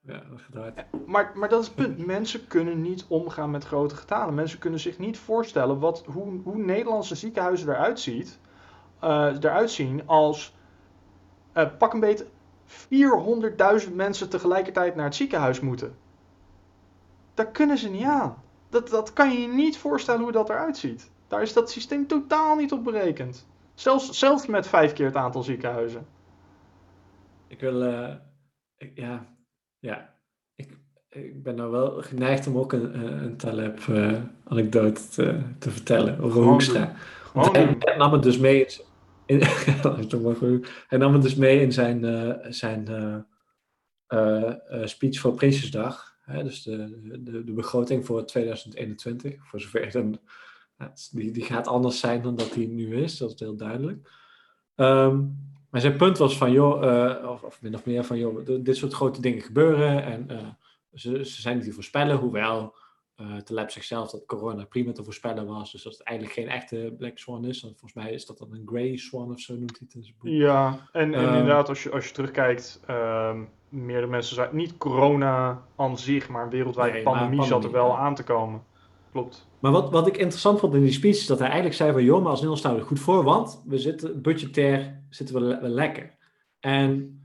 ja 0.00 0.22
dat 0.30 0.40
gaat 0.40 0.84
Maar, 1.06 1.32
maar 1.34 1.48
dat 1.48 1.60
is 1.60 1.66
het 1.66 1.76
punt. 1.76 2.06
Mensen 2.06 2.46
kunnen 2.46 2.82
niet 2.82 3.04
omgaan 3.08 3.50
met 3.50 3.64
grote 3.64 3.96
getalen. 3.96 4.34
Mensen 4.34 4.58
kunnen 4.58 4.80
zich 4.80 4.98
niet 4.98 5.18
voorstellen 5.18 5.78
wat, 5.78 6.04
hoe, 6.04 6.40
hoe 6.44 6.56
Nederlandse 6.56 7.14
ziekenhuizen 7.14 7.68
eruit, 7.68 8.00
ziet, 8.00 8.38
uh, 9.04 9.34
eruit 9.40 9.70
zien 9.70 10.06
als. 10.06 10.54
Uh, 11.54 11.66
pak 11.78 11.92
een 11.92 12.00
beetje 12.00 12.26
400.000 13.86 13.94
mensen 13.94 14.28
tegelijkertijd 14.28 14.94
naar 14.94 15.04
het 15.04 15.14
ziekenhuis 15.14 15.60
moeten. 15.60 15.96
Daar 17.34 17.50
kunnen 17.50 17.78
ze 17.78 17.88
niet 17.88 18.04
aan. 18.04 18.42
Dat, 18.68 18.88
dat 18.88 19.12
kan 19.12 19.32
je 19.32 19.40
je 19.40 19.48
niet 19.48 19.78
voorstellen 19.78 20.22
hoe 20.22 20.32
dat 20.32 20.48
eruit 20.48 20.76
ziet. 20.76 21.10
Daar 21.28 21.42
is 21.42 21.52
dat 21.52 21.70
systeem 21.70 22.06
totaal 22.06 22.56
niet 22.56 22.72
op 22.72 22.84
berekend. 22.84 23.46
Zelfs, 23.76 24.18
zelfs 24.18 24.46
met 24.46 24.66
vijf 24.66 24.92
keer 24.92 25.06
het 25.06 25.16
aantal 25.16 25.42
ziekenhuizen. 25.42 26.06
Ik 27.48 27.60
wil, 27.60 27.82
uh, 27.82 28.14
ik, 28.76 28.92
ja, 28.94 29.36
ja. 29.78 30.14
Ik, 30.54 30.78
ik 31.08 31.42
ben 31.42 31.54
nou 31.54 31.70
wel 31.70 32.02
geneigd 32.02 32.46
om 32.46 32.58
ook 32.58 32.72
een, 32.72 33.04
een 33.22 33.36
Taleb-anekdote 33.36 35.00
uh, 35.00 35.06
te, 35.06 35.40
te, 35.58 35.70
vertellen 35.70 36.20
over 36.20 36.42
Hoekstra. 36.42 36.94
Want 37.32 37.56
hij, 37.56 37.76
hij, 37.78 37.96
nam 37.96 38.12
het 38.12 38.22
dus 38.22 38.38
mee 38.38 38.66
in, 39.26 39.42
hij 40.88 40.98
nam 40.98 41.12
het 41.12 41.22
dus 41.22 41.34
mee 41.34 41.60
in 41.60 41.72
zijn, 41.72 42.04
uh, 42.04 42.32
zijn 42.48 42.88
speech 44.84 45.18
voor 45.18 45.34
Prinsjesdag. 45.34 46.16
Hè, 46.20 46.42
dus 46.42 46.62
de, 46.62 47.00
de, 47.22 47.44
de 47.44 47.52
begroting 47.52 48.06
voor 48.06 48.24
2021, 48.24 49.46
voor 49.46 49.60
zover 49.60 49.90
dan 49.90 50.18
die, 51.12 51.30
die 51.30 51.44
gaat 51.44 51.66
anders 51.66 52.00
zijn 52.00 52.22
dan 52.22 52.36
dat 52.36 52.54
hij 52.54 52.66
nu 52.66 52.96
is, 52.96 53.16
dat 53.16 53.32
is 53.32 53.40
heel 53.40 53.56
duidelijk. 53.56 54.10
Um, 54.76 55.38
maar 55.70 55.80
zijn 55.80 55.96
punt 55.96 56.18
was 56.18 56.38
van, 56.38 56.52
joh, 56.52 56.84
uh, 56.84 57.30
of, 57.30 57.42
of, 57.42 57.62
min 57.62 57.74
of 57.74 57.84
meer 57.84 58.04
van, 58.04 58.18
joh, 58.18 58.46
dit 58.60 58.76
soort 58.76 58.92
grote 58.92 59.20
dingen 59.20 59.42
gebeuren 59.42 60.04
en 60.04 60.26
uh, 60.30 60.38
ze, 60.94 61.24
ze, 61.24 61.40
zijn 61.40 61.56
niet 61.56 61.66
te 61.66 61.72
voorspellen, 61.72 62.16
hoewel 62.16 62.74
uh, 63.16 63.36
te 63.36 63.54
lab 63.54 63.70
zichzelf 63.70 64.10
dat 64.10 64.26
corona 64.26 64.64
prima 64.64 64.92
te 64.92 65.04
voorspellen 65.04 65.46
was, 65.46 65.72
dus 65.72 65.82
dat 65.82 65.92
het 65.92 66.02
eigenlijk 66.02 66.38
geen 66.38 66.48
echte 66.48 66.94
Black 66.98 67.18
Swan 67.18 67.44
is. 67.44 67.62
Want 67.62 67.78
volgens 67.78 68.04
mij 68.04 68.12
is 68.12 68.26
dat 68.26 68.38
dan 68.38 68.52
een 68.52 68.62
Grey 68.66 68.96
Swan 68.96 69.30
of 69.30 69.40
zo 69.40 69.54
noemt 69.54 69.78
hij 69.78 69.86
het 69.86 69.94
in 69.94 70.02
zijn 70.02 70.16
boek. 70.18 70.30
Ja, 70.30 70.88
en, 70.92 71.14
en 71.14 71.22
um, 71.22 71.34
inderdaad, 71.34 71.68
als 71.68 71.82
je, 71.82 71.90
als 71.90 72.06
je 72.06 72.12
terugkijkt, 72.12 72.80
um, 72.90 73.48
meerdere 73.68 74.06
mensen 74.06 74.34
zijn, 74.34 74.56
niet 74.56 74.76
corona 74.76 75.62
aan 75.76 75.98
zich, 75.98 76.28
maar 76.28 76.42
een 76.42 76.50
wereldwijde 76.50 76.92
nee, 76.92 77.02
pandemie, 77.02 77.28
pandemie, 77.28 77.62
zat 77.62 77.64
er 77.64 77.70
wel 77.70 77.88
ja. 77.88 77.96
aan 77.96 78.14
te 78.14 78.24
komen. 78.24 78.64
Klopt. 79.12 79.45
Maar 79.60 79.72
wat, 79.72 79.90
wat 79.90 80.06
ik 80.06 80.16
interessant 80.16 80.60
vond 80.60 80.74
in 80.74 80.80
die 80.80 80.92
speech 80.92 81.16
is 81.16 81.26
dat 81.26 81.38
hij 81.38 81.46
eigenlijk 81.46 81.76
zei 81.76 81.92
van 81.92 82.04
joh, 82.04 82.18
maar 82.18 82.30
als 82.30 82.40
Nederland 82.40 82.58
staan 82.58 82.74
we 82.74 82.80
er 82.80 82.86
goed 82.86 83.00
voor, 83.00 83.24
want 83.24 83.62
we 83.66 83.78
zitten 83.78 84.22
budgetair 84.22 85.04
zitten 85.08 85.34
we, 85.34 85.40
le 85.40 85.68
lekker. 85.68 86.16
En 86.60 87.20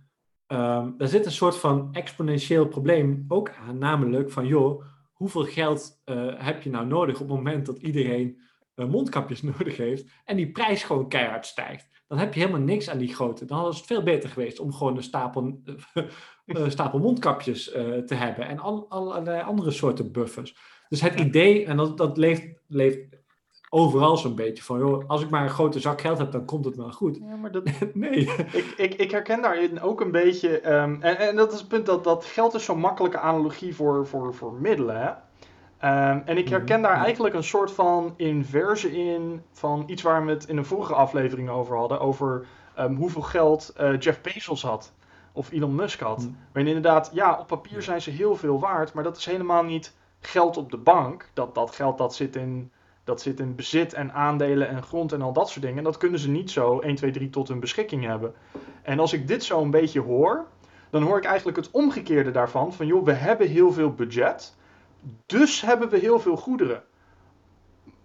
um, 0.48 0.96
er 0.98 1.08
zit 1.08 1.26
een 1.26 1.32
soort 1.32 1.58
van 1.58 1.89
exponentieel 1.94 2.67
probleem 2.67 3.26
ook 3.28 3.52
aan, 3.67 3.78
namelijk 3.78 4.32
van 4.32 4.48
joh, 4.48 4.84
hoeveel 5.12 5.44
geld 5.44 6.02
uh, 6.06 6.34
heb 6.38 6.62
je 6.62 6.70
nou 6.70 6.86
nodig 6.86 7.13
op 7.13 7.28
het 7.28 7.38
moment 7.38 7.65
dat 7.65 7.78
iedereen 7.78 8.41
uh, 8.76 8.86
mondkapjes 8.86 9.41
nodig 9.58 9.78
heeft 9.78 10.06
en 10.26 10.36
die 10.36 10.52
prijs 10.52 10.84
gewoon 10.84 11.10
keihard 11.10 11.46
stijgt. 11.46 11.89
Dan 12.08 12.17
heb 12.17 12.34
je 12.34 12.39
helemaal 12.39 12.62
niks 12.62 12.89
aan 12.89 12.98
die 12.98 13.13
grote. 13.13 13.46
Dan 13.46 13.62
was 13.62 13.78
het 13.78 13.86
veel 13.86 14.04
beter 14.04 14.30
geweest 14.30 14.60
om 14.60 14.74
gewoon 14.74 14.98
een 14.98 15.04
stapel, 15.04 15.62
stapel 16.67 17.00
mondkapjes 17.00 17.63
te 18.06 18.15
hebben 18.15 18.48
en 18.48 18.60
al, 18.60 18.86
allerlei 18.89 19.41
andere 19.41 19.72
soorten 19.72 20.12
buffers. 20.12 20.56
Dus 20.91 21.01
het 21.01 21.19
idee, 21.19 21.65
en 21.65 21.77
dat, 21.77 21.97
dat 21.97 22.17
leeft, 22.17 22.47
leeft 22.67 22.99
overal 23.69 24.17
zo'n 24.17 24.36
beetje 24.36 24.63
van, 24.63 24.80
joh, 24.80 25.04
als 25.08 25.21
ik 25.21 25.30
maar 25.30 25.43
een 25.43 25.49
grote 25.49 25.80
zak 25.80 26.01
geld 26.01 26.17
heb, 26.17 26.32
dan 26.32 26.45
komt 26.45 26.65
het 26.65 26.75
wel 26.75 26.91
goed. 26.91 27.17
Ja, 27.21 27.36
maar 27.36 27.51
dat... 27.51 27.63
nee. 27.93 28.19
Ik, 28.51 28.73
ik, 28.77 28.93
ik 28.93 29.12
herken 29.12 29.41
daarin 29.41 29.82
ook 29.82 30.01
een 30.01 30.12
beetje, 30.12 30.73
um, 30.73 31.01
en, 31.01 31.17
en 31.17 31.36
dat 31.36 31.54
is 31.54 31.60
het 31.60 31.67
punt 31.67 31.86
dat, 31.86 32.04
dat 32.04 32.25
geld 32.25 32.54
is 32.54 32.65
zo'n 32.65 32.80
makkelijke 32.80 33.19
analogie 33.19 33.75
voor, 33.75 34.08
voor, 34.08 34.34
voor 34.34 34.54
middelen, 34.54 35.01
hè? 35.01 35.10
Um, 35.10 36.21
en 36.25 36.38
ik 36.38 36.49
herken 36.49 36.80
mhm. 36.80 36.89
daar 36.89 37.04
eigenlijk 37.04 37.36
een 37.36 37.43
soort 37.43 37.71
van 37.71 38.13
inverse 38.17 38.91
in 38.91 39.41
van 39.51 39.84
iets 39.88 40.01
waar 40.01 40.25
we 40.25 40.32
het 40.32 40.47
in 40.47 40.58
een 40.58 40.65
vorige 40.65 40.93
aflevering 40.93 41.49
over 41.49 41.77
hadden, 41.77 41.99
over 41.99 42.45
um, 42.80 42.95
hoeveel 42.95 43.21
geld 43.21 43.73
uh, 43.80 43.99
Jeff 43.99 44.21
Bezos 44.21 44.62
had. 44.62 44.93
Of 45.34 45.51
Elon 45.51 45.75
Musk 45.75 45.99
had. 45.99 46.21
Mm. 46.21 46.38
Waarin 46.54 46.75
inderdaad, 46.75 47.12
ja, 47.13 47.39
op 47.39 47.47
papier 47.47 47.82
zijn 47.82 48.01
ze 48.01 48.10
heel 48.10 48.36
veel 48.36 48.60
waard, 48.60 48.93
maar 48.93 49.04
dat 49.04 49.17
is 49.17 49.25
helemaal 49.25 49.63
niet 49.63 49.93
geld 50.22 50.58
op 50.58 50.72
de 50.72 50.78
bank, 50.78 51.30
dat, 51.34 51.56
dat 51.56 51.76
geld 51.76 51.98
dat 51.98 52.16
zit, 52.16 52.36
in, 52.36 52.72
dat 53.04 53.22
zit 53.22 53.40
in 53.40 53.56
bezit 53.56 53.94
en 53.94 54.14
aandelen 54.14 54.70
en 54.70 54.84
grond 54.84 55.12
en 55.12 55.22
al 55.22 55.34
dat 55.34 55.50
soort 55.50 55.66
dingen, 55.66 55.84
dat 55.84 55.98
kunnen 55.98 56.20
ze 56.20 56.30
niet 56.30 56.52
zo 56.52 56.80
1, 56.80 56.96
2, 56.96 57.12
3 57.12 57.30
tot 57.30 57.48
hun 57.48 57.60
beschikking 57.60 58.06
hebben. 58.06 58.34
En 58.82 59.00
als 59.00 59.14
ik 59.14 59.28
dit 59.28 59.44
zo 59.44 59.62
een 59.62 59.72
beetje 59.72 60.00
hoor, 60.00 60.46
dan 60.90 61.04
hoor 61.04 61.18
ik 61.18 61.26
eigenlijk 61.26 61.58
het 61.58 61.72
omgekeerde 61.72 62.32
daarvan, 62.32 62.74
van 62.74 62.86
joh, 62.86 63.06
we 63.06 63.14
hebben 63.14 63.48
heel 63.48 63.72
veel 63.72 63.94
budget, 63.94 64.56
dus 65.26 65.62
hebben 65.62 65.90
we 65.90 65.98
heel 65.98 66.20
veel 66.20 66.38
goederen. 66.38 66.84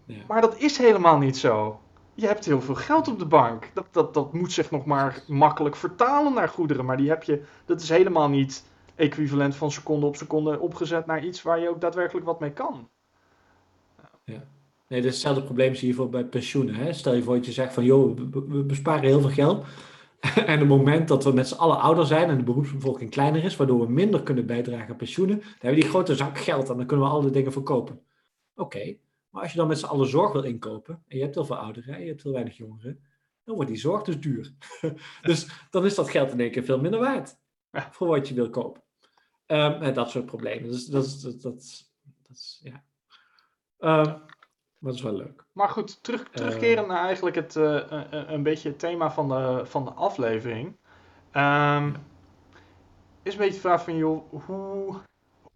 Ja. 0.04 0.22
Maar 0.28 0.40
dat 0.40 0.58
is 0.58 0.78
helemaal 0.78 1.18
niet 1.18 1.36
zo. 1.36 1.80
Je 2.14 2.26
hebt 2.26 2.44
heel 2.44 2.60
veel 2.60 2.74
geld 2.74 3.08
op 3.08 3.18
de 3.18 3.26
bank. 3.26 3.70
Dat, 3.74 3.86
dat, 3.90 4.14
dat 4.14 4.32
moet 4.32 4.52
zich 4.52 4.70
nog 4.70 4.84
maar 4.84 5.22
makkelijk 5.26 5.76
vertalen 5.76 6.34
naar 6.34 6.48
goederen. 6.48 6.84
Maar 6.84 6.96
die 6.96 7.08
heb 7.08 7.22
je, 7.22 7.42
dat 7.64 7.80
is 7.80 7.88
helemaal 7.88 8.28
niet 8.28 8.64
equivalent 8.96 9.56
van 9.56 9.70
seconde 9.70 10.06
op 10.06 10.16
seconde 10.16 10.60
opgezet 10.60 11.06
naar 11.06 11.24
iets 11.24 11.42
waar 11.42 11.60
je 11.60 11.68
ook 11.68 11.80
daadwerkelijk 11.80 12.26
wat 12.26 12.40
mee 12.40 12.52
kan. 12.52 12.88
Nee, 14.88 15.00
dat 15.00 15.08
is 15.08 15.16
hetzelfde 15.16 15.42
probleem 15.42 15.74
zie 15.74 15.88
je 15.88 15.94
voor 15.94 16.08
bij 16.08 16.24
pensioenen. 16.24 16.74
Hè? 16.74 16.92
Stel 16.92 17.14
je 17.14 17.22
voor 17.22 17.34
dat 17.34 17.46
je 17.46 17.52
zegt 17.52 17.74
van, 17.74 17.84
joh, 17.84 18.16
we, 18.30 18.64
besparen 18.64 19.04
heel 19.04 19.20
veel 19.20 19.30
geld. 19.30 19.66
en 20.34 20.54
op 20.54 20.58
het 20.58 20.68
moment 20.68 21.08
dat 21.08 21.24
we 21.24 21.32
met 21.32 21.48
z'n 21.48 21.54
allen 21.54 21.80
ouder 21.80 22.06
zijn 22.06 22.28
en 22.28 22.36
de 22.36 22.42
beroepsbevolking 22.42 23.10
kleiner 23.10 23.44
is, 23.44 23.56
waardoor 23.56 23.80
we 23.80 23.92
minder 23.92 24.22
kunnen 24.22 24.46
bijdragen 24.46 24.88
aan 24.88 24.96
pensioenen, 24.96 25.38
dan 25.38 25.48
hebben 25.50 25.70
we 25.70 25.80
die 25.80 25.90
grote 25.90 26.14
zak 26.14 26.38
geld 26.38 26.68
en 26.68 26.76
dan 26.76 26.86
kunnen 26.86 27.06
we 27.06 27.12
alle 27.12 27.30
dingen 27.30 27.52
verkopen. 27.52 28.00
Oké, 28.54 28.96
maar 29.30 29.42
als 29.42 29.52
je 29.52 29.58
dan 29.58 29.68
met 29.68 29.78
z'n 29.78 29.86
allen 29.86 30.08
zorg 30.08 30.32
wil 30.32 30.42
inkopen, 30.42 31.02
en 31.08 31.16
je 31.16 31.22
hebt 31.22 31.34
heel 31.34 31.44
veel 31.44 31.56
ouderen 31.56 31.94
en 31.94 32.00
je 32.00 32.08
hebt 32.08 32.22
heel 32.22 32.32
weinig 32.32 32.56
jongeren, 32.56 33.00
dan 33.44 33.54
wordt 33.54 33.70
die 33.70 33.80
zorg 33.80 34.02
dus 34.02 34.20
duur. 34.20 34.52
dus 35.22 35.66
dan 35.70 35.84
is 35.84 35.94
dat 35.94 36.10
geld 36.10 36.30
in 36.32 36.40
één 36.40 36.50
keer 36.50 36.64
veel 36.64 36.80
minder 36.80 37.00
waard 37.00 37.38
Ja. 37.72 37.88
voor 37.92 38.08
wat 38.08 38.28
je 38.28 38.34
wil 38.34 38.50
kopen. 38.50 38.82
Ehm, 39.46 39.82
en 39.82 39.94
dat 39.94 40.10
soort 40.10 40.26
problemen. 40.26 40.70
Dus 40.70 40.86
dat 40.86 41.04
is, 41.04 41.20
dat, 41.20 41.42
dat, 41.42 41.54
dat 42.22 42.36
is 42.36 42.60
ja. 42.62 42.82
Ehm, 43.78 44.14
dat 44.78 44.94
is 44.94 45.02
wel 45.02 45.12
leuk. 45.14 45.44
Maar 45.52 45.68
goed, 45.68 46.02
terug, 46.02 46.22
Eh. 46.22 46.28
terugkeren 46.30 46.86
naar 46.86 47.04
eigenlijk 47.04 47.36
het, 47.36 47.56
eh, 47.56 47.80
een, 47.88 48.32
een 48.32 48.42
beetje 48.42 48.68
het 48.68 48.78
thema 48.78 49.10
van 49.10 49.28
de, 49.28 49.60
van 49.64 49.84
de 49.84 49.90
aflevering. 49.90 50.76
Ehm, 51.30 51.92
is 53.22 53.32
een 53.32 53.38
beetje 53.38 53.54
de 53.54 53.60
vraag 53.60 53.84
van, 53.84 53.96
joh, 53.96 54.32
hoe, 54.46 54.94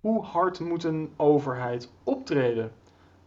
hoe 0.01 0.25
hard 0.25 0.61
moet 0.61 0.85
een 0.85 1.13
overheid 1.17 1.93
optreden? 2.05 2.73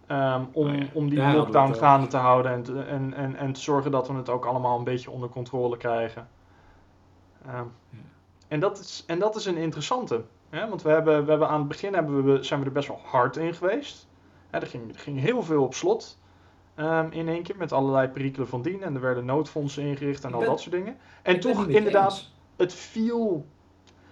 om, 0.08 0.50
Oh 0.54 0.76
ja, 0.76 0.86
om 0.94 1.10
die 1.10 1.32
lockdown 1.32 1.74
gaande 1.74 2.08
te 2.08 2.18
houden 2.18 2.52
en 2.52 2.64
te, 2.64 2.82
en, 2.84 3.14
en, 3.14 3.36
en 3.36 3.54
te 3.54 3.60
zorgen 3.60 3.92
dat 3.92 4.08
we 4.08 4.14
het 4.14 4.30
ook 4.30 4.46
allemaal 4.46 4.78
een 4.78 4.84
beetje 4.84 5.12
onder 5.12 5.30
controle 5.30 5.78
krijgen. 5.78 6.28
Ja. 7.46 7.66
en, 8.48 8.60
dat 8.60 8.80
is, 8.80 9.04
en 9.08 9.20
dat 9.20 9.36
is 9.36 9.46
een 9.46 9.58
interessante. 9.58 10.24
Hè? 10.54 10.70
Want 10.70 10.82
we 10.82 10.90
hebben, 10.90 11.24
we 11.24 11.30
hebben 11.30 11.48
aan 11.48 11.60
het 11.60 11.68
begin 11.68 11.94
hebben 11.94 12.24
we, 12.24 12.44
zijn 12.44 12.60
we 12.60 12.66
er 12.66 12.72
best 12.72 12.88
wel 12.88 13.02
hard 13.04 13.38
in 13.38 13.54
geweest. 13.54 14.08
Hè, 14.50 14.60
er, 14.60 14.68
ging, 14.68 14.94
er 14.94 15.00
ging 15.00 15.20
heel 15.20 15.44
veel 15.44 15.64
op 15.64 15.74
slot 15.74 16.20
ehm, 16.76 17.12
in 17.12 17.28
één 17.28 17.44
keer 17.44 17.58
met 17.58 17.72
allerlei 17.72 18.08
perikelen 18.08 18.48
van 18.48 18.62
dien. 18.62 18.84
En 18.84 18.96
er 18.96 19.02
werden 19.02 19.26
noodfondsen 19.26 19.84
ingericht 19.84 20.24
en 20.24 20.34
al 20.34 20.40
dat 20.46 20.60
soort 20.62 20.76
dingen. 20.76 20.98
En 21.24 21.40
toch 21.40 21.68
inderdaad, 21.68 22.12
eens. 22.12 22.36
het 22.58 22.74
viel... 22.74 23.46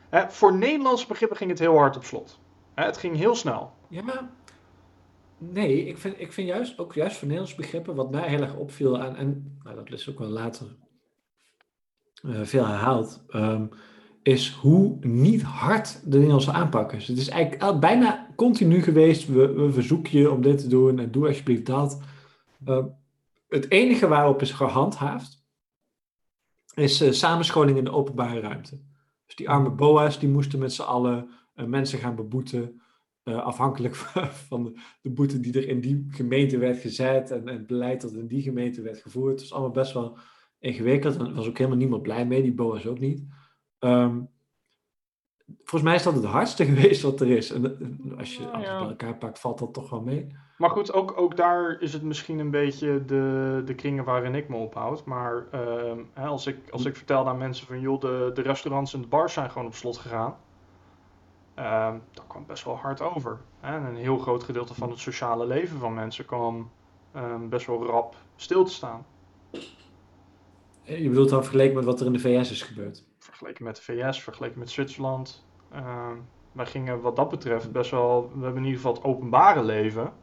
Hè, 0.10 0.30
voor 0.30 0.54
Nederlandse 0.54 1.08
begrippen 1.08 1.38
ging 1.38 1.50
het 1.50 1.60
heel 1.60 1.78
hard 1.78 1.96
op 1.96 2.04
slot. 2.04 2.40
Hè, 2.74 2.86
het 2.86 2.98
ging 2.98 3.16
heel 3.16 3.36
snel. 3.36 3.72
Ja, 3.88 4.04
maar 4.04 4.30
nee, 5.38 5.86
ik 5.86 5.98
vind, 5.98 6.20
ik 6.20 6.34
vind 6.34 6.48
juist, 6.48 6.80
ook 6.80 6.94
juist 6.94 7.18
voor 7.18 7.28
Nederlands 7.28 7.56
begrippen, 7.56 7.96
wat 7.96 8.12
mij 8.12 8.30
heel 8.30 8.42
erg 8.42 8.56
opviel 8.56 9.00
aan, 9.00 9.16
en 9.16 9.60
nou, 9.64 9.76
dat 9.76 9.92
is 9.92 10.10
ook 10.10 10.20
wel 10.20 10.28
later 10.28 10.68
eh, 12.24 12.42
veel 12.42 12.66
herhaald, 12.66 13.24
ehm, 13.30 13.66
is 14.24 14.50
hoe 14.50 14.98
niet 15.02 15.42
hard 15.42 16.02
de 16.04 16.18
Nederlandse 16.18 16.52
aanpak 16.52 16.94
is. 16.94 17.08
Het 17.08 17.18
is 17.18 17.30
eigenlijk 17.30 17.80
bijna 17.80 18.28
continu 18.36 18.82
geweest, 18.82 19.28
we, 19.28 19.54
we 19.54 19.72
verzoeken 19.72 20.20
je 20.20 20.32
om 20.32 20.42
dit 20.42 20.58
te 20.58 20.68
doen 20.68 21.00
en 21.00 21.12
doe 21.12 21.28
alsjeblieft 21.28 21.66
dat. 21.66 22.02
Ehm, 22.66 22.86
het 23.48 23.72
enige 23.72 24.08
waarop 24.08 24.42
is 24.42 24.52
gehandhaafd, 24.52 25.44
is 26.74 27.02
eh, 27.02 27.12
samenscholing 27.12 27.78
in 27.78 27.84
de 27.84 27.92
openbare 27.92 28.40
ruimte. 28.40 28.80
Dus 29.26 29.36
die 29.36 29.50
arme 29.50 29.70
boa's, 29.70 30.20
die 30.20 30.30
moesten 30.30 30.60
met 30.60 30.74
z'n 30.74 30.82
allen 30.82 31.30
eh, 31.56 31.66
mensen 31.66 32.00
gaan 32.00 32.16
beboeten. 32.16 32.82
eh, 33.24 33.44
afhankelijk 33.44 33.96
van 34.50 34.78
de, 35.02 35.10
boete 35.10 35.40
die 35.40 35.54
er 35.54 35.68
in 35.68 35.82
die 35.82 36.06
gemeente 36.10 36.58
werd 36.58 36.78
gezet 36.78 37.32
en, 37.32 37.48
en 37.48 37.54
het 37.54 37.68
beleid 37.68 38.02
dat 38.02 38.14
in 38.14 38.28
die 38.28 38.42
gemeente 38.42 38.82
werd 38.82 39.02
gevoerd. 39.02 39.32
Het 39.32 39.42
was 39.42 39.52
allemaal 39.54 39.72
best 39.72 39.94
wel 39.94 40.18
ingewikkeld 40.60 41.18
en 41.18 41.34
was 41.34 41.48
ook 41.48 41.58
helemaal 41.58 41.80
niemand 41.80 42.02
blij 42.02 42.26
mee, 42.26 42.42
die 42.42 42.54
boa's 42.54 42.86
ook 42.86 43.00
niet. 43.00 43.24
Ehm, 43.82 44.22
volgens 45.58 45.82
mij 45.84 45.96
is 45.96 46.04
dat 46.04 46.14
het 46.14 46.24
hardste 46.26 46.66
geweest 46.72 47.02
wat 47.02 47.20
er 47.22 47.30
is. 47.30 47.52
En 47.52 47.66
eh, 48.12 48.18
als 48.20 48.36
je 48.36 48.44
Ja, 48.44 48.50
alles 48.52 48.66
ja. 48.68 48.80
bij 48.80 48.88
elkaar 48.88 49.18
pakt, 49.18 49.40
valt 49.40 49.60
dat 49.60 49.74
toch 49.74 49.90
wel 49.90 50.02
mee. 50.02 50.28
Maar 50.58 50.70
goed, 50.70 50.94
ook, 50.94 51.18
ook 51.18 51.36
daar 51.38 51.78
is 51.82 51.94
het 51.94 52.02
misschien 52.04 52.40
een 52.40 52.52
beetje 52.52 53.06
de, 53.06 53.62
de 53.66 53.76
kringen 53.76 54.04
waarin 54.04 54.36
ik 54.36 54.50
me 54.50 54.56
ophoud. 54.56 55.06
Maar 55.06 55.48
ehm, 55.52 56.00
hè, 56.14 56.26
als, 56.26 56.48
ik, 56.48 56.70
als 56.70 56.86
ik 56.86 56.96
vertel 56.96 57.28
aan 57.28 57.38
mensen 57.38 57.68
van 57.68 57.80
joh, 57.80 58.00
de, 58.02 58.32
de 58.34 58.42
restaurants 58.42 58.94
en 58.94 59.02
de 59.02 59.08
bars 59.08 59.34
zijn 59.34 59.52
gewoon 59.52 59.68
op 59.68 59.76
slot 59.76 59.98
gegaan. 59.98 60.36
ehm 61.56 61.98
dat 62.14 62.28
kwam 62.28 62.46
best 62.48 62.64
wel 62.66 62.78
hard 62.78 63.02
over. 63.02 63.42
Hè? 63.60 63.76
En 63.76 63.84
een 63.86 63.96
heel 63.96 64.18
groot 64.18 64.44
gedeelte 64.44 64.74
van 64.74 64.90
het 64.90 65.00
sociale 65.00 65.46
leven 65.48 65.80
van 65.80 65.94
mensen 65.94 66.26
kwam 66.26 66.72
ehm, 67.12 67.50
best 67.50 67.68
wel 67.68 67.86
rap 67.86 68.16
stil 68.36 68.64
te 68.64 68.74
staan. 68.74 69.06
Je 70.84 71.10
bedoelt 71.10 71.30
dan 71.30 71.42
vergeleken 71.44 71.76
met 71.76 71.86
wat 71.86 72.00
er 72.00 72.06
in 72.06 72.14
de 72.14 72.20
VS 72.20 72.52
is 72.52 72.62
gebeurd. 72.62 73.04
Vergeleken 73.42 73.66
met 73.66 73.76
de 73.76 73.82
VS, 73.82 74.24
vergeleken 74.24 74.60
met 74.60 74.70
Zwitserland. 74.70 75.46
Ehm, 75.72 76.16
wij 76.52 76.66
gingen 76.66 77.02
wat 77.02 77.16
dat 77.16 77.30
betreft 77.30 77.72
best 77.72 77.92
wel, 77.92 78.32
we 78.34 78.44
hebben 78.44 78.62
in 78.62 78.64
ieder 78.64 78.80
geval 78.80 78.94
het 78.94 79.04
openbare 79.04 79.64
leven 79.64 80.14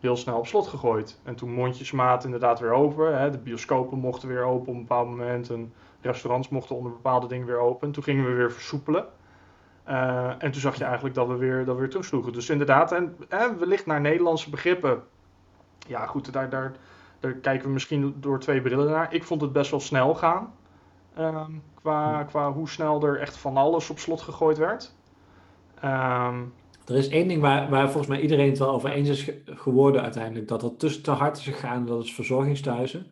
heel 0.00 0.16
snel 0.16 0.38
op 0.38 0.46
slot 0.46 0.66
gegooid. 0.66 1.20
En 1.22 1.34
toen 1.34 1.50
mondjesmaat 1.50 2.24
inderdaad 2.24 2.60
weer 2.60 2.72
open. 2.72 3.18
Hè, 3.18 3.30
de 3.30 3.38
bioscopen 3.38 3.98
mochten 3.98 4.28
weer 4.28 4.42
open 4.42 4.68
op 4.68 4.74
een 4.74 4.80
bepaald 4.80 5.08
moment. 5.08 5.50
En 5.50 5.72
restaurants 6.00 6.48
mochten 6.48 6.76
onder 6.76 6.92
bepaalde 6.92 7.26
dingen 7.26 7.46
weer 7.46 7.58
open. 7.58 7.86
En 7.86 7.92
toen 7.92 8.02
gingen 8.02 8.24
we 8.24 8.32
weer 8.32 8.52
versoepelen. 8.52 9.06
Eh, 9.84 10.28
en 10.28 10.50
toen 10.50 10.60
zag 10.60 10.76
je 10.76 10.84
eigenlijk 10.84 11.14
dat 11.14 11.26
we 11.26 11.36
weer, 11.36 11.64
dat 11.64 11.74
we 11.74 11.80
weer 11.80 11.90
toesloegen. 11.90 12.32
Dus 12.32 12.50
inderdaad, 12.50 12.92
en 12.92 13.16
eh, 13.28 13.50
wellicht 13.58 13.86
naar 13.86 14.00
Nederlandse 14.00 14.50
begrippen. 14.50 15.02
Ja, 15.86 16.06
goed, 16.06 16.32
daar, 16.32 16.50
daar, 16.50 16.72
daar 17.20 17.32
kijken 17.32 17.66
we 17.66 17.72
misschien 17.72 18.14
door 18.20 18.38
twee 18.38 18.60
brillen 18.60 18.90
naar. 18.90 19.14
Ik 19.14 19.24
vond 19.24 19.40
het 19.40 19.52
best 19.52 19.70
wel 19.70 19.80
snel 19.80 20.14
gaan. 20.14 20.52
Ehm, 21.16 21.52
qua, 21.74 22.22
qua 22.24 22.52
hoe 22.52 22.68
snel 22.68 23.02
er 23.02 23.20
echt 23.20 23.36
van 23.36 23.56
alles 23.56 23.90
op 23.90 23.98
slot 23.98 24.20
gegooid 24.20 24.58
werd. 24.58 24.94
Ehm, 25.80 26.42
Er 26.86 26.96
is 26.96 27.08
één 27.08 27.28
ding 27.28 27.40
waar, 27.40 27.70
waar 27.70 27.84
volgens 27.86 28.06
mij 28.06 28.20
iedereen 28.20 28.48
het 28.48 28.58
wel 28.58 28.70
over 28.70 28.90
eens 28.90 29.08
is 29.08 29.22
ge- 29.22 29.42
geworden 29.44 30.02
uiteindelijk. 30.02 30.48
Dat 30.48 30.60
dat 30.60 30.78
tussen 30.78 31.02
te 31.02 31.10
hard 31.10 31.36
is 31.36 31.44
gegaan, 31.44 31.86
dat 31.86 32.04
is 32.04 32.14
verzorgingstehuizen. 32.14 33.06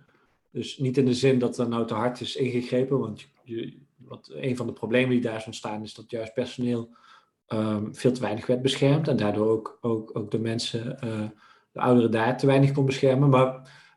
Dus 0.51 0.79
niet 0.79 0.99
in 0.99 1.05
de 1.05 1.15
zin 1.15 1.39
dat 1.39 1.59
er 1.59 1.69
nou 1.69 1.87
te 1.87 1.95
hard 1.95 2.21
is 2.21 2.37
ingegrepen. 2.37 2.99
Want 2.99 3.21
je, 3.21 3.57
je- 3.57 3.79
wat, 3.97 4.31
een 4.35 4.57
van 4.57 4.67
de 4.67 4.73
problemen 4.73 5.11
die 5.11 5.21
daar 5.21 5.37
is 5.37 5.47
ontstaan 5.47 5.83
is 5.83 5.95
dat 5.95 6.11
juist 6.11 6.35
personeel 6.35 6.89
ehm, 7.47 7.93
veel 7.93 8.13
te 8.13 8.21
weinig 8.21 8.47
werd 8.47 8.63
beschermd. 8.63 9.09
En 9.09 9.17
daardoor 9.17 9.47
ook, 9.49 9.79
ook, 9.81 10.11
ook 10.13 10.31
de 10.31 10.39
mensen, 10.39 10.99
eh, 11.01 11.29
de 11.73 11.81
ouderen 11.81 12.11
daar 12.11 12.39
te 12.39 12.47
weinig 12.47 12.73
kon 12.73 12.85
beschermen. 12.87 13.29
Maar 13.29 13.47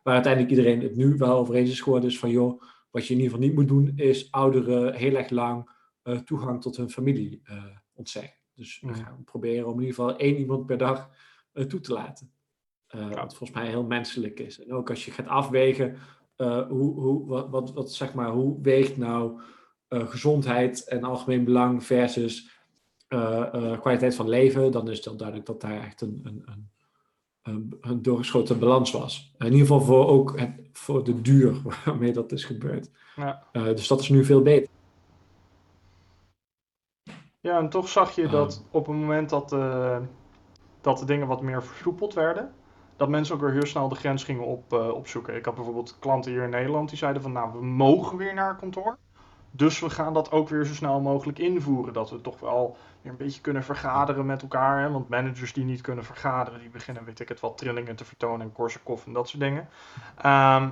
waar 0.02 0.14
uiteindelijk 0.14 0.52
iedereen 0.54 0.82
het 0.82 0.96
nu 0.96 1.14
wel 1.16 1.36
over 1.36 1.54
eens 1.54 1.70
is 1.70 1.80
geworden 1.80 2.10
is 2.10 2.18
van 2.18 2.30
joh, 2.30 2.62
wat 2.90 3.06
je 3.06 3.14
in 3.14 3.20
ieder 3.20 3.32
geval 3.32 3.46
niet 3.48 3.56
moet 3.58 3.68
doen 3.68 3.92
is 3.96 4.30
ouderen 4.30 4.94
heel 4.94 5.14
erg 5.14 5.30
lang 5.30 5.70
eh, 6.02 6.18
toegang 6.18 6.62
tot 6.62 6.76
hun 6.76 6.90
familie 6.90 7.40
eh 7.44 7.64
ontzeggen. 7.92 8.36
Dus 8.54 8.80
we 8.80 8.86
Mhm. 8.86 9.02
gaan 9.02 9.24
proberen 9.24 9.66
om 9.66 9.72
in 9.72 9.80
ieder 9.86 9.94
geval 9.94 10.16
één 10.16 10.36
iemand 10.36 10.66
per 10.66 10.78
dag 10.78 11.10
eh, 11.52 11.64
toe 11.64 11.80
te 11.80 11.92
laten. 11.92 12.30
Ja. 12.88 13.08
Wat 13.08 13.36
volgens 13.36 13.58
mij 13.58 13.68
heel 13.68 13.84
menselijk 13.84 14.40
is. 14.40 14.60
En 14.64 14.72
ook 14.72 14.90
als 14.90 15.04
je 15.04 15.10
gaat 15.10 15.26
afwegen, 15.26 15.96
hoe, 16.68 17.00
hoe, 17.00 17.26
wat, 17.26 17.48
wat, 17.50 17.72
wat, 17.72 17.92
zeg 17.92 18.14
maar, 18.14 18.30
hoe 18.30 18.58
weegt 18.62 18.96
nou 18.96 19.40
gezondheid 19.88 20.84
en 20.84 21.04
algemeen 21.04 21.44
belang 21.44 21.84
versus 21.84 22.50
kwaliteit 23.80 24.14
van 24.14 24.28
leven, 24.28 24.72
dan 24.72 24.88
is 24.90 24.96
het 24.96 25.04
wel 25.06 25.16
duidelijk 25.16 25.46
dat 25.46 25.60
daar 25.60 25.82
echt 25.82 26.00
een, 26.00 26.20
een, 26.22 26.42
een, 26.44 26.70
een, 27.46 28.02
doorgeschoten 28.02 28.58
balans 28.58 28.90
was. 28.90 29.34
In 29.38 29.44
ieder 29.44 29.60
geval 29.60 29.80
voor 29.80 30.06
ook 30.06 30.38
het, 30.40 30.60
voor 30.72 31.04
de 31.04 31.20
duur 31.20 31.56
waarmee 31.84 32.12
dat 32.12 32.32
is 32.32 32.44
gebeurd. 32.44 32.90
ja. 33.16 33.42
Eh, 33.52 33.64
dus 33.64 33.88
dat 33.88 34.00
is 34.00 34.08
nu 34.08 34.24
veel 34.24 34.42
beter. 34.42 34.68
Ja, 37.40 37.58
en 37.58 37.68
toch 37.68 37.88
zag 37.88 38.14
je 38.14 38.28
dat 38.28 38.64
op 38.70 38.86
het 38.86 38.96
moment 38.96 39.30
dat, 39.30 39.52
eh, 39.52 39.98
dat 40.80 40.98
de 40.98 41.04
dingen 41.04 41.26
wat 41.26 41.42
meer 41.42 41.62
versoepeld 41.62 42.14
werden, 42.14 42.52
dat 42.96 43.08
mensen 43.08 43.34
ook 43.34 43.40
weer 43.40 43.52
heel 43.52 43.66
snel 43.66 43.88
de 43.88 43.94
grens 43.94 44.24
gingen 44.24 44.46
op, 44.46 44.72
eh, 44.72 44.88
opzoeken. 44.88 45.36
Ik 45.36 45.44
had 45.44 45.54
bijvoorbeeld 45.54 45.96
klanten 45.98 46.30
hier 46.30 46.42
in 46.42 46.50
Nederland 46.50 46.88
die 46.88 46.98
zeiden 46.98 47.22
van 47.22 47.32
nou, 47.32 47.52
we 47.52 47.64
mogen 47.64 48.16
weer 48.16 48.34
naar 48.34 48.56
kantoor. 48.56 48.98
Dus 49.50 49.80
we 49.80 49.90
gaan 49.90 50.14
dat 50.14 50.30
ook 50.30 50.48
weer 50.48 50.64
zo 50.64 50.74
snel 50.74 51.00
mogelijk 51.00 51.38
invoeren. 51.38 51.92
Dat 51.92 52.10
we 52.10 52.20
toch 52.20 52.40
wel 52.40 52.76
een 53.08 53.16
beetje 53.16 53.40
kunnen 53.40 53.64
vergaderen 53.64 54.26
met 54.26 54.42
elkaar. 54.42 54.80
Hè? 54.80 54.90
Want 54.90 55.08
managers 55.08 55.52
die 55.52 55.64
niet 55.64 55.80
kunnen 55.80 56.04
vergaderen, 56.04 56.60
die 56.60 56.70
beginnen, 56.70 57.04
weet 57.04 57.20
ik 57.20 57.28
het 57.28 57.40
wat, 57.40 57.58
trillingen 57.58 57.96
te 57.96 58.04
vertonen 58.04 58.46
en 58.46 58.52
Korsakoff 58.52 59.06
en 59.06 59.12
dat 59.12 59.28
soort 59.28 59.42
dingen. 59.42 59.68
Ehm, 60.16 60.68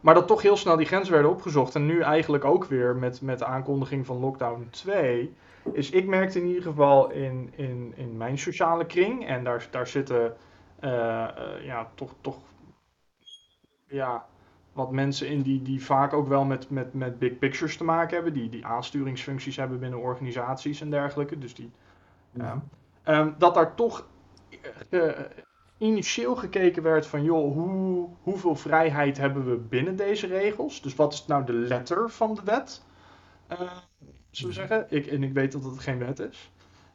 maar 0.00 0.14
dat 0.14 0.26
toch 0.26 0.42
heel 0.42 0.56
snel 0.56 0.76
die 0.76 0.86
grenzen 0.86 1.12
werden 1.12 1.30
opgezocht. 1.30 1.74
En 1.74 1.86
nu 1.86 2.00
eigenlijk 2.00 2.44
ook 2.44 2.64
weer 2.64 2.96
met, 2.96 3.20
met 3.20 3.38
de 3.38 3.44
aankondiging 3.44 4.06
van 4.06 4.16
lockdown 4.16 4.68
2 4.70 5.36
is 5.72 5.90
ik 5.90 6.06
merkte 6.06 6.40
in 6.40 6.46
ieder 6.46 6.62
geval 6.62 7.10
in, 7.10 7.52
in, 7.56 7.92
in 7.96 8.16
mijn 8.16 8.38
sociale 8.38 8.86
kring, 8.86 9.26
en 9.26 9.44
daar, 9.44 9.68
daar 9.70 9.86
zitten 9.86 10.36
eh, 10.80 11.22
eh, 11.22 11.64
ja, 11.64 11.90
toch, 11.94 12.14
toch 12.20 12.36
ja, 13.86 14.26
wat 14.76 14.92
mensen 14.92 15.28
in 15.28 15.42
die, 15.42 15.62
die 15.62 15.84
vaak 15.84 16.12
ook 16.12 16.28
wel 16.28 16.44
met, 16.44 16.70
met, 16.70 16.94
met 16.94 17.18
big 17.18 17.38
pictures 17.38 17.76
te 17.76 17.84
maken 17.84 18.14
hebben, 18.14 18.32
die, 18.32 18.48
die 18.48 18.66
aansturingsfuncties 18.66 19.56
hebben 19.56 19.78
binnen 19.78 19.98
organisaties 19.98 20.80
en 20.80 20.90
dergelijke. 20.90 21.38
Dus 21.38 21.54
die, 21.54 21.70
ja. 22.30 22.62
Ehm, 23.02 23.32
dat 23.38 23.54
daar 23.54 23.74
toch 23.74 24.06
eh, 24.90 25.10
initieel 25.78 26.36
gekeken 26.36 26.82
werd 26.82 27.06
van, 27.06 27.22
joh, 27.22 27.52
hoe, 27.52 28.08
hoeveel 28.22 28.56
vrijheid 28.56 29.16
hebben 29.16 29.50
we 29.50 29.56
binnen 29.56 29.96
deze 29.96 30.26
regels? 30.26 30.82
Dus 30.82 30.94
wat 30.94 31.12
is 31.12 31.26
nou 31.26 31.44
de 31.44 31.52
letter 31.52 32.10
van 32.10 32.34
de 32.34 32.42
wet? 32.44 32.82
Uh, 33.52 33.58
zullen 34.30 34.54
we 34.54 34.60
zeggen? 34.60 34.86
Ik, 34.88 35.06
en 35.06 35.22
ik 35.22 35.32
weet 35.32 35.52
dat 35.52 35.64
het 35.64 35.78
geen 35.78 35.98
wet 35.98 36.18
is. 36.18 36.50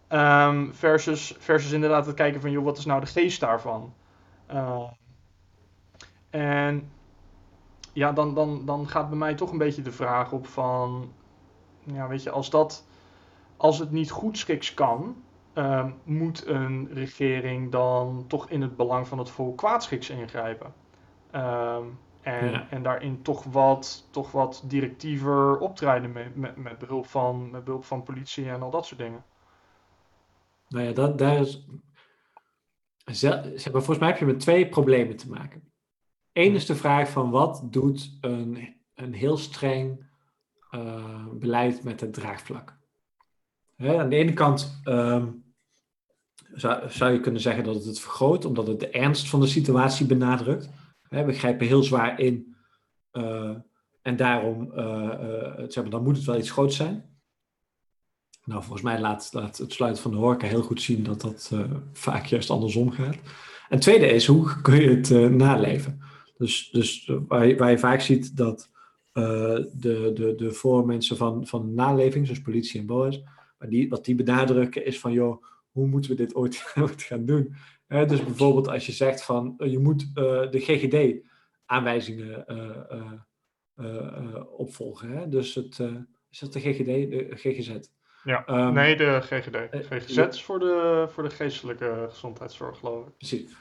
Um, 0.09 0.73
versus, 0.73 1.35
versus 1.39 1.71
inderdaad 1.71 2.05
het 2.05 2.15
kijken 2.15 2.41
van, 2.41 2.51
joh, 2.51 2.63
wat 2.63 2.77
is 2.77 2.85
nou 2.85 2.99
de 2.99 3.05
geest 3.05 3.39
daarvan? 3.39 3.93
En 6.29 6.91
ja, 7.93 8.11
dan, 8.11 8.33
dan, 8.33 8.65
dan 8.65 8.87
gaat 8.87 9.09
bij 9.09 9.17
mij 9.17 9.35
toch 9.35 9.51
een 9.51 9.57
beetje 9.57 9.81
de 9.81 9.91
vraag 9.91 10.31
op 10.31 10.47
van, 10.47 11.13
ja, 11.83 12.07
weet 12.07 12.23
je, 12.23 12.29
als 12.29 12.49
dat, 12.49 12.87
als 13.57 13.79
het 13.79 13.91
niet 13.91 14.11
goed 14.11 14.37
schiks 14.37 14.73
kan, 14.73 15.15
um, 15.53 15.95
moet 16.03 16.47
een 16.47 16.89
regering 16.93 17.71
dan 17.71 18.25
toch 18.27 18.49
in 18.49 18.61
het 18.61 18.75
belang 18.75 19.07
van 19.07 19.17
het 19.17 19.29
volk 19.29 19.57
kwaadschiks 19.57 20.09
ingrijpen. 20.09 20.73
Um, 21.35 21.99
en, 22.21 22.69
en 22.69 22.83
daarin 22.83 23.21
toch 23.21 23.43
wat, 23.43 24.07
toch 24.11 24.31
wat 24.31 24.63
directiever 24.65 25.57
optreden 25.57 26.11
met, 26.11 26.35
met, 26.35 26.55
met, 26.55 26.77
behulp 26.77 27.05
van, 27.05 27.51
met 27.51 27.63
behulp 27.63 27.85
van 27.85 28.03
politie 28.03 28.49
en 28.49 28.61
al 28.61 28.69
dat 28.69 28.85
soort 28.85 28.99
dingen. 28.99 29.23
Nou 30.67 30.85
ja, 30.85 30.93
dat, 30.93 31.17
daar 31.17 31.37
is. 31.37 31.65
Maar, 33.05 33.61
volgens 33.71 33.97
mij 33.97 34.07
heb 34.07 34.17
je 34.17 34.25
met 34.25 34.39
twee 34.39 34.69
problemen 34.69 35.17
te 35.17 35.29
maken. 35.29 35.70
Eén 36.33 36.55
is 36.55 36.65
de 36.65 36.75
vraag 36.75 37.09
van 37.09 37.29
wat 37.29 37.67
doet 37.69 38.17
een, 38.21 38.75
een 38.95 39.13
heel 39.13 39.37
streng 39.37 40.05
uh, 40.71 41.27
beleid 41.33 41.83
met 41.83 42.01
het 42.01 42.13
draagvlak? 42.13 42.79
Hè, 43.75 43.99
aan 43.99 44.09
de 44.09 44.15
ene 44.15 44.33
kant 44.33 44.81
um, 44.85 45.43
zou, 46.53 46.89
zou, 46.89 47.11
je 47.11 47.19
kunnen 47.19 47.41
zeggen 47.41 47.63
dat 47.63 47.75
het 47.75 47.85
het 47.85 47.99
vergroot, 47.99 48.45
omdat 48.45 48.67
het 48.67 48.79
de 48.79 48.89
ernst 48.89 49.29
van 49.29 49.39
de 49.39 49.47
situatie 49.47 50.05
benadrukt. 50.05 50.69
Hè, 51.07 51.25
we 51.25 51.33
grijpen 51.33 51.67
heel 51.67 51.83
zwaar 51.83 52.19
in 52.19 52.55
uh, 53.13 53.55
en 54.01 54.15
daarom 54.15 54.71
uh, 54.75 55.09
zeg 55.67 55.83
maar, 55.83 55.89
dan 55.89 56.03
moet 56.03 56.17
het 56.17 56.25
wel 56.25 56.37
iets 56.37 56.51
groots 56.51 56.75
zijn. 56.75 57.09
Nou, 58.43 58.61
volgens 58.61 58.81
mij 58.81 58.99
laat, 58.99 59.29
laat 59.33 59.57
het 59.57 59.73
sluiten 59.73 60.01
van 60.01 60.11
de 60.11 60.17
horeca 60.17 60.47
heel 60.47 60.61
goed 60.61 60.81
zien 60.81 61.03
dat 61.03 61.21
dat 61.21 61.51
vaak 61.93 62.25
juist 62.25 62.49
andersom 62.49 62.91
gaat. 62.91 63.17
En 63.69 63.79
tweede 63.79 64.07
is, 64.07 64.25
hoe 64.25 64.61
kun 64.61 64.81
je 64.81 64.89
het 64.89 65.31
naleven? 65.31 66.01
Dus, 66.41 66.69
dus 66.71 67.11
waar, 67.27 67.47
je, 67.47 67.55
waar 67.55 67.71
je 67.71 67.77
vaak 67.77 68.01
ziet 68.01 68.37
dat 68.37 68.69
uh, 69.13 69.23
de, 69.73 70.11
de, 70.13 70.35
de 70.35 70.51
voormensen 70.51 71.17
van, 71.17 71.47
van 71.47 71.73
naleving, 71.73 72.25
zoals 72.25 72.41
politie 72.41 72.79
en 72.79 72.85
BOA's, 72.85 73.21
die, 73.59 73.89
wat 73.89 74.05
die 74.05 74.15
benadrukken 74.15 74.85
is 74.85 74.99
van, 74.99 75.11
joh, 75.11 75.43
hoe 75.71 75.87
moeten 75.87 76.11
we 76.11 76.17
dit 76.17 76.35
ooit, 76.35 76.55
gaan 77.07 77.25
doen? 77.25 77.55
dus 77.87 78.23
bijvoorbeeld 78.23 78.67
als 78.67 78.85
je 78.85 78.91
zegt 78.91 79.23
van, 79.23 79.55
uh, 79.57 79.71
je 79.71 79.79
moet 79.79 80.01
uh, 80.01 80.13
de 80.51 80.59
GGD 80.59 81.27
aanwijzingen 81.65 82.45
opvolgen. 84.57 85.09
Hè? 85.09 85.29
Dus 85.29 85.55
het, 85.55 85.79
is 86.29 86.39
dat 86.39 86.53
de 86.53 86.59
GGD, 86.59 86.85
de 86.85 87.27
GGZ? 87.35 87.71
Ja, 88.23 88.67
um, 88.67 88.73
nee, 88.73 88.95
de 88.95 89.19
GGD. 89.21 89.85
GGZ 89.85 90.17
is 90.17 90.43
voor 90.43 90.59
de, 90.59 91.05
voor 91.09 91.23
de 91.23 91.29
geestelijke 91.29 92.07
gezondheidszorg, 92.09 92.77
geloof 92.77 93.07
ik. 93.07 93.17
Precies. 93.17 93.51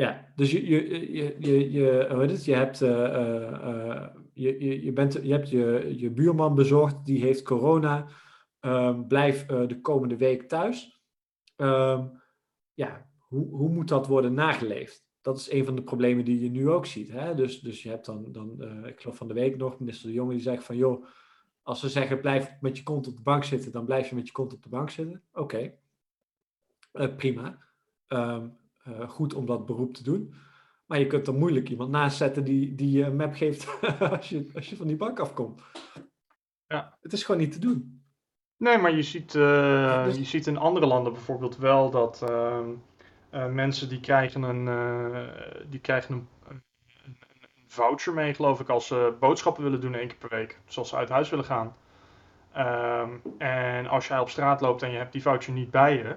Ja, 0.00 0.32
dus 0.36 0.50
je, 0.50 0.66
je, 0.66 1.12
je, 1.12 1.36
je, 1.38 1.70
je, 1.70 2.40
je 2.44 2.54
hebt, 2.54 2.80
uh, 2.80 2.88
uh, 2.88 4.06
je, 4.32 4.84
je, 4.84 4.92
bent, 4.92 5.12
je 5.12 5.32
hebt 5.32 5.50
je, 5.50 5.94
je 5.96 6.10
buurman 6.10 6.54
bezorgd, 6.54 7.04
die 7.04 7.20
heeft 7.20 7.42
corona. 7.42 8.06
Um, 8.60 9.06
blijf 9.06 9.46
de 9.46 9.80
komende 9.80 10.16
week 10.16 10.48
thuis. 10.48 11.02
Um, 11.56 12.22
ja, 12.74 13.10
hoe, 13.18 13.48
hoe 13.48 13.68
moet 13.68 13.88
dat 13.88 14.06
worden 14.06 14.34
nageleefd? 14.34 15.06
Dat 15.20 15.38
is 15.38 15.50
een 15.50 15.64
van 15.64 15.74
de 15.74 15.82
problemen 15.82 16.24
die 16.24 16.40
je 16.40 16.50
nu 16.50 16.70
ook 16.70 16.86
ziet. 16.86 17.10
Hè? 17.10 17.34
Dus, 17.34 17.60
dus 17.60 17.82
je 17.82 17.88
hebt 17.88 18.06
dan, 18.06 18.32
dan 18.32 18.64
ik 18.86 19.00
geloof 19.00 19.16
van 19.16 19.28
de 19.28 19.34
week 19.34 19.56
nog, 19.56 19.78
minister 19.78 20.08
De 20.08 20.14
Jonge 20.14 20.32
die 20.32 20.40
zegt 20.40 20.64
van, 20.64 20.76
joh, 20.76 21.04
als 21.62 21.80
ze 21.80 21.88
zeggen 21.88 22.20
blijf 22.20 22.56
met 22.60 22.76
je 22.76 22.82
kont 22.82 23.06
op 23.06 23.16
de 23.16 23.22
bank 23.22 23.44
zitten, 23.44 23.72
dan 23.72 23.84
blijf 23.84 24.08
je 24.08 24.14
met 24.14 24.26
je 24.26 24.32
kont 24.32 24.52
op 24.52 24.62
de 24.62 24.68
bank 24.68 24.90
zitten. 24.90 25.22
Oké, 25.32 25.74
prima. 27.16 27.58
Um, 28.08 28.58
uh, 28.90 29.08
goed 29.08 29.34
om 29.34 29.46
dat 29.46 29.66
beroep 29.66 29.94
te 29.94 30.02
doen. 30.02 30.34
Maar 30.86 30.98
je 30.98 31.06
kunt 31.06 31.26
er 31.26 31.34
moeilijk 31.34 31.68
iemand 31.68 31.90
naast 31.90 32.16
zetten 32.16 32.44
die, 32.44 32.74
die 32.74 32.90
je 32.90 33.04
een 33.04 33.16
map 33.16 33.34
geeft 33.34 33.80
als, 34.10 34.28
je, 34.28 34.50
als 34.54 34.70
je 34.70 34.76
van 34.76 34.86
die 34.86 34.96
bank 34.96 35.20
afkomt. 35.20 35.60
Ja. 36.66 36.98
Het 37.00 37.12
is 37.12 37.24
gewoon 37.24 37.40
niet 37.40 37.52
te 37.52 37.58
doen. 37.58 38.04
Nee, 38.56 38.78
maar 38.78 38.94
je 38.94 39.02
ziet, 39.02 39.34
uh, 39.34 40.04
dus... 40.04 40.16
je 40.16 40.24
ziet 40.24 40.46
in 40.46 40.56
andere 40.56 40.86
landen 40.86 41.12
bijvoorbeeld 41.12 41.56
wel 41.56 41.90
dat 41.90 42.24
uh, 42.30 42.58
mensen 43.46 43.88
die 43.88 44.00
krijgen 44.00 44.42
een, 44.42 44.68
die 45.68 45.80
krijgen 45.80 46.14
een, 46.14 46.28
een, 46.48 46.62
een, 47.04 47.16
voucher 47.66 48.14
mee, 48.14 48.34
geloof 48.34 48.60
ik, 48.60 48.68
als 48.68 48.86
ze 48.86 49.16
boodschappen 49.20 49.62
willen 49.62 49.80
doen 49.80 49.94
één 49.94 50.08
keer 50.08 50.16
per 50.16 50.38
week. 50.38 50.60
Zoals 50.66 50.88
ze 50.88 50.96
uit 50.96 51.08
huis 51.08 51.30
willen 51.30 51.44
gaan. 51.44 51.74
Ehm, 52.52 53.10
en 53.38 53.86
als 53.86 54.08
jij 54.08 54.18
op 54.18 54.28
straat 54.28 54.60
loopt 54.60 54.82
en 54.82 54.90
je 54.90 54.96
hebt 54.96 55.12
die 55.12 55.22
voucher 55.22 55.52
niet 55.52 55.70
bij 55.70 55.96
je, 55.96 56.16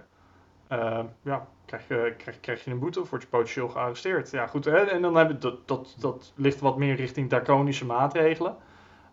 ja, 1.21 1.47
krijg 1.65 1.87
je, 1.87 2.13
krijg, 2.17 2.39
krijg 2.39 2.63
je 2.63 2.71
een 2.71 2.79
boete 2.79 3.01
of 3.01 3.09
word 3.09 3.21
je 3.21 3.27
potentieel 3.27 3.69
gearresteerd. 3.69 4.31
Ja, 4.31 4.47
goed. 4.47 4.65
Hè? 4.65 4.77
En 4.77 5.01
dan 5.01 5.15
hebben 5.15 5.39
dat, 5.39 5.67
dat, 5.67 5.95
dat 5.99 6.33
ligt 6.35 6.59
wat 6.59 6.77
meer 6.77 6.95
richting 6.95 7.29
draconische 7.29 7.85
maatregelen. 7.85 8.55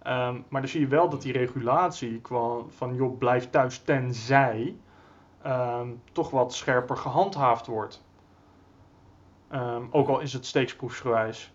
Um, 0.06 0.44
maar 0.48 0.60
dan 0.60 0.68
zie 0.68 0.80
je 0.80 0.86
wel 0.86 1.08
dat 1.08 1.22
die 1.22 1.32
regulatie 1.32 2.20
van 2.68 2.94
joh, 2.94 3.18
blijf 3.18 3.50
thuis 3.50 3.78
tenzij 3.78 4.76
um, 5.46 6.02
toch 6.12 6.30
wat 6.30 6.54
scherper 6.54 6.96
gehandhaafd 6.96 7.66
wordt. 7.66 8.04
Ook 9.90 10.08
al 10.08 10.20
is 10.20 10.32
het 10.32 10.46
steeksproefsgewijs. 10.46 11.52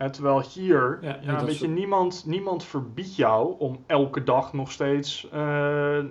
En 0.00 0.12
terwijl 0.12 0.42
hier, 0.42 0.98
ja, 1.00 1.18
ja 1.22 1.44
weet 1.44 1.58
je, 1.58 1.68
niemand, 1.68 2.26
niemand 2.26 2.64
verbiedt 2.64 3.16
jou 3.16 3.58
om 3.58 3.84
elke 3.86 4.22
dag 4.22 4.52
nog 4.52 4.72
steeds 4.72 5.24
uh, 5.24 5.32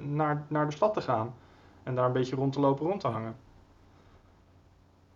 naar, 0.01 0.45
naar 0.49 0.65
de 0.65 0.75
stad 0.75 0.93
te 0.93 1.01
gaan. 1.01 1.35
En 1.83 1.95
daar 1.95 2.05
een 2.05 2.13
beetje 2.13 2.35
rond 2.35 2.53
te 2.53 2.59
lopen, 2.59 2.85
rond 2.85 3.01
te 3.01 3.07
hangen. 3.07 3.35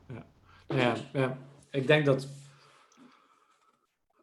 Ja, 0.08 0.26
ja, 0.68 0.94
ja. 1.14 1.38
ik 1.72 1.88
denk 1.88 2.06
dat. 2.06 2.28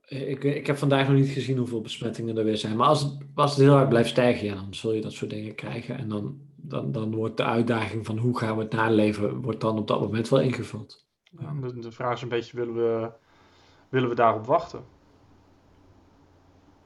Ik, 0.07 0.45
ik 0.45 0.67
heb 0.67 0.77
vandaag 0.77 1.09
nog 1.09 1.17
niet 1.17 1.29
gezien 1.29 1.59
hoeveel 1.59 1.81
besmettingen 1.81 2.39
er 2.39 2.45
weer 2.45 2.57
zijn. 2.57 2.77
Maar 2.77 2.89
als 2.89 3.03
het, 3.03 3.19
als 3.35 3.51
het 3.51 3.61
heel 3.61 3.75
hard 3.75 3.89
blijft 3.89 4.11
stijgen, 4.11 4.47
ja, 4.47 4.55
dan 4.55 4.75
zul 4.75 4.93
je 4.93 5.01
dat 5.01 5.13
soort 5.13 5.31
dingen 5.31 5.55
krijgen. 5.55 5.99
En 5.99 6.09
dan, 6.09 6.41
dan, 6.57 6.93
dan 6.93 7.15
wordt 7.15 7.37
de 7.37 7.45
uitdaging 7.45 8.07
van 8.07 8.19
hoe 8.19 8.39
gaan 8.39 8.57
we 8.57 8.63
het 8.63 8.73
naleven, 8.73 9.41
wordt 9.41 9.61
dan 9.61 9.79
op 9.79 9.89
dat 9.89 10.01
moment 10.01 10.29
wel 10.29 10.41
ingevuld. 10.41 11.07
Ja, 11.39 11.55
de, 11.61 11.79
de 11.79 11.93
vraag 11.93 12.15
is 12.15 12.23
een 12.23 12.29
beetje, 12.29 12.57
willen 12.57 12.75
we, 12.75 13.11
willen 13.91 14.09
we 14.09 14.15
daarop 14.15 14.47
wachten? 14.47 14.85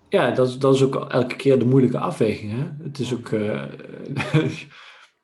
Ja, 0.09 0.31
dat 0.31 0.49
is, 0.49 0.59
dat 0.59 0.75
is 0.75 0.83
ook 0.83 0.95
elke 0.95 1.37
keer 1.37 1.59
de 1.59 1.65
moeilijke 1.65 1.99
afweging. 1.99 2.53
Hè? 2.53 2.85
Het 2.85 2.99
is 2.99 3.15
ook. 3.15 3.29
Uh, 3.29 3.65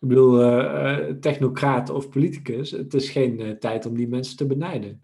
Ik 0.00 0.08
bedoel, 0.08 0.42
uh, 0.42 1.14
technocraat 1.20 1.90
of 1.90 2.08
politicus, 2.08 2.70
het 2.70 2.94
is 2.94 3.10
geen 3.10 3.40
uh, 3.40 3.50
tijd 3.50 3.86
om 3.86 3.96
die 3.96 4.08
mensen 4.08 4.36
te 4.36 4.46
benijden. 4.46 5.02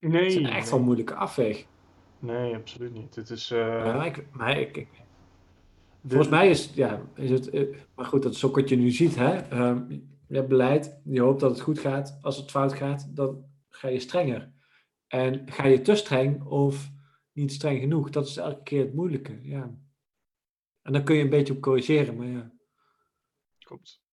Nee. 0.00 0.22
Het 0.22 0.32
is 0.32 0.34
een 0.34 0.46
echt 0.46 0.70
wel 0.70 0.80
moeilijke 0.80 1.14
afweg. 1.14 1.66
Nee, 2.18 2.54
absoluut 2.54 2.92
niet. 2.92 3.14
Het 3.14 3.30
is... 3.30 3.48
Ja, 3.48 4.04
ik, 4.04 4.26
maar 4.32 4.58
ik, 4.58 4.76
ik, 4.76 4.88
volgens 6.06 6.28
mij 6.28 6.48
is, 6.48 6.72
ja, 6.74 7.00
is 7.14 7.30
het... 7.30 7.52
maar 7.94 8.04
goed, 8.04 8.22
dat 8.22 8.32
is 8.32 8.44
ook 8.44 8.56
wat 8.56 8.68
je 8.68 8.76
nu 8.76 8.90
ziet, 8.90 9.16
hè. 9.16 9.60
Um, 9.68 9.86
je 10.28 10.36
hebt 10.36 10.48
beleid, 10.48 11.00
je 11.04 11.20
hoopt 11.20 11.40
dat 11.40 11.50
het 11.50 11.60
goed 11.60 11.78
gaat. 11.78 12.18
Als 12.22 12.36
het 12.36 12.50
fout 12.50 12.72
gaat, 12.72 13.16
dan 13.16 13.44
ga 13.68 13.88
je 13.88 14.00
strenger. 14.00 14.50
En 15.06 15.52
ga 15.52 15.66
je 15.66 15.80
te 15.80 15.94
streng 15.94 16.44
of 16.44 16.90
niet 17.32 17.52
streng 17.52 17.80
genoeg? 17.80 18.10
Dat 18.10 18.26
is 18.26 18.36
elke 18.36 18.62
keer 18.62 18.80
het 18.80 18.94
moeilijke, 18.94 19.38
ja. 19.42 19.74
En 20.82 20.92
dan 20.92 21.04
kun 21.04 21.16
je 21.16 21.22
een 21.22 21.30
beetje 21.30 21.54
op 21.54 21.60
corrigeren, 21.60 22.16
maar 22.16 22.26
ja. 22.26 22.52
Klopt. 23.58 24.04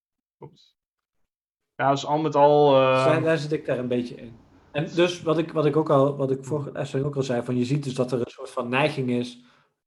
Ja, 1.75 1.91
dus 1.91 2.05
al 2.05 2.19
met 2.19 2.35
al. 2.35 2.81
Uh... 2.81 3.23
Daar, 3.23 3.37
zit 3.37 3.51
ik 3.51 3.65
daar 3.65 3.79
een 3.79 3.87
beetje 3.87 4.15
in. 4.15 4.33
En 4.71 4.95
dus 4.95 5.21
wat 5.21 5.37
ik, 5.37 5.51
wat 5.51 5.65
ik 5.65 5.75
ook 5.75 5.89
al, 5.89 6.17
wat 6.17 6.31
ik 6.31 6.45
vorige 6.45 7.03
ook 7.03 7.15
al 7.15 7.23
zei, 7.23 7.43
van 7.43 7.57
je 7.57 7.65
ziet 7.65 7.83
dus 7.83 7.95
dat 7.95 8.11
er 8.11 8.19
een 8.19 8.31
soort 8.31 8.49
van 8.49 8.69
neiging 8.69 9.09
is 9.09 9.43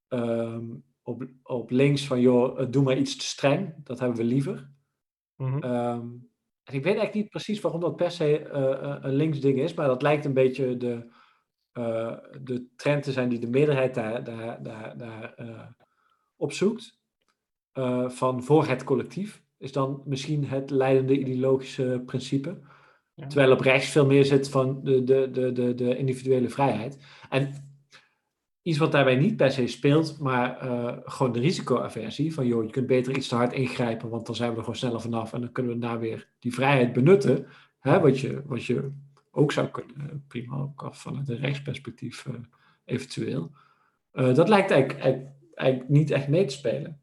um, 0.09 0.85
op, 1.03 1.27
op 1.43 1.71
links 1.71 2.07
van 2.07 2.21
joh, 2.21 2.71
doe 2.71 2.83
maar 2.83 2.97
iets 2.97 3.17
te 3.17 3.25
streng, 3.25 3.85
dat 3.85 3.99
hebben 3.99 4.17
we 4.17 4.25
liever. 4.25 4.71
Mm 5.37 5.53
-hmm. 5.53 5.63
um, 5.63 6.31
en 6.67 6.75
ik 6.75 6.83
weet 6.83 6.97
eigenlijk 6.97 7.15
niet 7.15 7.29
precies 7.29 7.61
waarom 7.61 7.81
dat 7.81 7.97
per 7.97 8.11
se 8.11 8.41
uh, 8.41 8.97
een 9.01 9.15
links 9.15 9.41
ding 9.41 9.59
is, 9.59 9.75
maar 9.75 9.87
dat 9.87 10.03
lijkt 10.03 10.25
een 10.25 10.35
beetje 10.35 10.77
de, 10.77 11.11
uh, 11.79 12.17
de 12.43 12.67
trend 12.77 13.03
te 13.03 13.13
zijn 13.13 13.29
die 13.29 13.39
de 13.39 13.51
meerderheid 13.51 13.95
daar, 13.95 14.25
daar, 14.25 14.63
daar, 14.63 14.97
daar 14.97 15.35
opzoekt. 16.37 16.99
van 18.07 18.43
voor 18.43 18.67
het 18.67 18.85
collectief 18.85 19.43
is 19.59 19.73
dan 19.73 20.03
misschien 20.05 20.45
het 20.45 20.71
leidende 20.71 21.19
ideologische 21.19 22.03
principe. 22.07 22.59
Terwijl 23.15 23.53
op 23.53 23.61
rechts 23.61 23.89
veel 23.89 24.07
meer 24.07 24.25
zit 24.25 24.49
van 24.49 24.81
de, 24.83 25.05
de, 25.05 25.31
de, 25.31 25.53
de, 25.53 25.75
de 25.75 25.97
individuele 25.97 26.49
vrijheid. 26.49 26.99
En 27.29 27.66
iets 28.67 28.79
wat 28.79 28.93
daarbij 28.93 29.17
niet 29.17 29.37
per 29.37 29.51
se 29.51 29.67
speelt, 29.67 30.19
maar 30.19 30.67
uh, 30.67 30.97
gewoon 31.05 31.33
de 31.33 31.41
risicoaversie. 31.41 32.35
Van 32.35 32.47
joh, 32.47 32.65
je 32.65 32.71
kunt 32.71 32.87
beter 32.87 33.17
iets 33.17 33.29
te 33.29 33.35
hard 33.35 33.53
ingrijpen, 33.53 34.09
want 34.09 34.27
dan 34.27 34.35
zijn 34.35 34.51
we 34.51 34.57
er 34.57 34.63
gewoon 34.63 34.77
sneller 34.77 35.01
vanaf 35.01 35.33
en 35.33 35.41
dan 35.41 35.53
kunnen 35.53 35.73
we 35.73 35.79
daar 35.79 35.99
weer 35.99 36.29
die 36.39 36.55
vrijheid 36.55 36.93
benutten. 36.93 37.47
Hè, 37.79 38.01
wat, 38.01 38.21
je, 38.21 38.43
wat 38.47 38.65
je 38.65 38.91
ook 39.31 39.53
zou 39.53 39.69
kunnen, 39.69 40.25
prima 40.29 40.57
ook 40.57 40.83
af 40.83 41.01
vanuit 41.01 41.29
een 41.29 41.37
rechtsperspectief 41.37 42.27
eventueel. 42.85 43.51
dat 44.13 44.49
lijkt 44.49 44.71
eigenlijk, 44.71 45.01
eigenlijk, 45.01 45.33
eigenlijk, 45.55 45.91
niet 45.91 46.11
echt 46.11 46.29
mee 46.29 46.45
te 46.45 46.55
spelen. 46.55 47.01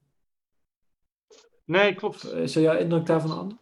Nee, 1.65 1.93
klopt. 1.93 2.33
Is 2.33 2.55
er 2.55 2.61
jouw 2.61 2.77
indruk 2.77 3.05
daarvan 3.05 3.37
anders? 3.37 3.61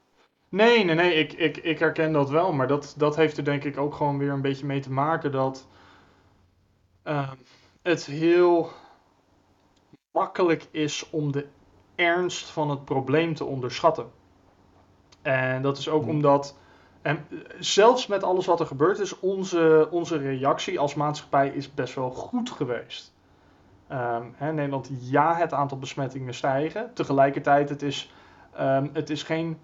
Nee, 0.50 0.84
nee, 0.84 0.96
nee, 0.96 1.14
ik, 1.14 1.34
ik, 1.34 1.58
ik 1.58 1.80
herken 1.80 2.12
dat 2.12 2.30
wel. 2.30 2.54
Maar 2.54 2.68
dat, 2.68 2.94
dat 2.98 3.16
heeft 3.16 3.38
er 3.38 3.44
denk 3.44 3.64
ik 3.64 3.78
ook 3.78 3.94
gewoon 3.94 4.18
weer 4.18 4.32
een 4.32 4.42
beetje 4.42 4.66
mee 4.66 4.80
te 4.80 4.92
maken 4.92 5.32
dat 5.32 5.68
uh, 7.04 7.32
het 7.82 8.06
heel 8.06 8.70
makkelijk 10.12 10.68
is 10.72 11.10
om 11.10 11.32
de 11.32 11.48
ernst 11.96 12.50
van 12.50 12.70
het 12.70 12.86
probleem 12.86 13.36
te 13.36 13.46
onderschatten. 13.46 14.12
En 15.22 15.62
dat 15.62 15.78
is 15.78 15.90
ook 15.90 16.04
hmm. 16.04 16.12
omdat, 16.12 16.58
en 17.02 17.28
zelfs 17.60 18.08
met 18.08 18.24
alles 18.24 18.46
wat 18.46 18.60
er 18.60 18.66
gebeurd 18.66 19.00
is, 19.00 19.20
onze, 19.20 19.88
onze 19.92 20.18
reactie 20.18 20.80
als 20.80 20.96
maatschappij 20.96 21.50
is 21.50 21.74
best 21.74 21.96
wel 21.96 22.12
goed 22.12 22.52
geweest. 22.52 23.14
Um, 23.92 24.34
hè, 24.36 24.54
Nederland, 24.54 24.90
ja, 25.00 25.36
het 25.36 25.54
aantal 25.54 25.78
besmettingen 25.78 26.34
stijgen. 26.34 26.94
Tegelijkertijd, 26.94 27.70
het 27.70 27.82
is, 27.82 28.14
um, 28.60 28.90
het 28.94 29.10
is 29.10 29.24
geen 29.24 29.58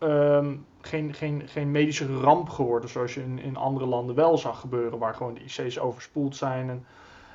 um, 0.00 0.66
geen, 0.80 1.14
geen, 1.14 1.42
geen 1.46 1.70
medische 1.70 2.20
ramp 2.20 2.48
geworden 2.48 2.90
zoals 2.90 3.14
je 3.14 3.22
in, 3.22 3.38
in 3.38 3.56
andere 3.56 3.86
landen 3.86 4.14
wel 4.14 4.38
zag 4.38 4.60
gebeuren, 4.60 4.98
waar 4.98 5.14
gewoon 5.14 5.34
de 5.34 5.40
IC's 5.40 5.78
overspoeld 5.78 6.36
zijn 6.36 6.70
en 6.70 6.84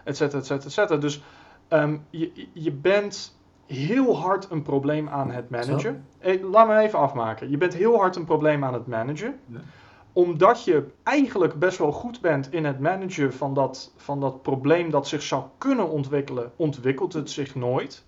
et 0.06 0.18
cetera, 0.18 0.40
et 0.40 0.46
cetera, 0.46 0.66
et 0.66 0.74
cetera. 0.74 0.98
Dus 0.98 1.24
um, 1.70 2.06
je, 2.10 2.48
je 2.54 2.72
bent 2.72 3.38
heel 3.66 4.18
hard 4.18 4.52
een 4.52 4.62
probleem 4.62 5.10
aan 5.10 5.32
het 5.32 5.50
managen. 5.50 6.06
Eh, 6.20 6.44
laat 6.44 6.68
me 6.68 6.78
even 6.78 7.00
afmaken. 7.00 7.50
Je 7.50 7.58
bent 7.58 7.74
heel 7.74 7.98
hard 7.98 8.16
een 8.16 8.26
probleem 8.26 8.64
aan 8.64 8.74
het 8.74 8.88
managen. 8.88 9.40
Ja. 9.46 9.60
Omdat 10.14 10.64
je 10.64 10.86
eigenlijk 11.04 11.60
best 11.60 11.78
wel 11.78 11.92
goed 11.92 12.22
bent 12.22 12.54
in 12.54 12.66
het 12.66 12.80
managen 12.80 13.34
van 13.34 13.54
dat, 13.54 13.94
van 13.98 14.20
dat 14.20 14.42
probleem 14.42 14.90
dat 14.90 15.08
zich 15.08 15.22
zou 15.22 15.44
kunnen 15.58 15.90
ontwikkelen, 15.90 16.52
ontwikkelt 16.56 17.14
het 17.14 17.30
zich 17.30 17.56
nooit 17.56 18.06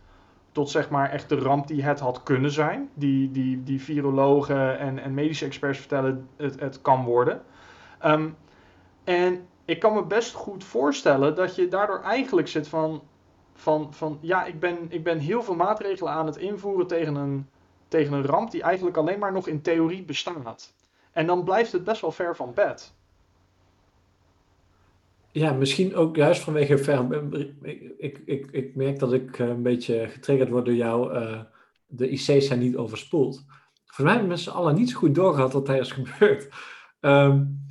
tot 0.52 0.70
zeg 0.70 0.90
maar 0.90 1.10
echt 1.10 1.30
de 1.30 1.40
ramp 1.40 1.68
die 1.68 1.84
het 1.84 2.00
had 2.00 2.24
kunnen 2.24 2.52
zijn. 2.52 2.90
Die, 2.94 3.32
die, 3.32 3.64
die 3.64 3.82
virologen 3.82 4.80
en, 4.80 5.00
en 5.00 5.14
medische 5.14 5.46
experts 5.46 5.80
vertellen 5.80 6.28
het, 6.36 6.60
het 6.60 6.82
kan 6.82 7.04
worden. 7.04 7.42
Um, 8.06 8.36
en 9.04 9.48
ik 9.68 9.80
kan 9.80 9.94
me 9.94 10.04
best 10.04 10.34
goed 10.34 10.64
voorstellen 10.64 11.36
dat 11.36 11.56
je 11.56 11.68
daardoor 11.68 12.02
eigenlijk 12.02 12.48
zit 12.48 12.68
van, 12.68 13.04
van, 13.54 13.94
van 13.94 14.18
ja, 14.22 14.46
ik 14.46 14.60
ben, 14.60 14.78
ik 14.90 15.04
ben 15.04 15.18
heel 15.18 15.44
veel 15.44 15.56
maatregelen 15.56 16.12
aan 16.12 16.26
het 16.26 16.38
invoeren 16.38 16.88
tegen 16.88 17.16
een, 17.16 17.48
tegen 17.88 18.14
een 18.14 18.26
ramp 18.26 18.52
die 18.52 18.62
eigenlijk 18.62 18.98
alleen 18.98 19.20
maar 19.20 19.32
nog 19.32 19.48
in 19.48 19.62
theorie 19.62 20.04
bestaat. 20.04 20.74
En 21.12 21.28
dan 21.28 21.44
blijft 21.44 21.72
het 21.72 21.84
best 21.84 22.02
wel 22.02 22.12
ver 22.12 22.36
van 22.36 22.54
bed. 22.54 22.94
Ja, 25.32 25.54
misschien 25.54 25.96
ook 25.96 26.16
juist 26.16 26.42
vanwege 26.42 26.78
ver. 26.78 27.24
Ik, 27.98 28.22
ik, 28.26 28.48
ik, 28.52 28.76
merk 28.76 29.00
dat 29.00 29.14
ik 29.14 29.40
eh, 29.40 29.48
een 29.48 29.64
beetje 29.64 30.08
getriggerd 30.08 30.50
word 30.50 30.66
door 30.66 30.74
jou. 30.74 31.14
Uh, 31.14 31.40
de 31.88 32.10
IC's 32.10 32.48
zijn 32.48 32.60
niet 32.60 32.76
overspoeld. 32.76 33.46
Voor 33.86 34.04
mij 34.04 34.14
hebben 34.14 34.32
mensen 34.32 34.54
allen 34.54 34.76
niet 34.76 34.90
zo 34.90 34.98
goed 34.98 35.16
doorgehad 35.16 35.54
wat 35.54 35.66
daar 35.66 35.80
is 35.80 35.92
gebeurd. 35.92 36.50
Um, 37.02 37.67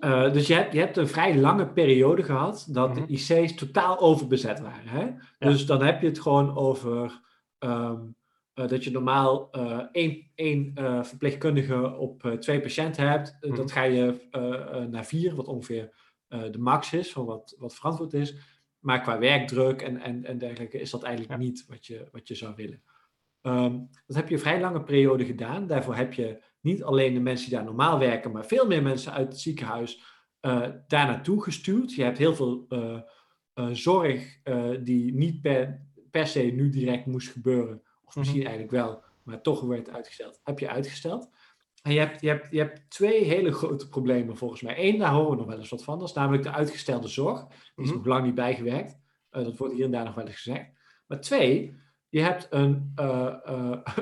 uh, 0.00 0.32
dus 0.32 0.46
je 0.46 0.54
hebt, 0.54 0.72
je 0.72 0.78
hebt 0.78 0.96
een 0.96 1.08
vrij 1.08 1.36
lange 1.36 1.68
periode 1.68 2.22
gehad 2.22 2.66
dat 2.70 2.94
de 2.94 3.00
mhm. 3.00 3.12
IC's 3.12 3.54
totaal 3.54 3.98
overbezet 3.98 4.60
waren. 4.60 4.88
Hè? 4.88 5.10
Dus 5.38 5.66
dan 5.66 5.82
heb 5.82 6.00
je 6.00 6.06
het 6.06 6.20
gewoon 6.20 6.56
over 6.56 7.20
um, 7.58 8.16
dat 8.54 8.84
je 8.84 8.90
normaal 8.90 9.50
één, 9.92 10.30
één 10.34 10.72
verpleegkundige 11.02 11.96
op 11.96 12.36
twee 12.40 12.60
patiënten 12.60 13.08
hebt. 13.08 13.36
Mm 13.40 13.54
Dat 13.54 13.72
ga 13.72 13.82
je 13.82 14.28
naar 14.90 15.04
vier, 15.04 15.34
wat 15.34 15.46
ongeveer 15.46 15.92
de 16.28 16.58
max 16.58 16.92
is 16.92 17.12
van 17.12 17.24
wat, 17.24 17.54
wat 17.58 17.74
verantwoord 17.74 18.12
is. 18.12 18.34
Maar 18.78 19.00
qua 19.00 19.18
werkdruk 19.18 19.82
en, 19.82 20.00
en, 20.00 20.24
en 20.24 20.38
dergelijke 20.38 20.80
is 20.80 20.90
dat 20.90 21.02
eigenlijk 21.02 21.38
niet 21.38 21.64
wat 21.68 21.86
je, 21.86 22.08
wat 22.12 22.28
je 22.28 22.34
zou 22.34 22.54
willen. 22.56 22.82
Um, 23.42 23.88
dat 24.06 24.16
heb 24.16 24.28
je 24.28 24.34
een 24.34 24.40
vrij 24.40 24.60
lange 24.60 24.82
periode 24.82 25.24
gedaan. 25.24 25.66
Daarvoor 25.66 25.94
heb 25.94 26.12
je 26.12 26.42
niet 26.60 26.82
alleen 26.82 27.14
de 27.14 27.20
mensen 27.20 27.48
die 27.48 27.56
daar 27.56 27.66
normaal 27.66 27.98
werken, 27.98 28.32
maar 28.32 28.46
veel 28.46 28.66
meer 28.66 28.82
mensen 28.82 29.12
uit 29.12 29.28
het 29.28 29.40
ziekenhuis 29.40 30.02
uh, 30.40 30.68
daar 30.86 31.06
naartoe 31.06 31.42
gestuurd. 31.42 31.94
Je 31.94 32.02
hebt 32.02 32.18
heel 32.18 32.34
veel 32.34 32.66
uh, 32.68 33.00
zorg 33.72 34.38
die 34.82 35.14
niet 35.14 35.40
per, 35.40 35.86
per 36.10 36.26
se 36.26 36.40
nu 36.40 36.68
direct 36.68 37.06
moest 37.06 37.28
gebeuren, 37.28 37.82
of 38.04 38.16
misschien 38.16 38.40
mhm. 38.40 38.48
eigenlijk 38.48 38.84
wel, 38.84 39.02
maar 39.22 39.42
toch 39.42 39.60
werd 39.60 39.90
uitgesteld, 39.90 40.40
heb 40.44 40.58
je 40.58 40.68
uitgesteld. 40.68 41.30
En 41.82 41.92
je 41.92 41.98
hebt, 41.98 42.20
je, 42.20 42.28
hebt, 42.28 42.46
je 42.50 42.58
hebt 42.58 42.90
twee 42.90 43.24
hele 43.24 43.52
grote 43.52 43.88
problemen 43.88 44.36
volgens 44.36 44.62
mij. 44.62 44.74
Eén, 44.78 44.98
daar 44.98 45.12
horen 45.12 45.30
we 45.30 45.36
nog 45.36 45.46
wel 45.46 45.58
eens 45.58 45.68
wat 45.68 45.84
van. 45.84 45.98
Dat 45.98 46.08
is 46.08 46.14
namelijk 46.14 46.42
de 46.42 46.52
uitgestelde 46.52 47.08
zorg. 47.08 47.46
Die 47.46 47.84
is 47.84 47.86
mhm. 47.86 47.96
nog 47.96 48.06
lang 48.06 48.24
niet 48.24 48.34
bijgewerkt. 48.34 48.98
Dat 49.30 49.56
wordt 49.56 49.74
hier 49.74 49.84
en 49.84 49.90
daar 49.90 50.04
nog 50.04 50.14
wel 50.14 50.26
eens 50.26 50.34
gezegd. 50.34 50.70
Maar 51.06 51.20
twee, 51.20 51.76
je 52.08 52.20
hebt 52.20 52.46
een, 52.50 52.92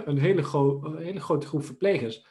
een, 0.04 0.18
hele, 0.18 0.42
een, 0.52 0.96
hele, 0.96 1.20
grote 1.20 1.46
groep 1.46 1.64
verplegers. 1.64 2.26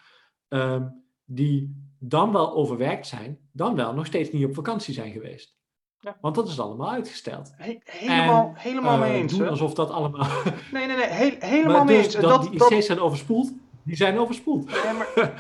Ehm, 0.47 0.83
die 1.25 1.86
dan 1.99 2.31
wel 2.31 2.53
overwerkt 2.53 3.07
zijn, 3.07 3.38
dan 3.51 3.75
wel 3.75 3.93
nog 3.93 4.05
steeds 4.05 4.31
niet 4.31 4.45
op 4.45 4.53
vakantie 4.53 4.93
zijn 4.93 5.12
geweest. 5.12 5.55
Ja. 5.99 6.17
Want 6.21 6.36
dat 6.36 6.47
is 6.47 6.60
allemaal 6.60 6.91
uitgesteld. 6.91 7.53
helemaal, 7.83 8.53
helemaal 8.55 8.97
mee 8.97 9.13
eens. 9.13 9.38
Doen 9.38 9.49
alsof 9.49 9.73
dat 9.73 9.89
allemaal. 9.89 10.27
Nee, 10.71 10.88
nee, 10.88 10.97
nee, 10.97 11.38
helemaal 11.39 11.83
mee 11.83 11.95
dus 11.97 12.05
eens. 12.05 12.13
Dat, 12.13 12.29
dat 12.29 12.51
die 12.51 12.77
IC's 12.77 12.86
zijn 12.86 12.99
overspoeld. 12.99 13.51
Die 13.83 13.95
zijn 13.95 14.19
overspoeld. 14.19 14.65
maar... 14.65 15.07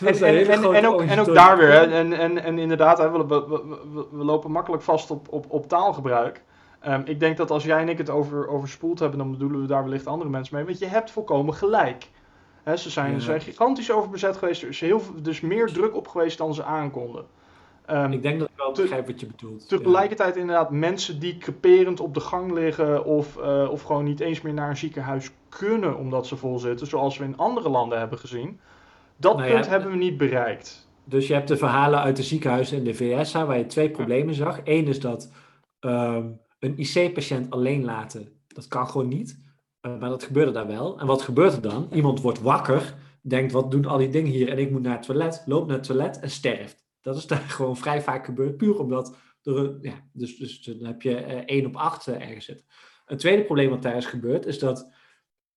en, 0.00 0.14
en, 0.14 0.46
en, 0.46 0.74
en, 0.74 0.86
ook, 0.86 1.02
en 1.02 1.18
ook 1.18 1.34
daar 1.34 1.56
weer. 1.56 1.72
Hè. 1.72 1.86
En, 1.86 2.12
en, 2.12 2.42
en 2.42 2.58
inderdaad, 2.58 2.98
hè, 2.98 3.10
we, 3.10 3.26
we, 3.26 3.46
we, 3.48 4.06
we, 4.10 4.24
lopen 4.24 4.50
makkelijk 4.50 4.82
vast 4.82 5.10
op, 5.10 5.32
op, 5.32 5.46
op 5.48 5.68
taalgebruik. 5.68 6.44
Um, 6.86 7.02
ik 7.04 7.20
denk 7.20 7.36
dat 7.36 7.50
als 7.50 7.64
jij 7.64 7.80
en 7.80 7.88
ik 7.88 7.98
het 7.98 8.10
over, 8.10 8.48
overspoeld 8.48 8.98
hebben, 8.98 9.18
dan 9.18 9.30
bedoelen 9.30 9.60
we 9.60 9.66
daar 9.66 9.82
wellicht 9.82 10.06
andere 10.06 10.30
mensen 10.30 10.56
mee. 10.56 10.64
Want 10.64 10.78
je 10.78 10.86
hebt 10.86 11.10
volkomen 11.10 11.54
gelijk. 11.54 12.08
Ze, 12.64 12.90
zijn, 12.90 13.12
ja. 13.12 13.18
ze 13.18 13.24
zijn 13.24 13.40
gigantisch 13.40 13.90
overbezet 13.90 14.36
geweest. 14.36 14.62
Er 14.62 14.68
is 14.68 14.80
heel, 14.80 15.02
dus 15.22 15.40
meer 15.40 15.72
druk 15.72 15.96
op 15.96 16.08
geweest 16.08 16.38
dan 16.38 16.54
ze 16.54 16.62
aankonden. 16.62 17.24
Um, 17.90 18.12
ik 18.12 18.22
denk 18.22 18.38
dat 18.38 18.48
ik 18.48 18.56
wel 18.56 18.72
begrijp 18.72 19.06
wat 19.06 19.20
je 19.20 19.26
bedoelt. 19.26 19.68
Tegelijkertijd 19.68 20.34
ja. 20.34 20.40
inderdaad 20.40 20.70
mensen 20.70 21.20
die 21.20 21.38
creperend 21.38 22.00
op 22.00 22.14
de 22.14 22.20
gang 22.20 22.52
liggen 22.52 23.04
of, 23.04 23.36
uh, 23.36 23.68
of 23.70 23.82
gewoon 23.82 24.04
niet 24.04 24.20
eens 24.20 24.40
meer 24.40 24.54
naar 24.54 24.68
een 24.68 24.76
ziekenhuis 24.76 25.30
kunnen 25.48 25.96
omdat 25.96 26.26
ze 26.26 26.36
vol 26.36 26.58
zitten, 26.58 26.86
zoals 26.86 27.18
we 27.18 27.24
in 27.24 27.36
andere 27.36 27.68
landen 27.68 27.98
hebben 27.98 28.18
gezien. 28.18 28.60
Dat 29.16 29.36
nou 29.36 29.50
punt 29.50 29.64
ja, 29.64 29.70
hebben 29.70 29.90
we 29.90 29.96
niet 29.96 30.16
bereikt. 30.16 30.88
Dus 31.04 31.26
je 31.26 31.34
hebt 31.34 31.48
de 31.48 31.56
verhalen 31.56 32.00
uit 32.00 32.16
de 32.16 32.22
ziekenhuizen 32.22 32.76
in 32.76 32.84
de 32.84 32.94
VS 32.94 33.32
waar 33.32 33.58
je 33.58 33.66
twee 33.66 33.90
problemen 33.90 34.34
zag. 34.34 34.60
Eén 34.64 34.86
is 34.86 35.00
dat 35.00 35.32
um, 35.80 36.40
een 36.58 36.78
IC-patiënt 36.78 37.50
alleen 37.50 37.84
laten, 37.84 38.28
dat 38.48 38.68
kan 38.68 38.88
gewoon 38.88 39.08
niet. 39.08 39.43
Uh, 39.86 39.98
maar 39.98 40.08
dat 40.08 40.22
gebeurde 40.22 40.52
daar 40.52 40.66
wel. 40.66 41.00
En 41.00 41.06
wat 41.06 41.22
gebeurt 41.22 41.52
er 41.52 41.62
dan? 41.62 41.88
Iemand 41.92 42.20
wordt 42.20 42.40
wakker, 42.40 42.94
denkt 43.20 43.52
wat 43.52 43.70
doen 43.70 43.84
al 43.84 43.98
die 43.98 44.08
dingen 44.08 44.30
hier 44.30 44.48
en 44.48 44.58
ik 44.58 44.70
moet 44.70 44.82
naar 44.82 44.96
het 44.96 45.06
toilet, 45.06 45.42
loopt 45.46 45.66
naar 45.66 45.76
het 45.76 45.86
toilet 45.86 46.20
en 46.20 46.30
sterft. 46.30 46.84
Dat 47.00 47.16
is 47.16 47.26
daar 47.26 47.38
gewoon 47.56 47.76
vrij 47.76 48.02
vaak 48.02 48.24
gebeurd, 48.24 48.56
puur 48.56 48.78
omdat 48.78 49.16
er, 49.42 49.78
ja, 49.80 49.94
dus, 50.12 50.36
dus 50.36 50.60
dan 50.60 50.84
heb 50.84 51.02
je 51.02 51.26
uh, 51.26 51.32
1 51.44 51.66
op 51.66 51.76
8 51.76 52.06
uh, 52.06 52.14
ergens 52.14 52.44
zitten. 52.44 52.66
Een 53.06 53.16
tweede 53.16 53.44
probleem 53.44 53.70
wat 53.70 53.82
daar 53.82 53.96
is 53.96 54.06
gebeurd, 54.06 54.46
is 54.46 54.58
dat 54.58 54.92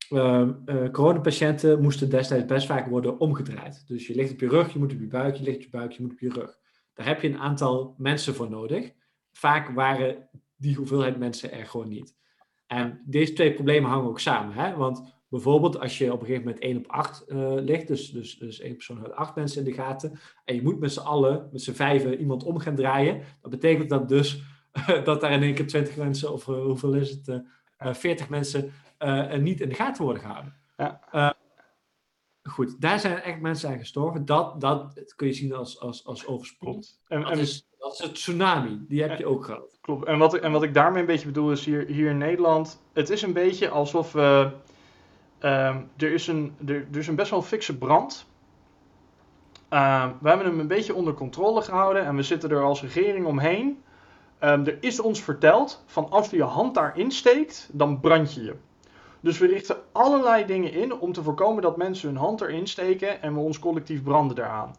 uh, 0.10 0.50
coronapatiënten 0.92 1.82
moesten 1.82 2.10
destijds 2.10 2.46
best 2.46 2.68
vaak 2.68 2.88
worden 2.88 3.20
omgedraaid. 3.20 3.88
Dus 3.88 4.08
je 4.08 4.16
ligt 4.16 4.32
op 4.32 4.40
je 4.40 4.48
rug, 4.48 4.74
je 4.74 4.80
moet 4.80 4.94
op 4.94 5.00
je 5.00 5.08
buik, 5.08 5.36
je 5.36 5.44
ligt 5.44 5.58
op 5.58 5.64
je 5.64 5.70
buik, 5.70 5.92
je 5.92 6.02
moet 6.02 6.12
op 6.12 6.20
je 6.20 6.30
rug. 6.30 6.60
Daar 6.94 7.06
heb 7.06 7.22
je 7.22 7.28
een 7.28 7.40
aantal 7.40 7.96
mensen 7.98 8.36
voor 8.36 8.50
nodig. 8.50 8.92
Vaak 9.32 9.70
waren 9.70 10.30
die 10.56 10.76
hoeveelheid 10.76 11.18
mensen 11.18 11.52
er 11.52 11.66
gewoon 11.66 11.88
niet. 11.88 12.16
En 12.68 13.02
deze 13.06 13.34
twee 13.34 13.54
problemen 13.54 13.90
hangen 13.90 14.10
ook 14.10 14.20
samen. 14.20 14.54
Hè? 14.54 14.76
Want 14.76 15.16
Bijvoorbeeld 15.30 15.80
als 15.80 15.98
je 15.98 16.14
op 16.14 16.20
een 16.20 16.26
gegeven 16.26 16.46
moment 16.46 16.64
1 16.64 16.78
op 16.78 16.88
8 16.88 17.26
uh, 17.28 17.58
eh, 17.58 17.64
ligt, 17.64 17.88
dus, 17.88 18.12
dus, 18.12 18.38
dus 18.38 18.60
één 18.60 18.76
persoon 18.76 18.98
houdt 18.98 19.16
acht 19.16 19.36
mensen 19.36 19.60
in 19.60 19.66
de 19.72 19.78
gaten, 19.78 20.20
en 20.46 20.56
je 20.56 20.62
moet 20.62 20.80
met 20.80 20.92
z'n 20.92 21.00
allen, 21.00 21.50
met 21.52 21.62
z'n 21.62 21.72
vijven, 21.72 22.20
iemand 22.20 22.44
om 22.44 22.60
gaan 22.60 22.76
draaien, 22.76 23.22
dat 23.42 23.52
betekent 23.52 23.90
dat 23.90 24.10
dus 24.10 24.44
dat 25.04 25.22
daar 25.22 25.32
in 25.32 25.44
één 25.44 25.54
keer 25.54 25.68
20 25.68 25.96
mensen, 25.96 26.34
of 26.34 26.48
uh, 26.48 26.64
hoeveel 26.64 26.94
is 26.94 27.10
het, 27.10 27.28
uh, 27.28 27.36
eh, 27.78 27.94
40 27.94 28.30
mensen 28.30 28.72
niet 29.40 29.62
in 29.62 29.70
de 29.70 29.76
gaten 29.76 30.04
worden 30.04 30.22
gehouden. 30.22 30.54
Ja. 30.78 31.36
Goed, 32.48 32.82
daar 32.82 33.00
zijn 33.00 33.22
echt 33.22 33.42
mensen 33.42 33.70
aan 33.70 33.80
gestorven. 33.80 34.26
Dat, 34.26 34.62
dat 34.62 35.14
kun 35.16 35.28
je 35.28 35.34
zien 35.34 35.54
als, 35.54 35.80
als, 35.80 36.06
als 36.06 36.26
overspoeld. 36.26 37.00
En, 37.08 37.22
dat, 37.22 37.38
is, 37.38 37.68
dat 37.78 37.94
is 37.94 38.00
het 38.00 38.14
tsunami, 38.14 38.86
die 38.88 39.02
heb 39.02 39.18
je 39.18 39.26
ook 39.26 39.46
gehad. 39.46 39.78
Klopt, 39.82 40.06
en 40.06 40.18
wat, 40.18 40.38
en 40.38 40.52
wat 40.52 40.64
ik 40.64 40.74
daarmee 40.74 41.02
een 41.02 41.08
beetje 41.08 41.28
bedoel 41.28 41.52
is 41.52 41.66
hier, 41.66 41.86
hier 41.88 42.10
in 42.10 42.18
Nederland, 42.18 42.82
het 42.94 43.10
is 43.10 43.22
een 43.22 43.34
beetje 43.34 43.70
alsof 43.70 44.12
we 44.12 44.52
Um, 45.42 45.90
er, 45.98 46.12
is 46.12 46.28
een, 46.28 46.56
er, 46.66 46.88
er, 46.92 46.98
is 46.98 47.08
een 47.08 47.16
best 47.16 47.32
wel 47.32 47.42
fikse 47.42 47.78
brand. 47.78 48.26
Um, 49.70 50.18
we 50.22 50.30
hebben 50.30 50.46
hem 50.46 50.60
een 50.60 50.68
beetje 50.68 50.96
onder 50.96 51.14
controle 51.14 51.62
gehouden 51.62 52.06
en 52.06 52.16
we 52.16 52.24
zitten 52.24 52.50
er 52.50 52.64
als 52.64 52.82
regering 52.82 53.26
omheen. 53.26 53.84
Um, 54.44 54.66
er 54.66 54.78
is 54.80 55.00
ons 55.00 55.22
verteld 55.22 55.84
van 55.86 56.10
als 56.10 56.30
je 56.30 56.36
je 56.36 56.44
hand 56.44 56.76
daarin 56.76 57.12
steekt, 57.12 57.70
dan 57.72 58.00
brand 58.00 58.34
je 58.34 58.44
je. 58.44 58.56
Dus 59.20 59.38
we 59.38 59.48
richten 59.48 59.78
allerlei 59.92 60.46
dingen 60.46 60.72
in 60.72 61.00
om 61.00 61.14
te 61.14 61.24
voorkomen 61.24 61.62
dat 61.62 61.78
mensen 61.78 62.10
hun 62.10 62.18
hand 62.18 62.42
erin 62.42 62.68
steken 62.68 63.22
en 63.22 63.34
we 63.34 63.40
ons 63.40 63.60
collectief 63.60 64.04
branden 64.04 64.36
daaraan. 64.36 64.76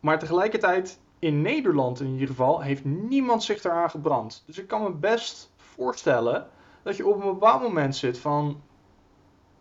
Maar 0.00 0.18
tegelijkertijd, 0.18 1.00
in 1.18 1.42
Nederland 1.42 2.00
in 2.00 2.12
ieder 2.12 2.28
geval, 2.28 2.60
heeft 2.60 2.84
niemand 2.84 3.42
zich 3.42 3.64
eraan 3.64 3.90
gebrand. 3.90 4.42
Dus 4.46 4.58
ik 4.58 4.66
kan 4.66 4.82
me 4.82 4.90
best 4.90 5.52
voorstellen 5.56 6.46
dat 6.82 6.96
je 6.96 7.06
op 7.06 7.14
een 7.14 7.32
bepaald 7.32 7.62
moment 7.62 7.96
zit 7.96 8.18
van... 8.18 8.62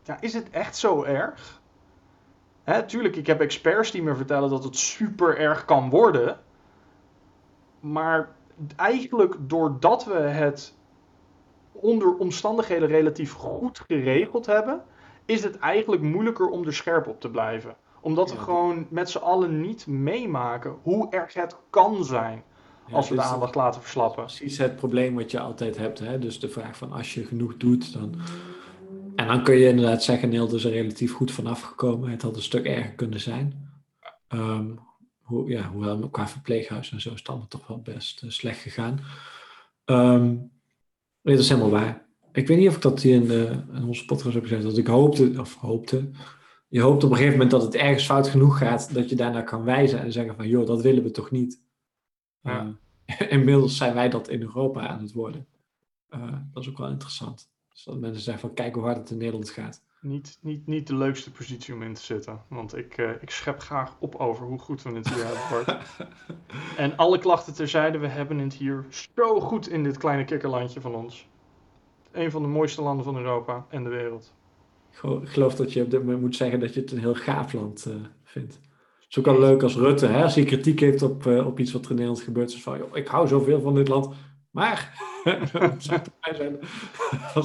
Ja, 0.04 0.18
is 0.22 0.34
het 0.34 0.50
echt 0.50 0.78
zo 0.78 1.04
erg? 1.04 1.62
Hè, 2.64 2.86
tuurlijk, 2.86 3.16
ik 3.16 3.28
heb 3.28 3.42
experts 3.42 3.92
die 3.92 4.04
me 4.04 4.16
vertellen 4.16 4.50
dat 4.50 4.64
het 4.64 4.78
super 4.78 5.38
erg 5.38 5.66
kan 5.66 5.90
worden. 5.90 6.40
Maar 7.80 8.36
eigenlijk 8.76 9.36
doordat 9.40 10.06
we 10.06 10.14
het 10.14 10.74
onder 11.74 12.16
omstandigheden 12.16 12.88
relatief 12.88 13.34
goed 13.34 13.80
geregeld 13.88 14.46
hebben, 14.46 14.82
is 15.26 15.44
het 15.44 15.58
eigenlijk 15.58 16.02
moeilijker 16.02 16.50
om 16.50 16.66
er 16.66 16.74
scherp 16.74 17.08
op 17.08 17.22
te 17.22 17.30
blijven. 17.30 17.76
Omdat 18.02 18.30
we 18.30 18.36
Ja. 18.36 18.42
gewoon 18.44 18.88
met 18.90 19.10
z'n 19.10 19.18
allen 19.18 19.62
niet 19.62 19.88
meemaken 19.88 20.76
hoe 20.82 21.10
erg 21.10 21.34
het 21.34 21.56
kan 21.70 22.06
zijn 22.06 22.44
als 22.92 23.10
we 23.10 23.16
de 23.16 23.22
is 23.22 23.28
aandacht 23.28 23.56
laten 23.56 23.82
verslappen. 23.82 24.26
precies 24.26 24.58
het 24.58 24.76
probleem 24.76 25.16
wat 25.16 25.32
je 25.32 25.40
altijd 25.40 25.78
hebt. 25.78 26.00
Hè? 26.00 26.20
Dus 26.20 26.40
de 26.40 26.50
vraag 26.50 26.78
van 26.78 26.92
als 26.92 27.14
je 27.14 27.26
genoeg 27.26 27.58
doet, 27.58 27.94
dan... 27.94 28.16
En 29.16 29.28
dan 29.28 29.44
kun 29.44 29.56
je 29.56 29.68
inderdaad 29.68 30.04
zeggen, 30.04 30.30
Neil 30.30 30.56
is 30.56 30.64
er 30.64 30.72
relatief 30.72 31.14
goed 31.14 31.32
vanaf 31.32 31.62
gekomen. 31.62 32.10
Het 32.10 32.22
had 32.22 32.36
een 32.36 32.42
stuk 32.42 32.66
erger 32.66 32.92
kunnen 32.94 33.20
zijn. 33.20 33.72
Ehm, 34.28 34.66
hoe, 35.22 35.50
ja, 35.50 35.70
hoewel 35.70 36.10
qua 36.10 36.28
verpleeghuis 36.28 36.92
en 36.92 37.02
zo 37.02 37.10
is 37.10 37.20
het 37.20 37.28
allemaal 37.28 37.48
toch 37.48 37.68
wel 37.68 37.82
best 37.82 38.24
eh, 38.24 38.30
slecht 38.30 38.60
gegaan. 38.60 39.00
Ehm, 39.86 40.36
nee, 41.24 41.36
dat 41.36 41.44
is 41.44 41.50
helemaal 41.50 41.72
waar. 41.72 42.06
Ik 42.32 42.48
weet 42.48 42.58
niet 42.58 42.68
of 42.68 42.76
ik 42.76 42.82
dat 42.82 43.02
hier 43.02 43.16
in, 43.16 43.32
in 43.76 43.84
onze 43.84 44.06
podcast 44.06 44.34
heb 44.34 44.44
gezegd. 44.44 44.64
Dat 44.64 44.78
ik 44.78 44.88
hoopte, 44.88 45.34
of 45.40 45.56
hoopte... 45.56 46.10
Je 46.68 46.82
hoopt 46.82 47.04
op 47.04 47.10
een 47.10 47.16
gegeven 47.16 47.38
moment 47.38 47.52
dat 47.52 47.62
het 47.62 47.76
ergens 47.76 48.06
fout 48.06 48.28
genoeg 48.28 48.58
gaat... 48.58 48.94
dat 48.94 49.10
je 49.10 49.16
daarnaar 49.16 49.44
kan 49.44 49.64
wijzen 49.64 50.00
en 50.00 50.12
zeggen 50.12 50.36
van... 50.36 50.48
joh, 50.48 50.68
dat 50.68 50.82
willen 50.82 51.04
we 51.04 51.12
toch 51.12 51.32
niet. 51.32 51.62
Ja. 52.42 52.76
Eh, 53.06 53.32
inmiddels 53.38 53.78
zijn 53.78 53.94
wij 53.94 54.10
dat 54.10 54.30
in 54.30 54.42
Europa 54.42 54.88
aan 54.88 55.02
het 55.02 55.14
worden. 55.14 55.48
Eh, 56.10 56.38
dat 56.54 56.64
is 56.64 56.70
ook 56.70 56.78
wel 56.78 56.90
interessant. 56.90 57.50
Dus 57.74 57.84
dat 57.84 58.00
mensen 58.00 58.22
zeggen 58.22 58.48
van 58.48 58.54
kijk 58.54 58.76
hoe 58.76 58.84
hard 58.84 58.98
het 58.98 59.10
in 59.10 59.18
Nederland 59.18 59.50
gaat. 59.50 59.84
Niet, 60.04 60.38
niet, 60.42 60.68
niet 60.68 60.88
de 60.88 60.96
leukste 60.96 61.32
positie 61.32 61.74
om 61.74 61.82
in 61.82 61.94
te 61.94 62.02
zitten. 62.02 62.42
Want 62.50 62.78
ik, 62.78 62.98
eh, 62.98 63.10
ik 63.22 63.30
schep 63.30 63.60
graag 63.60 63.96
op 64.00 64.16
over 64.16 64.46
hoe 64.46 64.60
goed 64.60 64.82
we 64.84 64.90
het 64.92 65.10
hier 65.14 65.26
hebben, 65.26 65.42
Bart. 65.50 65.86
En 66.78 66.98
alle 66.98 67.18
klachten 67.20 67.54
terzijde, 67.54 67.98
we 67.98 68.08
hebben 68.08 68.38
het 68.38 68.54
hier 68.54 68.86
zo 68.90 69.40
goed 69.40 69.70
in 69.70 69.84
dit 69.84 69.98
kleine 69.98 70.26
kikkerlandje 70.26 70.82
van 70.82 70.96
ons. 70.96 71.28
Een 72.12 72.32
van 72.32 72.42
de 72.42 72.48
mooiste 72.48 72.82
landen 72.82 73.06
van 73.06 73.18
Europa 73.18 73.66
en 73.70 73.84
de 73.84 73.90
wereld. 73.90 74.34
Ik 74.92 74.98
gelo- 74.98 75.22
ik 75.22 75.28
geloof 75.30 75.56
dat 75.56 75.74
je 75.74 75.82
op 75.84 75.92
dit 75.92 76.00
moment 76.00 76.22
moet 76.22 76.36
zeggen 76.36 76.60
dat 76.60 76.74
je 76.74 76.80
het 76.80 76.92
een 76.92 77.00
heel 77.00 77.16
gaaf 77.16 77.54
land 77.54 77.86
eh, 77.86 77.94
vindt. 78.24 78.54
Het 78.54 79.10
is 79.10 79.20
ook 79.20 79.26
wel 79.26 79.40
leuk 79.40 79.64
als 79.64 79.76
Rutte, 79.76 80.08
hè, 80.08 80.24
als 80.24 80.36
hij 80.36 80.44
kritiek 80.44 80.80
heeft 80.80 81.02
op, 81.02 81.26
eh, 81.28 81.48
op 81.48 81.60
iets 81.60 81.72
wat 81.72 81.84
er 81.84 81.90
in 81.90 81.96
Nederland 81.96 82.24
gebeurt. 82.24 82.50
is 82.54 82.64
van, 82.64 82.78
joh, 82.78 82.98
ik 82.98 83.08
hou 83.08 83.28
zoveel 83.28 83.62
van 83.62 83.76
dit 83.76 83.88
land, 83.88 84.16
maar... 84.54 85.02
zijn 85.78 86.02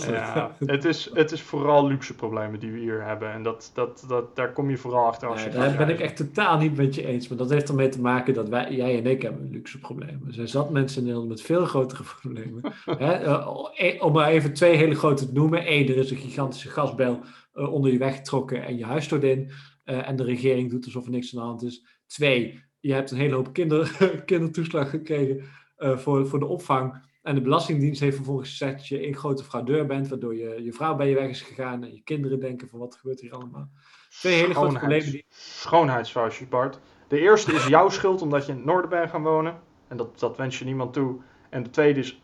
Ja, 0.06 0.56
het, 0.58 0.84
is, 0.84 1.10
het 1.12 1.32
is 1.32 1.42
vooral 1.42 1.86
luxe 1.86 2.14
problemen 2.14 2.60
die 2.60 2.72
we 2.72 2.78
hier 2.78 3.04
hebben. 3.04 3.32
En 3.32 3.42
dat, 3.42 3.70
dat, 3.74 4.04
dat, 4.08 4.36
daar 4.36 4.52
kom 4.52 4.70
je 4.70 4.76
vooral 4.76 5.06
achter 5.06 5.28
als 5.28 5.36
Nee, 5.44 5.52
je 5.52 5.58
daar 5.58 5.76
ben 5.76 5.88
ik 5.88 6.00
echt 6.00 6.16
totaal 6.16 6.58
niet 6.58 6.76
met 6.76 6.94
je 6.94 7.06
eens. 7.06 7.28
Maar 7.28 7.38
dat 7.38 7.50
heeft 7.50 7.68
ermee 7.68 7.88
te 7.88 8.00
maken 8.00 8.34
dat 8.34 8.48
wij, 8.48 8.72
jij 8.74 8.98
en 8.98 9.06
ik 9.06 9.22
hebben 9.22 9.50
luxe 9.50 9.78
problemen. 9.78 10.22
Er 10.26 10.34
zijn 10.34 10.48
zat 10.48 10.70
mensen 10.70 10.98
in 10.98 11.04
Nederland 11.04 11.30
met 11.30 11.42
veel 11.42 11.64
grotere 11.64 12.02
problemen. 12.20 12.62
Hè, 12.84 13.12
eh, 13.12 13.94
eh, 13.94 14.02
om 14.02 14.12
maar 14.12 14.28
even 14.28 14.52
twee 14.52 14.76
hele 14.76 14.94
grote 14.94 15.26
te 15.26 15.32
noemen. 15.32 15.72
Eén, 15.72 15.88
er 15.88 15.96
is 15.96 16.10
een 16.10 16.16
gigantische 16.16 16.68
gasbel 16.68 17.20
eh, 17.52 17.72
onder 17.72 17.92
je 17.92 17.98
weggetrokken 17.98 18.64
en 18.64 18.76
je 18.76 18.84
huis 18.84 19.04
stort 19.04 19.24
in. 19.24 19.50
Eh, 19.84 20.08
en 20.08 20.16
de 20.16 20.24
regering 20.24 20.70
doet 20.70 20.84
alsof 20.84 21.04
er 21.04 21.10
niks 21.10 21.34
aan 21.34 21.40
de 21.40 21.46
hand 21.46 21.62
is. 21.62 21.86
Twee, 22.06 22.62
je 22.80 22.92
hebt 22.92 23.10
een 23.10 23.18
hele 23.18 23.34
hoop 23.34 23.52
kinder, 23.52 23.96
kindertoeslag 24.26 24.90
gekregen 24.90 25.44
voor, 25.78 26.26
voor 26.26 26.38
de 26.38 26.46
opvang. 26.46 27.06
En 27.22 27.34
de 27.34 27.40
Belastingdienst 27.40 28.00
heeft 28.00 28.16
vervolgens 28.16 28.50
gezegd 28.50 28.76
dat 28.76 28.86
je 28.86 28.98
één 28.98 29.16
grote 29.16 29.44
fraudeur 29.44 29.86
bent, 29.86 30.08
waardoor 30.08 30.36
je, 30.36 30.62
je 30.62 30.72
vrouw 30.72 30.96
bij 30.96 31.08
je 31.08 31.14
weg 31.14 31.28
is 31.28 31.42
gegaan 31.42 31.84
en 31.84 31.94
je 31.94 32.02
kinderen 32.02 32.40
denken 32.40 32.68
van 32.68 32.78
wat 32.78 32.94
gebeurt 32.94 33.20
hier 33.20 33.32
allemaal. 33.32 33.68
Twee 34.10 34.34
hele 34.34 34.54
grote 34.54 34.78
problemen 34.78 35.10
die 35.10 36.48
Bart. 36.48 36.80
De 37.08 37.18
eerste 37.18 37.52
is 37.52 37.66
jouw 37.66 37.88
schuld 37.88 38.22
omdat 38.22 38.46
je 38.46 38.50
in 38.52 38.56
het 38.56 38.66
noorden 38.66 38.90
bent 38.90 39.10
gaan 39.10 39.22
wonen. 39.22 39.60
En 39.88 39.96
dat, 39.96 40.18
dat 40.18 40.36
wens 40.36 40.58
je 40.58 40.64
niemand 40.64 40.92
toe. 40.92 41.20
En 41.50 41.62
de 41.62 41.70
tweede 41.70 42.00
is, 42.00 42.22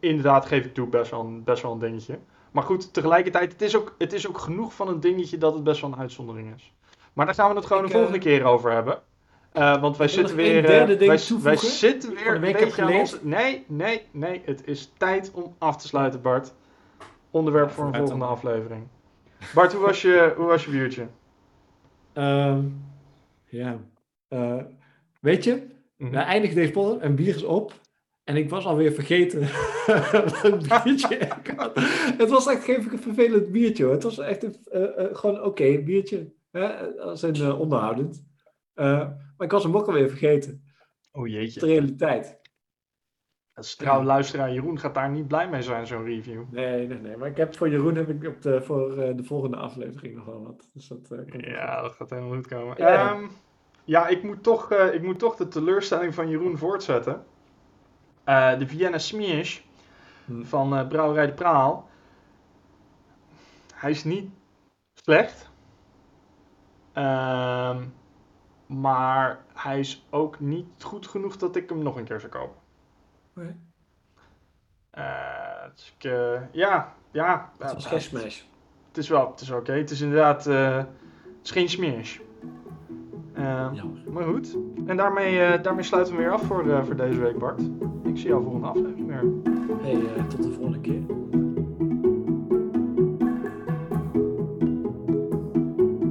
inderdaad 0.00 0.46
geef 0.46 0.64
ik 0.64 0.74
toe, 0.74 0.88
best 0.88 1.10
wel 1.10 1.20
een, 1.20 1.44
best 1.44 1.62
wel 1.62 1.72
een 1.72 1.78
dingetje. 1.78 2.18
Maar 2.52 2.62
goed, 2.62 2.92
tegelijkertijd, 2.92 3.52
het 3.52 3.62
is, 3.62 3.76
ook, 3.76 3.94
het 3.98 4.12
is 4.12 4.28
ook 4.28 4.38
genoeg 4.38 4.74
van 4.74 4.88
een 4.88 5.00
dingetje 5.00 5.38
dat 5.38 5.54
het 5.54 5.64
best 5.64 5.80
wel 5.80 5.92
een 5.92 5.98
uitzondering 5.98 6.54
is. 6.54 6.72
Maar 7.12 7.26
daar 7.26 7.34
gaan 7.34 7.50
we 7.50 7.56
het 7.56 7.66
gewoon 7.66 7.84
Ik, 7.84 7.90
de 7.90 7.96
volgende 7.96 8.18
eh, 8.18 8.24
keer 8.24 8.44
over 8.44 8.72
hebben. 8.72 9.02
Eh, 9.58 9.80
want 9.80 9.96
wij 9.96 10.08
zitten 10.08 10.36
weer. 10.36 10.62
eh, 10.62 10.66
derde 10.66 10.96
ding 10.96 11.10
wij, 11.10 11.40
wij 11.42 11.56
zitten 11.56 12.14
weer 12.14 12.34
een 12.34 12.40
week 12.40 12.58
heb 12.58 12.68
beetje 12.68 12.82
aan. 12.82 12.88
Nee, 13.22 13.64
nee, 13.68 14.02
nee. 14.12 14.42
Het 14.44 14.66
is 14.66 14.92
tijd 14.98 15.30
om 15.34 15.54
af 15.58 15.76
te 15.76 15.86
sluiten, 15.86 16.22
Bart. 16.22 16.54
Onderwerp 17.30 17.68
Ja, 17.68 17.74
voor 17.74 17.84
een 17.86 17.94
volgende 17.94 18.20
dan. 18.24 18.28
aflevering. 18.28 18.86
Bart, 19.54 19.72
hoe 19.72 19.84
was 19.86 20.02
je, 20.02 20.32
hoe 20.36 20.46
was 20.46 20.64
je 20.64 20.70
biertje? 20.70 21.06
Ehm, 22.12 22.60
ja. 23.48 23.76
Eh, 24.28 24.62
weet 25.20 25.44
je, 25.44 25.66
Mhm. 25.96 26.10
we 26.10 26.16
eindigen 26.18 26.56
deze 26.56 26.72
podcast 26.72 27.00
en 27.00 27.14
bier 27.14 27.34
is 27.34 27.44
op. 27.44 27.72
En 28.24 28.36
ik 28.36 28.50
was 28.50 28.64
alweer 28.66 28.92
vergeten 28.92 29.40
wat 30.42 30.82
biertje 30.84 31.16
ik 31.44 31.52
had. 31.56 31.72
Het 32.18 32.28
was 32.28 32.46
echt 32.46 32.64
geen 32.64 32.82
vervelend 32.82 33.52
biertje 33.52 33.84
hoor. 33.84 33.92
Het 33.92 34.02
was 34.02 34.18
echt 34.18 34.42
een, 34.42 34.56
gewoon 35.16 35.42
oké 35.42 35.78
biertje. 35.78 36.32
Hè? 36.50 36.66
Als 37.00 37.22
eh, 37.22 37.60
onderhoudend. 37.60 38.24
Maar 39.38 39.46
ik 39.46 39.52
was 39.52 39.62
hem 39.62 39.76
ook 39.76 39.86
alweer 39.86 40.08
vergeten. 40.08 40.64
Oh 41.12 41.22
De 41.22 41.30
jeetje. 41.30 41.60
realiteit. 41.66 42.40
Als 43.54 43.74
trouw 43.76 44.02
luisteraar 44.02 44.52
Jeroen 44.52 44.78
gaat 44.78 44.94
daar 44.94 45.10
niet 45.10 45.28
blij 45.28 45.48
mee 45.48 45.62
zijn, 45.62 45.86
zo'n 45.86 46.04
review. 46.04 46.42
Nee, 46.50 46.86
nee, 46.86 46.98
nee. 46.98 47.16
Maar 47.16 47.28
ik 47.28 47.36
heb 47.36 47.56
voor 47.56 47.68
Jeroen 47.68 47.94
heb 47.94 48.08
ik 48.08 48.28
op 48.28 48.42
de, 48.42 48.62
voor 48.62 48.98
eh, 48.98 49.16
de 49.16 49.24
volgende 49.24 49.56
aflevering 49.56 50.14
nog 50.16 50.24
wel 50.24 50.42
wat. 50.42 50.70
Dus 50.72 50.86
dat, 50.88 51.10
eh, 51.10 51.40
Ja, 51.52 51.82
dat 51.82 51.92
gaat 51.92 52.10
helemaal 52.10 52.34
goed 52.34 52.46
komen. 52.46 52.74
Ja. 52.78 52.88
Ja, 52.92 53.20
ja 53.84 54.06
ik, 54.08 54.22
moet 54.22 54.42
toch, 54.42 54.70
eh, 54.72 54.94
ik 54.94 55.02
moet 55.02 55.18
toch 55.18 55.36
de 55.36 55.48
teleurstelling 55.48 56.14
van 56.14 56.28
Jeroen 56.28 56.58
voortzetten. 56.58 57.24
De 58.58 58.64
Vienna 58.66 58.98
Smears 58.98 59.66
Hm. 60.24 60.42
van 60.44 60.88
Brouwerij 60.88 61.26
de 61.26 61.32
Praal. 61.34 61.88
Hij 63.74 63.90
is 63.90 64.04
niet 64.04 64.30
slecht. 64.94 65.50
Ehm, 66.92 67.84
maar 68.68 69.44
hij 69.54 69.78
is 69.78 70.06
ook 70.10 70.40
niet 70.40 70.82
goed 70.82 71.06
genoeg 71.06 71.36
dat 71.36 71.56
ik 71.56 71.68
hem 71.68 71.82
nog 71.82 71.96
een 71.96 72.04
keer 72.04 72.20
zou 72.20 72.32
kopen. 72.32 72.56
Dus 75.74 75.94
ik, 75.98 76.04
eh, 76.04 76.40
ja, 76.52 76.94
ja. 77.10 77.50
Het 77.58 77.72
was 77.72 77.84
ja, 77.84 77.90
geen 77.90 78.00
smash. 78.00 78.42
Het 78.88 78.96
is 78.96 79.08
wel, 79.08 79.30
het 79.30 79.40
is 79.40 79.50
oké. 79.50 79.72
Het 79.72 79.90
is 79.90 80.00
inderdaad, 80.00 80.46
eh, 80.46 80.76
het 80.76 80.86
is 81.42 81.50
geen 81.50 81.68
smeers. 81.68 82.20
Eh, 83.32 83.72
maar 84.12 84.24
goed. 84.24 84.56
En 84.86 84.96
daarmee, 84.96 85.40
eh, 85.40 85.62
daarmee 85.62 85.84
sluiten 85.84 86.16
we 86.16 86.22
weer 86.22 86.32
af 86.32 86.42
voor, 86.42 86.84
voor 86.84 86.96
deze 86.96 87.20
week, 87.20 87.38
Bart. 87.38 87.60
Ik 88.02 88.16
zie 88.16 88.28
jou 88.28 88.42
volgende 88.42 88.66
aflevering 88.66 89.06
weer. 89.06 89.24
Hey, 89.82 90.24
tot 90.28 90.42
de 90.42 90.52
volgende 90.52 90.80
keer. 90.80 91.02